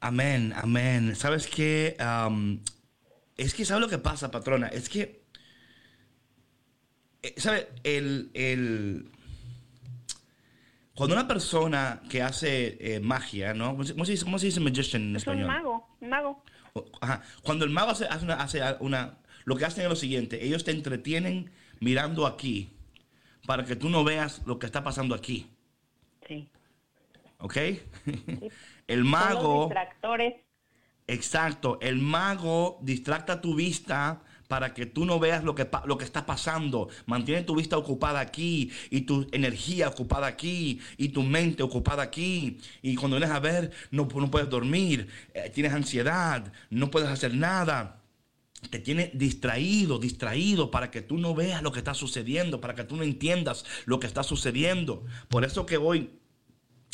Amén, 0.00 0.52
amén. 0.56 1.14
¿Sabes 1.14 1.46
qué? 1.46 1.96
es 3.36 3.54
que, 3.54 3.64
¿sabes 3.64 3.80
lo 3.80 3.88
que 3.88 3.98
pasa, 3.98 4.30
patrona? 4.30 4.68
Es 4.68 4.88
que, 4.88 5.23
¿sabes? 7.36 7.66
El, 7.82 9.10
cuando 10.94 11.16
una 11.16 11.26
persona 11.26 12.02
que 12.08 12.22
hace 12.22 12.76
eh, 12.80 13.00
magia, 13.00 13.54
¿no? 13.54 13.76
¿Cómo 13.76 14.04
se, 14.04 14.12
dice, 14.12 14.24
¿Cómo 14.24 14.38
se 14.38 14.46
dice 14.46 14.60
magician 14.60 15.02
en 15.02 15.16
español? 15.16 15.42
un 15.42 15.48
mago, 15.48 15.88
un 16.00 16.08
mago. 16.08 16.44
Ajá. 17.00 17.22
Cuando 17.42 17.64
el 17.64 17.70
mago 17.70 17.90
hace, 17.90 18.06
una, 18.22 18.34
hace 18.34 18.60
una, 18.80 19.18
lo 19.44 19.56
que 19.56 19.64
hacen 19.64 19.84
es 19.84 19.90
lo 19.90 19.96
siguiente, 19.96 20.44
ellos 20.44 20.64
te 20.64 20.70
entretienen 20.70 21.50
mirando 21.80 22.26
aquí, 22.26 22.70
para 23.46 23.64
que 23.64 23.76
tú 23.76 23.88
no 23.88 24.04
veas 24.04 24.42
lo 24.46 24.58
que 24.58 24.66
está 24.66 24.82
pasando 24.82 25.14
aquí. 25.14 25.50
Sí. 26.26 26.48
¿Ok? 27.38 27.56
El 28.86 29.04
mago... 29.04 29.64
distractores. 29.64 30.34
Exacto. 31.06 31.78
El 31.82 31.98
mago 31.98 32.78
distracta 32.82 33.40
tu 33.40 33.54
vista 33.54 34.22
para 34.48 34.74
que 34.74 34.86
tú 34.86 35.04
no 35.04 35.18
veas 35.18 35.44
lo 35.44 35.54
que, 35.54 35.68
lo 35.86 35.98
que 35.98 36.04
está 36.04 36.26
pasando. 36.26 36.88
Mantiene 37.06 37.42
tu 37.42 37.56
vista 37.56 37.76
ocupada 37.76 38.20
aquí 38.20 38.70
y 38.90 39.02
tu 39.02 39.26
energía 39.32 39.88
ocupada 39.88 40.26
aquí 40.26 40.80
y 40.96 41.08
tu 41.08 41.22
mente 41.22 41.62
ocupada 41.62 42.02
aquí. 42.02 42.58
Y 42.82 42.96
cuando 42.96 43.16
vienes 43.16 43.34
a 43.34 43.40
ver, 43.40 43.70
no, 43.90 44.08
no 44.14 44.30
puedes 44.30 44.48
dormir, 44.48 45.08
eh, 45.32 45.50
tienes 45.52 45.72
ansiedad, 45.72 46.52
no 46.70 46.90
puedes 46.90 47.08
hacer 47.08 47.34
nada 47.34 48.00
te 48.70 48.78
tiene 48.78 49.10
distraído, 49.12 49.98
distraído 49.98 50.70
para 50.70 50.90
que 50.90 51.02
tú 51.02 51.18
no 51.18 51.34
veas 51.34 51.62
lo 51.62 51.72
que 51.72 51.80
está 51.80 51.92
sucediendo, 51.92 52.62
para 52.62 52.74
que 52.74 52.84
tú 52.84 52.96
no 52.96 53.02
entiendas 53.02 53.64
lo 53.84 54.00
que 54.00 54.06
está 54.06 54.22
sucediendo. 54.22 55.04
Por 55.28 55.44
eso 55.44 55.66
que 55.66 55.76
hoy 55.76 56.10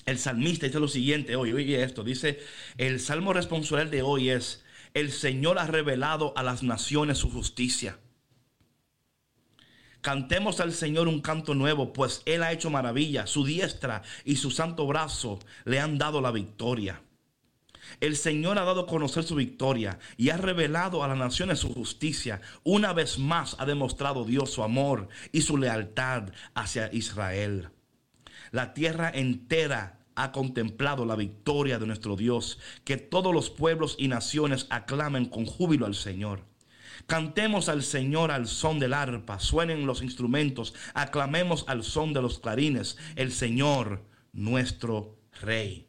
el 0.06 0.18
salmista 0.18 0.66
dice 0.66 0.80
lo 0.80 0.88
siguiente, 0.88 1.36
hoy, 1.36 1.52
oye 1.52 1.82
esto, 1.82 2.02
dice, 2.02 2.40
el 2.78 3.00
salmo 3.00 3.32
responsable 3.32 3.90
de 3.90 4.02
hoy 4.02 4.30
es, 4.30 4.64
el 4.94 5.12
Señor 5.12 5.58
ha 5.58 5.66
revelado 5.66 6.32
a 6.36 6.42
las 6.42 6.62
naciones 6.62 7.18
su 7.18 7.30
justicia. 7.30 7.98
Cantemos 10.00 10.60
al 10.60 10.72
Señor 10.72 11.08
un 11.08 11.20
canto 11.20 11.54
nuevo, 11.54 11.92
pues 11.92 12.22
Él 12.24 12.42
ha 12.42 12.52
hecho 12.52 12.70
maravilla, 12.70 13.26
su 13.26 13.44
diestra 13.44 14.02
y 14.24 14.36
su 14.36 14.50
santo 14.50 14.86
brazo 14.86 15.38
le 15.64 15.78
han 15.78 15.98
dado 15.98 16.20
la 16.20 16.30
victoria. 16.30 17.02
El 18.00 18.16
Señor 18.16 18.58
ha 18.58 18.64
dado 18.64 18.82
a 18.82 18.86
conocer 18.86 19.24
su 19.24 19.34
victoria 19.34 19.98
y 20.16 20.30
ha 20.30 20.36
revelado 20.36 21.02
a 21.02 21.08
las 21.08 21.18
naciones 21.18 21.58
su 21.58 21.74
justicia. 21.74 22.40
Una 22.62 22.92
vez 22.92 23.18
más 23.18 23.56
ha 23.58 23.66
demostrado 23.66 24.24
Dios 24.24 24.50
su 24.50 24.62
amor 24.62 25.08
y 25.32 25.42
su 25.42 25.58
lealtad 25.58 26.30
hacia 26.54 26.92
Israel. 26.92 27.70
La 28.52 28.74
tierra 28.74 29.10
entera 29.12 29.99
ha 30.14 30.32
contemplado 30.32 31.04
la 31.04 31.16
victoria 31.16 31.78
de 31.78 31.86
nuestro 31.86 32.16
Dios. 32.16 32.58
Que 32.84 32.96
todos 32.96 33.34
los 33.34 33.50
pueblos 33.50 33.96
y 33.98 34.08
naciones 34.08 34.66
aclamen 34.70 35.26
con 35.26 35.46
júbilo 35.46 35.86
al 35.86 35.94
Señor. 35.94 36.44
Cantemos 37.06 37.68
al 37.68 37.82
Señor 37.82 38.30
al 38.30 38.46
son 38.46 38.78
del 38.78 38.94
arpa, 38.94 39.40
suenen 39.40 39.86
los 39.86 40.02
instrumentos, 40.02 40.74
aclamemos 40.94 41.64
al 41.66 41.82
son 41.82 42.12
de 42.12 42.22
los 42.22 42.38
clarines, 42.38 42.98
el 43.16 43.32
Señor 43.32 44.04
nuestro 44.32 45.18
Rey. 45.40 45.88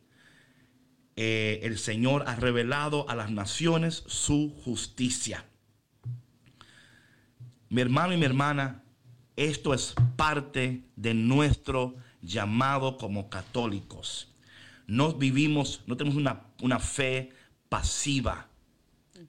Eh, 1.15 1.59
el 1.63 1.77
Señor 1.77 2.23
ha 2.27 2.35
revelado 2.35 3.07
a 3.09 3.15
las 3.15 3.29
naciones 3.29 4.03
su 4.07 4.55
justicia. 4.63 5.45
Mi 7.69 7.81
hermano 7.81 8.13
y 8.13 8.17
mi 8.17 8.25
hermana, 8.25 8.83
esto 9.35 9.73
es 9.73 9.93
parte 10.15 10.83
de 10.95 11.13
nuestro 11.13 11.95
llamado 12.21 12.97
como 12.97 13.29
católicos. 13.29 14.33
No 14.87 15.13
vivimos, 15.13 15.81
no 15.87 15.97
tenemos 15.97 16.17
una, 16.17 16.41
una 16.61 16.79
fe 16.79 17.31
pasiva. 17.69 18.47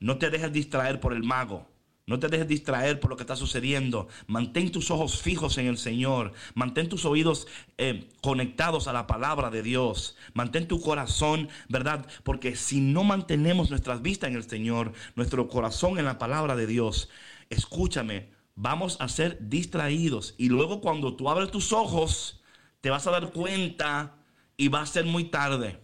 No 0.01 0.18
te 0.18 0.30
dejes 0.30 0.53
distraer 0.53 1.01
por 1.01 1.12
el 1.12 1.22
mago. 1.22 1.72
No 2.05 2.18
te 2.18 2.26
dejes 2.26 2.49
distraer 2.49 2.99
por 2.99 3.11
lo 3.11 3.16
que 3.16 3.22
está 3.22 3.36
sucediendo. 3.36 4.09
Mantén 4.26 4.72
tus 4.72 4.90
ojos 4.90 5.22
fijos 5.22 5.57
en 5.59 5.66
el 5.66 5.78
Señor. 5.78 6.32
Mantén 6.55 6.88
tus 6.88 7.05
oídos 7.05 7.47
eh, 7.78 8.09
conectados 8.20 8.88
a 8.88 8.93
la 8.93 9.07
palabra 9.07 9.51
de 9.51 9.62
Dios. 9.62 10.16
Mantén 10.34 10.66
tu 10.66 10.80
corazón, 10.80 11.49
¿verdad? 11.68 12.05
Porque 12.24 12.57
si 12.57 12.80
no 12.80 13.05
mantenemos 13.05 13.70
nuestras 13.70 14.03
vistas 14.03 14.30
en 14.30 14.36
el 14.36 14.49
Señor, 14.49 14.93
nuestro 15.14 15.49
corazón 15.49 16.01
en 16.01 16.05
la 16.05 16.18
palabra 16.18 16.57
de 16.57 16.66
Dios, 16.66 17.09
escúchame, 17.51 18.30
vamos 18.57 18.97
a 19.01 19.07
ser 19.09 19.38
distraídos. 19.49 20.34
Y 20.38 20.49
luego 20.49 20.80
cuando 20.80 21.14
tú 21.14 21.30
abres 21.30 21.53
tus 21.53 21.72
ojos, 21.72 22.41
te 22.83 22.91
vas 22.91 23.07
a 23.07 23.12
dar 23.12 23.33
cuenta 23.33 24.16
y 24.59 24.68
va 24.68 24.83
a 24.83 24.87
ser 24.87 25.07
muy 25.07 25.24
tarde. 25.24 25.78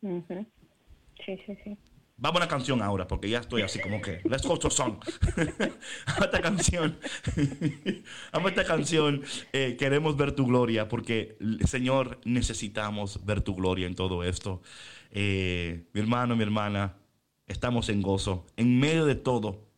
Sí, 0.00 1.38
sí, 1.46 1.56
sí. 1.62 1.78
Vamos 2.16 2.40
a 2.40 2.44
una 2.44 2.48
canción 2.48 2.82
ahora, 2.82 3.06
porque 3.06 3.28
ya 3.28 3.40
estoy 3.40 3.62
así 3.62 3.80
como 3.80 4.00
que. 4.00 4.20
Let's 4.24 4.46
go 4.46 4.58
to 4.58 4.70
song. 4.70 4.96
a 6.06 6.24
esta 6.24 6.40
canción. 6.40 6.98
Vamos 8.32 8.46
a 8.46 8.50
esta 8.50 8.64
canción. 8.64 9.22
Eh, 9.52 9.76
queremos 9.78 10.16
ver 10.16 10.32
tu 10.32 10.46
gloria, 10.46 10.88
porque, 10.88 11.36
Señor, 11.66 12.20
necesitamos 12.24 13.24
ver 13.26 13.42
tu 13.42 13.54
gloria 13.54 13.86
en 13.86 13.94
todo 13.94 14.24
esto. 14.24 14.62
Eh, 15.10 15.84
mi 15.92 16.00
hermano, 16.00 16.34
mi 16.34 16.44
hermana, 16.44 16.94
estamos 17.46 17.88
en 17.88 18.00
gozo. 18.00 18.46
En 18.56 18.78
medio 18.80 19.04
de 19.04 19.16
todo, 19.16 19.68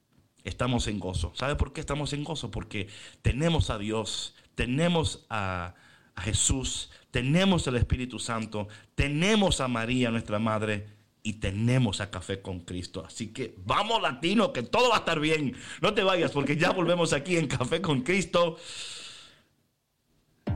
estamos 0.44 0.86
en 0.86 1.00
gozo. 1.00 1.32
¿Sabe 1.34 1.56
por 1.56 1.72
qué 1.72 1.80
estamos 1.80 2.12
en 2.12 2.24
gozo? 2.24 2.50
Porque 2.50 2.88
tenemos 3.22 3.70
a 3.70 3.78
Dios, 3.78 4.36
tenemos 4.54 5.26
a, 5.30 5.74
a 6.16 6.22
Jesús, 6.22 6.90
tenemos 7.10 7.66
al 7.68 7.76
Espíritu 7.76 8.18
Santo, 8.18 8.68
tenemos 8.94 9.60
a 9.60 9.68
María, 9.68 10.10
nuestra 10.10 10.38
Madre 10.38 10.86
y 11.22 11.34
tenemos 11.34 12.00
a 12.00 12.10
Café 12.10 12.42
con 12.42 12.60
Cristo. 12.60 13.04
Así 13.04 13.28
que 13.28 13.54
vamos 13.64 14.00
latino, 14.02 14.52
que 14.52 14.62
todo 14.62 14.90
va 14.90 14.96
a 14.96 14.98
estar 14.98 15.18
bien. 15.18 15.56
No 15.80 15.94
te 15.94 16.02
vayas 16.02 16.30
porque 16.32 16.56
ya 16.56 16.70
volvemos 16.70 17.12
aquí 17.12 17.36
en 17.36 17.46
Café 17.46 17.80
con 17.80 18.02
Cristo. 18.02 18.58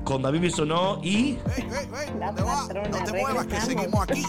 Con 0.04 0.22
David 0.22 0.40
Bisonó 0.40 1.00
y... 1.02 1.38
La 2.18 2.34
patrona, 2.34 2.88
No 2.90 3.04
te 3.04 3.12
muevas 3.12 3.46
que 3.46 3.60
seguimos 3.60 4.02
aquí 4.02 4.24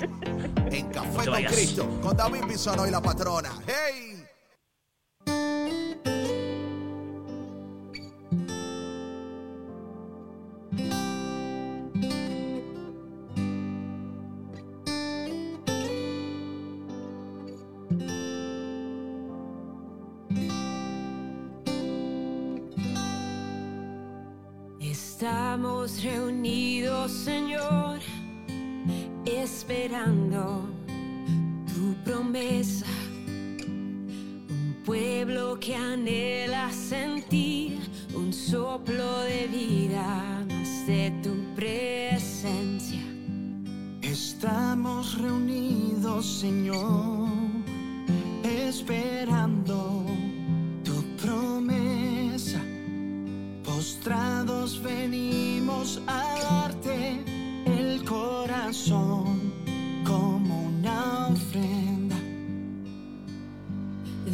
en 0.71 0.89
Café 0.89 1.19
te 1.19 1.25
con. 1.25 1.43
Cristo 1.45 1.99
con 2.01 2.17
David 2.17 2.45
Bisonó 2.47 2.87
y 2.87 2.91
la 2.91 3.01
patrona. 3.01 3.51
¡Hey! 3.67 4.18
Estamos 25.01 26.03
reunidos, 26.03 27.09
Señor, 27.11 27.99
esperando 29.25 30.69
tu 31.67 31.95
promesa. 32.03 32.85
Un 34.49 34.75
pueblo 34.85 35.57
que 35.57 35.73
anhela 35.73 36.69
sentir 36.71 37.79
un 38.13 38.33
soplo 38.33 39.21
de 39.21 39.47
vida 39.47 40.45
más 40.49 40.85
de 40.85 41.13
tu 41.23 41.33
presencia. 41.55 43.03
Estamos 44.01 45.17
reunidos, 45.17 46.25
Señor, 46.41 47.29
esperando 48.43 49.48
Venimos 54.83 56.01
a 56.07 56.23
darte 56.41 57.23
el 57.65 58.03
corazón 58.05 59.53
como 60.05 60.67
una 60.67 61.27
ofrenda. 61.27 62.15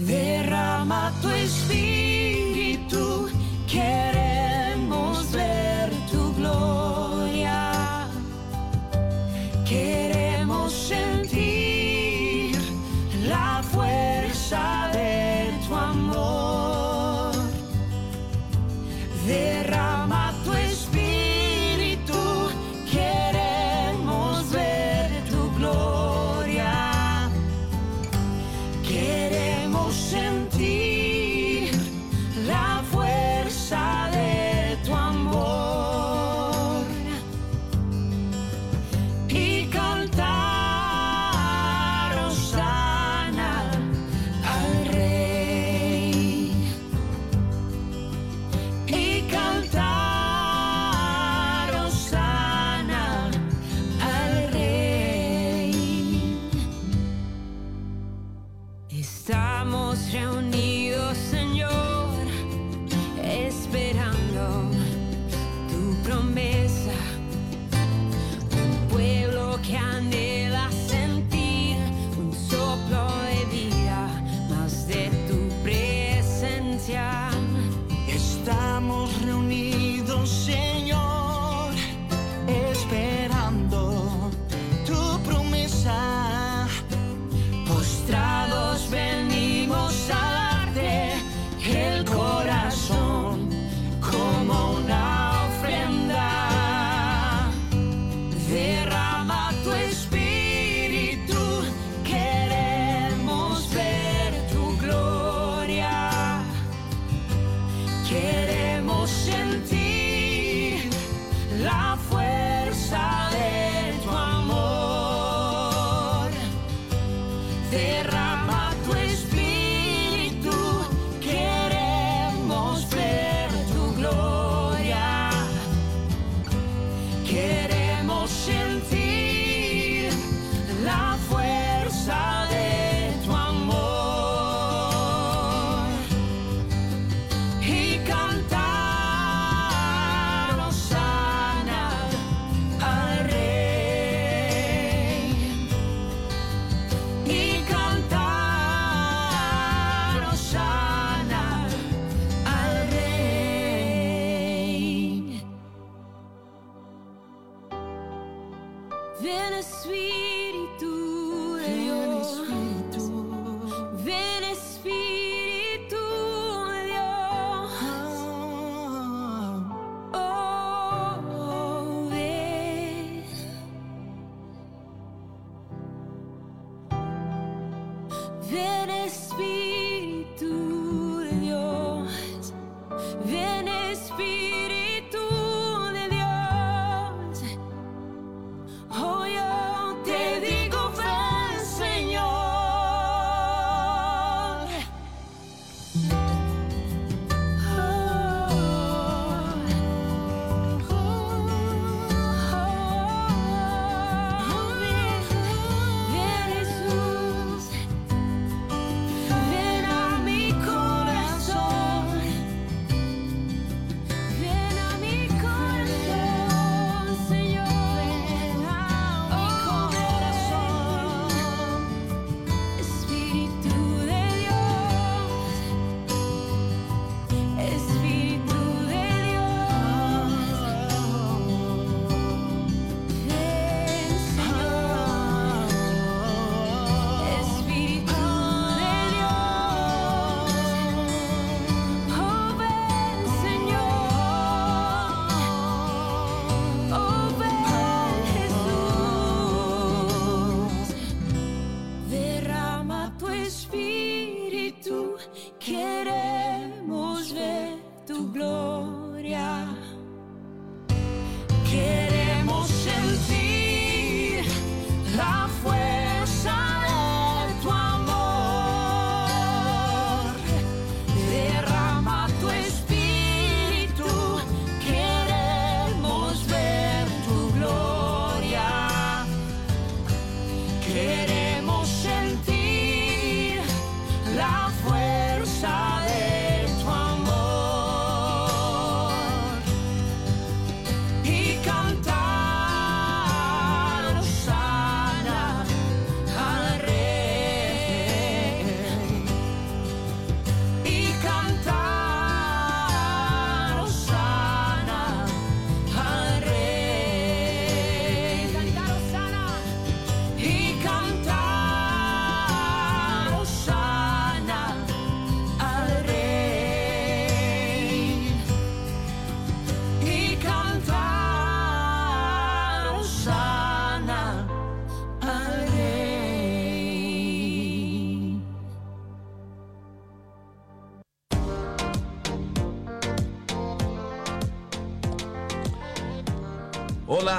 Derrama 0.06 1.12
tu 1.22 1.30
espíritu, 1.30 2.05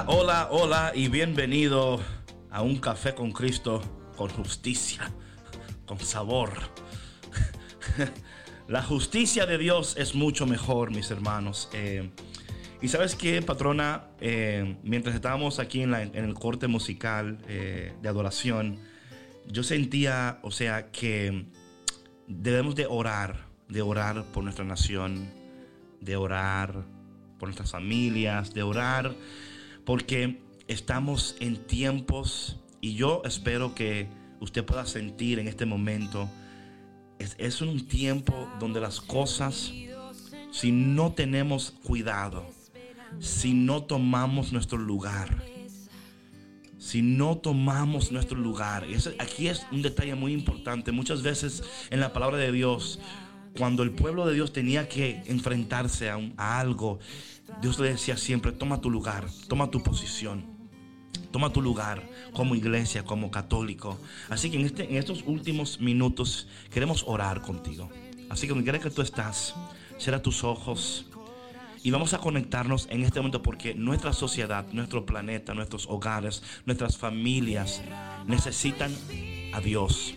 Hola, 0.08 0.46
hola, 0.52 0.92
y 0.94 1.08
bienvenido 1.08 2.00
a 2.52 2.62
un 2.62 2.76
café 2.76 3.12
con 3.12 3.32
Cristo 3.32 3.82
con 4.16 4.28
justicia, 4.28 5.10
con 5.84 5.98
sabor. 5.98 6.52
La 8.68 8.84
justicia 8.84 9.46
de 9.46 9.58
Dios 9.58 9.96
es 9.98 10.14
mucho 10.14 10.46
mejor, 10.46 10.92
mis 10.92 11.10
hermanos. 11.10 11.68
Eh, 11.72 12.08
y 12.80 12.86
sabes 12.86 13.16
qué, 13.16 13.42
patrona, 13.42 14.04
Eh, 14.20 14.76
mientras 14.84 15.16
estábamos 15.16 15.58
aquí 15.58 15.82
en 15.82 15.92
el 15.92 16.34
corte 16.34 16.68
musical 16.68 17.38
eh, 17.48 17.92
de 18.00 18.08
adoración, 18.08 18.78
yo 19.48 19.64
sentía, 19.64 20.38
o 20.42 20.52
sea, 20.52 20.92
que 20.92 21.46
debemos 22.28 22.76
de 22.76 22.86
orar, 22.86 23.48
de 23.68 23.82
orar 23.82 24.24
por 24.32 24.44
nuestra 24.44 24.64
nación, 24.64 25.28
de 26.00 26.14
orar 26.14 26.84
por 27.40 27.48
nuestras 27.48 27.72
familias, 27.72 28.54
de 28.54 28.62
orar 28.62 29.16
porque 29.86 30.42
estamos 30.68 31.36
en 31.40 31.56
tiempos 31.56 32.58
y 32.82 32.94
yo 32.94 33.22
espero 33.24 33.74
que 33.74 34.08
usted 34.40 34.64
pueda 34.64 34.84
sentir 34.84 35.38
en 35.38 35.48
este 35.48 35.64
momento, 35.64 36.28
es, 37.18 37.62
un 37.62 37.86
tiempo 37.86 38.50
donde 38.60 38.80
las 38.80 39.00
cosas, 39.00 39.72
si 40.50 40.72
no 40.72 41.12
tenemos 41.12 41.70
cuidado, 41.70 42.44
si 43.20 43.54
no 43.54 43.84
tomamos 43.84 44.52
nuestro 44.52 44.76
lugar, 44.76 45.42
si 46.78 47.00
no 47.00 47.38
tomamos 47.38 48.12
nuestro 48.12 48.38
lugar. 48.38 48.86
Y 48.90 48.94
eso- 48.94 49.12
aquí 49.18 49.48
es 49.48 49.66
un 49.72 49.82
detalle 49.82 50.14
muy 50.14 50.32
importante. 50.32 50.92
Muchas 50.92 51.22
veces 51.22 51.62
en 51.90 52.00
la 52.00 52.12
palabra 52.12 52.36
de 52.36 52.52
Dios, 52.52 53.00
cuando 53.56 53.82
el 53.82 53.90
pueblo 53.90 54.26
de 54.26 54.34
Dios 54.34 54.52
tenía 54.52 54.88
que 54.88 55.22
enfrentarse 55.26 56.10
a, 56.10 56.60
algo, 56.60 56.98
Dios 57.60 57.78
le 57.78 57.90
decía 57.90 58.16
siempre, 58.16 58.52
toma 58.52 58.80
tu 58.80 58.90
lugar, 58.90 59.26
toma 59.48 59.70
tu 59.70 59.82
posición. 59.82 60.54
Toma 61.32 61.52
tu 61.52 61.60
lugar 61.60 62.08
como 62.32 62.54
iglesia, 62.54 63.04
como 63.04 63.30
católico. 63.30 63.98
Así 64.30 64.50
que 64.50 64.58
en, 64.58 64.64
este, 64.64 64.84
en 64.84 64.96
estos 64.96 65.22
últimos 65.26 65.80
minutos 65.80 66.48
queremos 66.70 67.04
orar 67.06 67.42
contigo. 67.42 67.90
Así 68.30 68.46
que 68.46 68.50
donde 68.50 68.64
quiera 68.64 68.78
que 68.78 68.90
tú 68.90 69.02
estás, 69.02 69.54
cierra 69.98 70.22
tus 70.22 70.44
ojos. 70.44 71.06
Y 71.82 71.90
vamos 71.90 72.14
a 72.14 72.18
conectarnos 72.18 72.88
en 72.90 73.02
este 73.02 73.20
momento 73.20 73.42
porque 73.42 73.74
nuestra 73.74 74.12
sociedad, 74.12 74.66
nuestro 74.72 75.06
planeta, 75.06 75.54
nuestros 75.54 75.86
hogares, 75.86 76.42
nuestras 76.64 76.96
familias 76.96 77.82
necesitan 78.26 78.92
a 79.52 79.60
Dios. 79.60 80.16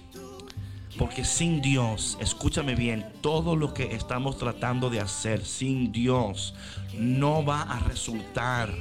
Porque 1.00 1.24
sin 1.24 1.62
Dios, 1.62 2.18
escúchame 2.20 2.76
bien, 2.76 3.06
todo 3.22 3.56
lo 3.56 3.74
que 3.74 3.96
estamos 3.96 4.38
tratando 4.38 4.90
de 4.90 5.00
hacer 5.00 5.46
sin 5.46 5.94
Dios 5.94 6.54
no 6.94 7.46
va 7.46 7.62
a 7.62 7.80
resultar. 7.80 8.76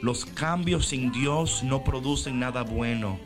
Los 0.00 0.24
cambios 0.26 0.86
sin 0.86 1.10
Dios 1.10 1.64
no 1.64 1.82
producen 1.82 2.38
nada 2.38 2.62
bueno. 2.62 3.18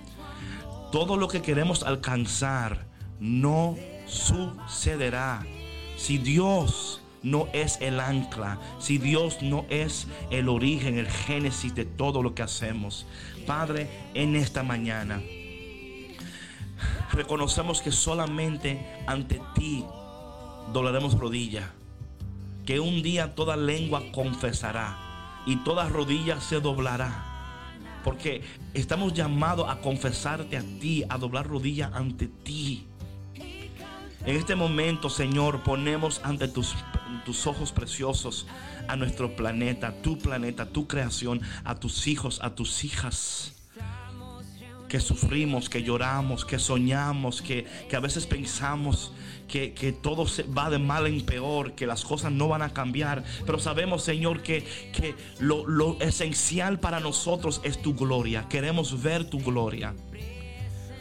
Todo 0.91 1.19
lo 1.19 1.29
que 1.29 1.43
queremos 1.43 1.83
alcanzar 1.83 2.87
no 3.21 3.77
sucederá 4.07 5.45
si 5.99 6.17
Dios 6.17 7.03
no 7.23 7.49
es 7.53 7.79
el 7.83 8.01
ancla, 8.01 8.59
si 8.79 8.97
Dios 8.97 9.43
no 9.43 9.67
es 9.69 10.07
el 10.31 10.49
origen, 10.49 10.97
el 10.97 11.11
génesis 11.11 11.75
de 11.75 11.85
todo 11.85 12.23
lo 12.23 12.35
que 12.35 12.43
hacemos. 12.43 13.07
Padre, 13.47 13.91
en 14.15 14.35
esta 14.35 14.63
mañana 14.63 15.21
reconocemos 17.13 17.81
que 17.81 17.93
solamente 17.93 18.85
ante 19.07 19.41
ti 19.55 19.85
doblaremos 20.73 21.19
rodilla. 21.19 21.73
Que 22.67 22.81
un 22.81 23.03
día 23.03 23.35
toda 23.35 23.57
lengua 23.57 24.03
confesará 24.13 25.43
y 25.47 25.57
toda 25.57 25.89
rodilla 25.89 26.41
se 26.41 26.61
doblará. 26.61 27.31
Porque 28.03 28.43
estamos 28.75 29.15
llamados 29.15 29.69
a 29.69 29.81
confesarte 29.81 30.57
a 30.57 30.63
ti, 30.63 31.05
a 31.09 31.19
doblar 31.19 31.47
rodilla 31.47 31.91
ante 31.95 32.29
ti. 32.29 32.87
En 34.27 34.37
este 34.37 34.55
momento, 34.55 35.11
Señor, 35.11 35.63
ponemos 35.63 36.21
ante 36.25 36.49
tus, 36.49 36.75
tus 37.27 37.47
ojos 37.47 37.73
preciosos 37.73 38.47
a 38.89 38.97
nuestro 38.97 39.37
planeta, 39.37 39.95
tu 40.03 40.19
planeta, 40.19 40.67
tu 40.67 40.87
creación, 40.87 41.43
a 41.65 41.75
tus 41.75 42.07
hijos, 42.07 42.41
a 42.43 42.55
tus 42.55 42.85
hijas 42.85 43.54
que 44.95 45.01
sufrimos, 45.01 45.69
que 45.69 45.83
lloramos, 45.83 46.45
que 46.45 46.57
soñamos, 46.57 47.43
que, 47.43 47.67
que 47.89 47.97
a 47.97 47.99
veces 47.99 48.29
pensamos 48.29 49.11
que, 49.49 49.75
que 49.75 49.91
todo 49.91 50.25
se 50.29 50.45
va 50.45 50.71
de 50.71 50.79
mal 50.79 51.09
en 51.09 51.21
peor, 51.27 51.73
que 51.73 51.85
las 51.85 52.05
cosas 52.05 52.31
no 52.31 52.47
van 52.47 52.63
a 52.63 52.73
cambiar. 52.73 53.25
Pero 53.45 53.59
sabemos, 53.59 54.05
Señor, 54.05 54.45
que, 54.45 54.63
que 54.93 55.17
lo, 55.41 55.67
lo 55.67 56.01
esencial 56.01 56.79
para 56.79 57.01
nosotros 57.01 57.61
es 57.65 57.83
tu 57.83 57.97
gloria. 57.97 58.47
Queremos 58.49 59.03
ver 59.03 59.25
tu 59.25 59.41
gloria. 59.41 59.97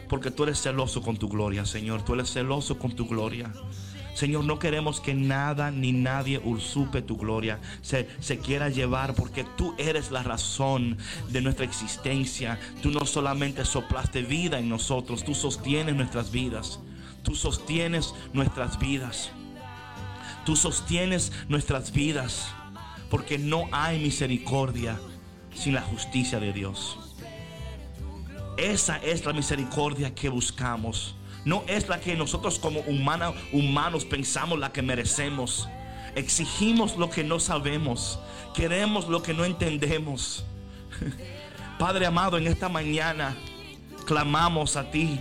Porque 0.10 0.32
tú 0.32 0.42
eres 0.42 0.60
celoso 0.60 1.04
con 1.04 1.18
tu 1.18 1.30
gloria, 1.30 1.64
Señor. 1.64 2.04
Tú 2.04 2.16
eres 2.16 2.34
celoso 2.34 2.80
con 2.80 2.96
tu 2.96 3.08
gloria. 3.08 3.54
Señor, 4.14 4.46
no 4.46 4.60
queremos 4.60 5.02
que 5.02 5.14
nada 5.14 5.72
ni 5.72 5.92
nadie 5.92 6.40
usurpe 6.44 7.02
tu 7.02 7.18
gloria, 7.18 7.60
se, 7.82 8.08
se 8.20 8.38
quiera 8.38 8.70
llevar, 8.70 9.16
porque 9.16 9.44
tú 9.58 9.74
eres 9.78 10.12
la 10.12 10.22
razón 10.22 10.98
de 11.30 11.42
nuestra 11.42 11.66
existencia. 11.66 12.60
Tú 12.82 12.92
no 12.92 13.06
solamente 13.06 13.66
soplaste 13.66 14.22
vida 14.22 14.60
en 14.60 14.70
nosotros, 14.70 15.24
tú 15.24 15.34
sostienes 15.34 15.96
nuestras 15.96 16.32
vidas. 16.32 16.80
Tú 17.24 17.36
sostienes 17.36 18.14
nuestras 18.34 18.78
vidas. 18.78 19.32
Tú 20.46 20.56
sostienes 20.58 21.32
nuestras 21.48 21.94
vidas, 21.94 22.50
porque 23.10 23.38
no 23.38 23.70
hay 23.72 24.00
misericordia 24.00 25.00
sin 25.56 25.74
la 25.74 25.82
justicia 25.82 26.40
de 26.40 26.52
Dios. 26.52 27.00
Esa 28.58 28.98
es 28.98 29.26
la 29.26 29.34
misericordia 29.34 30.14
que 30.14 30.30
buscamos. 30.30 31.16
No 31.46 31.64
es 31.68 31.90
la 31.90 32.00
que 32.00 32.16
nosotros 32.16 32.58
como 32.58 32.80
humanos 32.82 34.06
pensamos 34.06 34.60
la 34.60 34.72
que 34.72 34.82
merecemos. 34.82 35.68
Exigimos 36.16 36.96
lo 36.98 37.10
que 37.10 37.24
no 37.24 37.40
sabemos. 37.40 38.20
Queremos 38.54 39.10
lo 39.10 39.22
que 39.22 39.34
no 39.34 39.44
entendemos. 39.44 40.46
Padre 41.80 42.06
amado, 42.06 42.38
en 42.38 42.48
esta 42.48 42.70
mañana 42.70 43.36
clamamos 44.06 44.78
a 44.78 44.90
ti 44.90 45.20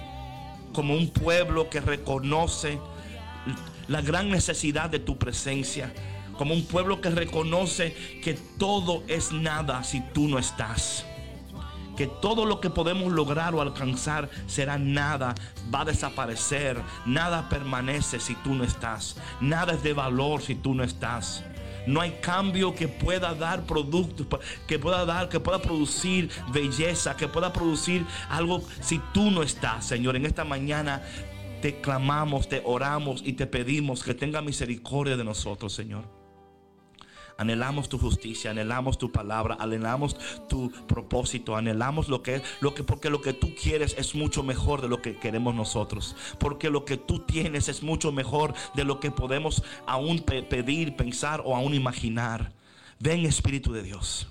como 0.73 0.95
un 0.95 1.09
pueblo 1.11 1.69
que 1.69 1.81
reconoce 1.81 2.79
la 3.89 4.01
gran 4.01 4.31
necesidad 4.31 4.91
de 4.91 5.01
tu 5.01 5.19
presencia. 5.19 5.93
Como 6.39 6.55
un 6.55 6.65
pueblo 6.65 7.01
que 7.01 7.11
reconoce 7.11 7.95
que 8.23 8.35
todo 8.35 9.03
es 9.09 9.33
nada 9.33 9.83
si 9.83 10.01
tú 10.01 10.29
no 10.29 10.39
estás 10.39 11.05
que 12.03 12.09
todo 12.09 12.47
lo 12.47 12.61
que 12.61 12.69
podemos 12.69 13.13
lograr 13.13 13.55
o 13.55 13.61
alcanzar 13.61 14.29
será 14.49 14.77
nada, 14.77 15.37
va 15.73 15.83
a 15.83 15.85
desaparecer, 15.85 16.83
nada 17.07 17.49
permanece 17.49 18.19
si 18.19 18.35
tú 18.35 18.57
no 18.57 18.65
estás, 18.65 19.17
nada 19.41 19.75
es 19.75 19.85
de 19.85 19.93
valor 19.93 20.43
si 20.43 20.57
tú 20.57 20.75
no 20.75 20.83
estás. 20.83 21.45
No 21.87 22.01
hay 22.01 22.19
cambio 22.21 22.75
que 22.75 22.89
pueda 22.89 23.35
dar 23.35 23.67
productos, 23.67 24.27
que 24.67 24.81
pueda 24.81 25.05
dar, 25.05 25.29
que 25.29 25.39
pueda 25.39 25.63
producir 25.63 26.29
belleza, 26.53 27.17
que 27.17 27.29
pueda 27.29 27.53
producir 27.53 28.05
algo 28.29 28.65
si 28.81 29.01
tú 29.15 29.31
no 29.31 29.45
estás, 29.45 29.87
Señor. 29.87 30.17
En 30.17 30.27
esta 30.27 30.45
mañana 30.45 31.03
te 31.61 31.81
clamamos, 31.81 32.49
te 32.49 32.63
oramos 32.65 33.23
y 33.25 33.35
te 33.35 33.47
pedimos 33.47 34.03
que 34.03 34.15
tenga 34.15 34.43
misericordia 34.43 35.17
de 35.17 35.23
nosotros, 35.23 35.73
Señor. 35.73 36.22
Anhelamos 37.43 37.89
tu 37.89 37.99
justicia, 37.99 38.53
anhelamos 38.53 38.97
tu 38.97 39.11
palabra, 39.13 39.57
anhelamos 39.61 40.17
tu 40.49 40.71
propósito, 40.87 41.57
anhelamos 41.57 42.09
lo 42.09 42.23
que 42.23 42.37
es, 42.37 42.43
lo 42.61 42.73
que, 42.75 42.83
porque 42.85 43.11
lo 43.11 43.21
que 43.21 43.33
tú 43.33 43.55
quieres 43.55 43.95
es 43.99 44.15
mucho 44.15 44.43
mejor 44.43 44.81
de 44.81 44.89
lo 44.89 45.03
que 45.03 45.17
queremos 45.19 45.55
nosotros. 45.55 46.17
Porque 46.39 46.71
lo 46.71 46.85
que 46.85 46.97
tú 46.97 47.19
tienes 47.27 47.69
es 47.69 47.83
mucho 47.83 48.13
mejor 48.13 48.55
de 48.75 48.85
lo 48.85 49.01
que 49.01 49.11
podemos 49.11 49.63
aún 49.87 50.21
pe- 50.21 50.43
pedir, 50.43 50.97
pensar 50.97 51.43
o 51.45 51.55
aún 51.55 51.75
imaginar. 51.75 52.53
Ven 52.99 53.27
Espíritu 53.27 53.73
de 53.73 53.83
Dios. 53.83 54.29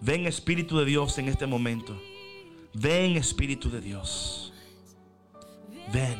Ven 0.00 0.26
Espíritu 0.26 0.78
de 0.78 0.86
Dios 0.86 1.18
en 1.18 1.28
este 1.28 1.46
momento. 1.46 1.94
Ven 2.72 3.16
Espíritu 3.16 3.70
de 3.70 3.80
Dios. 3.80 4.52
Ven. 5.92 6.18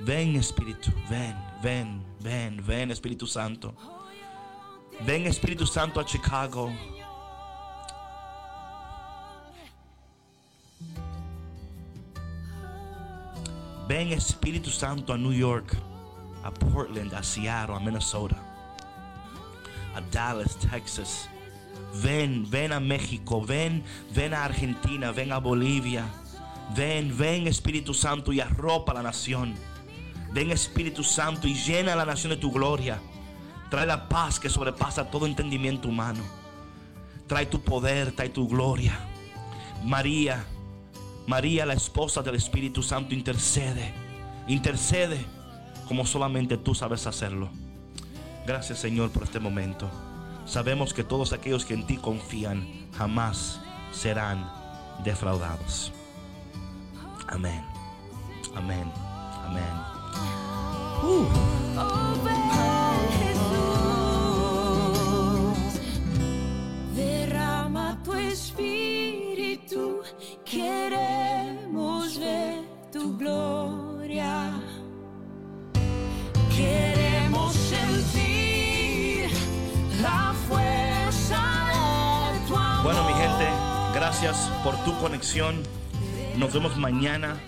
Ven 0.00 0.34
Espíritu, 0.34 0.90
ven, 1.08 1.36
ven, 1.62 2.02
ven, 2.20 2.60
ven 2.66 2.90
Espíritu 2.90 3.24
Santo. 3.28 3.72
Ven 5.00 5.26
Espíritu 5.26 5.66
Santo 5.66 5.98
a 5.98 6.04
Chicago. 6.04 6.70
Ven 13.88 14.12
Espíritu 14.12 14.70
Santo 14.70 15.12
a 15.12 15.18
New 15.18 15.32
York, 15.32 15.76
a 16.44 16.50
Portland, 16.50 17.12
a 17.14 17.22
Seattle, 17.22 17.74
a 17.74 17.80
Minnesota, 17.80 18.36
a 19.94 20.00
Dallas, 20.12 20.56
Texas. 20.56 21.28
Ven, 22.02 22.48
ven 22.48 22.72
a 22.72 22.80
México, 22.80 23.42
ven, 23.42 23.82
ven 24.14 24.32
a 24.32 24.44
Argentina, 24.44 25.10
ven 25.12 25.32
a 25.32 25.38
Bolivia. 25.38 26.06
Ven, 26.74 27.14
ven 27.18 27.46
Espíritu 27.46 27.92
Santo 27.92 28.32
y 28.32 28.40
arropa 28.40 28.94
la 28.94 29.02
nación. 29.02 29.54
Ven 30.32 30.50
Espíritu 30.50 31.04
Santo 31.04 31.46
y 31.46 31.54
llena 31.54 31.94
la 31.94 32.06
nación 32.06 32.30
de 32.30 32.38
tu 32.38 32.50
gloria. 32.50 32.98
Trae 33.72 33.86
la 33.86 34.06
paz 34.06 34.38
que 34.38 34.50
sobrepasa 34.50 35.10
todo 35.10 35.24
entendimiento 35.24 35.88
humano. 35.88 36.22
trae 37.26 37.46
tu 37.46 37.62
poder, 37.62 38.12
trae 38.12 38.28
tu 38.28 38.46
gloria. 38.46 38.98
María, 39.82 40.44
María, 41.26 41.64
la 41.64 41.72
esposa 41.72 42.20
del 42.20 42.34
Espíritu 42.34 42.82
Santo, 42.82 43.14
intercede, 43.14 43.94
intercede 44.46 45.24
como 45.88 46.04
solamente 46.04 46.58
tú 46.58 46.74
sabes 46.74 47.06
hacerlo. 47.06 47.48
Gracias 48.46 48.78
Señor 48.78 49.10
por 49.10 49.22
este 49.22 49.40
momento. 49.40 49.88
Sabemos 50.44 50.92
que 50.92 51.02
todos 51.02 51.32
aquellos 51.32 51.64
que 51.64 51.72
en 51.72 51.86
ti 51.86 51.96
confían 51.96 52.68
jamás 52.98 53.58
serán 53.90 54.52
defraudados. 55.02 55.94
Amén. 57.26 57.64
Amén. 58.54 58.92
Amén. 59.46 59.64
Uh. 61.02 62.21
Queremos 70.52 72.18
ver 72.18 72.60
tu 72.92 73.16
gloria. 73.16 74.52
Queremos 76.54 77.54
sentir 77.54 79.30
la 80.02 80.34
fuerza 80.46 82.30
de 82.32 82.46
tu 82.46 82.54
amor. 82.54 82.84
Bueno, 82.84 83.06
mi 83.06 83.14
gente, 83.14 83.48
gracias 83.94 84.50
por 84.62 84.76
tu 84.84 84.94
conexión. 84.98 85.62
Nos 86.36 86.52
vemos 86.52 86.76
mañana. 86.76 87.40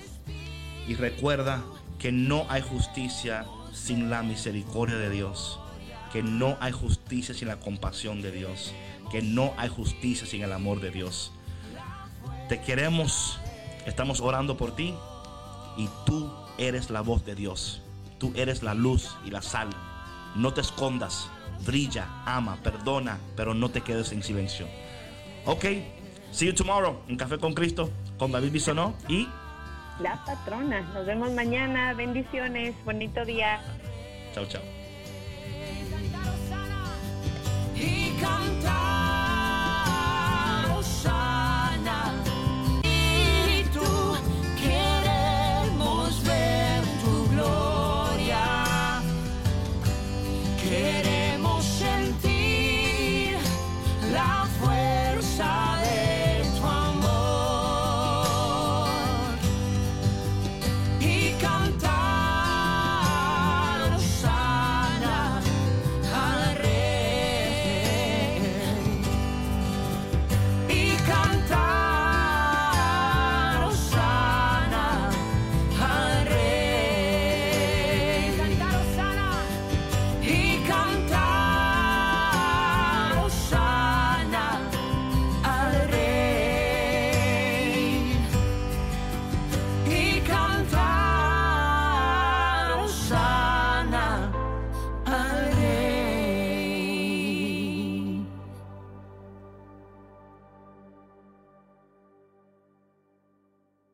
Y 0.88 0.94
recuerda 0.94 1.62
que 1.98 2.12
no 2.12 2.46
hay 2.48 2.62
justicia 2.62 3.46
sin 3.72 4.10
la 4.10 4.22
misericordia 4.22 4.96
de 4.96 5.10
Dios. 5.10 5.60
Que 6.12 6.22
no 6.22 6.56
hay 6.60 6.72
justicia 6.72 7.34
sin 7.34 7.48
la 7.48 7.56
compasión 7.56 8.22
de 8.22 8.30
Dios. 8.32 8.72
Que 9.10 9.20
no 9.20 9.52
hay 9.58 9.68
justicia 9.68 10.26
sin 10.26 10.42
el 10.42 10.52
amor 10.52 10.80
de 10.80 10.90
Dios. 10.90 11.32
Te 12.48 12.60
queremos. 12.60 13.38
Estamos 13.86 14.20
orando 14.20 14.56
por 14.56 14.74
ti. 14.74 14.94
Y 15.76 15.88
tú 16.06 16.32
eres 16.58 16.90
la 16.90 17.00
voz 17.00 17.24
de 17.24 17.34
Dios. 17.34 17.82
Tú 18.18 18.32
eres 18.36 18.62
la 18.62 18.74
luz 18.74 19.16
y 19.24 19.30
la 19.30 19.42
sal. 19.42 19.68
No 20.36 20.52
te 20.52 20.60
escondas. 20.60 21.28
Brilla, 21.64 22.06
ama, 22.26 22.58
perdona, 22.62 23.18
pero 23.36 23.54
no 23.54 23.70
te 23.70 23.80
quedes 23.80 24.12
en 24.12 24.22
silencio. 24.22 24.66
Ok, 25.46 25.64
see 26.30 26.46
you 26.46 26.54
tomorrow 26.54 27.00
en 27.08 27.16
Café 27.16 27.38
con 27.38 27.54
Cristo 27.54 27.90
con 28.18 28.32
David 28.32 28.52
Bisonó 28.52 28.94
y 29.08 29.28
La 30.00 30.24
patrona. 30.24 30.80
Nos 30.92 31.06
vemos 31.06 31.30
mañana. 31.32 31.94
Bendiciones. 31.94 32.74
Bonito 32.84 33.24
día. 33.24 33.60
chao, 34.34 34.44
chao. 34.46 34.62
y 37.76 38.10
cantar. 38.20 38.93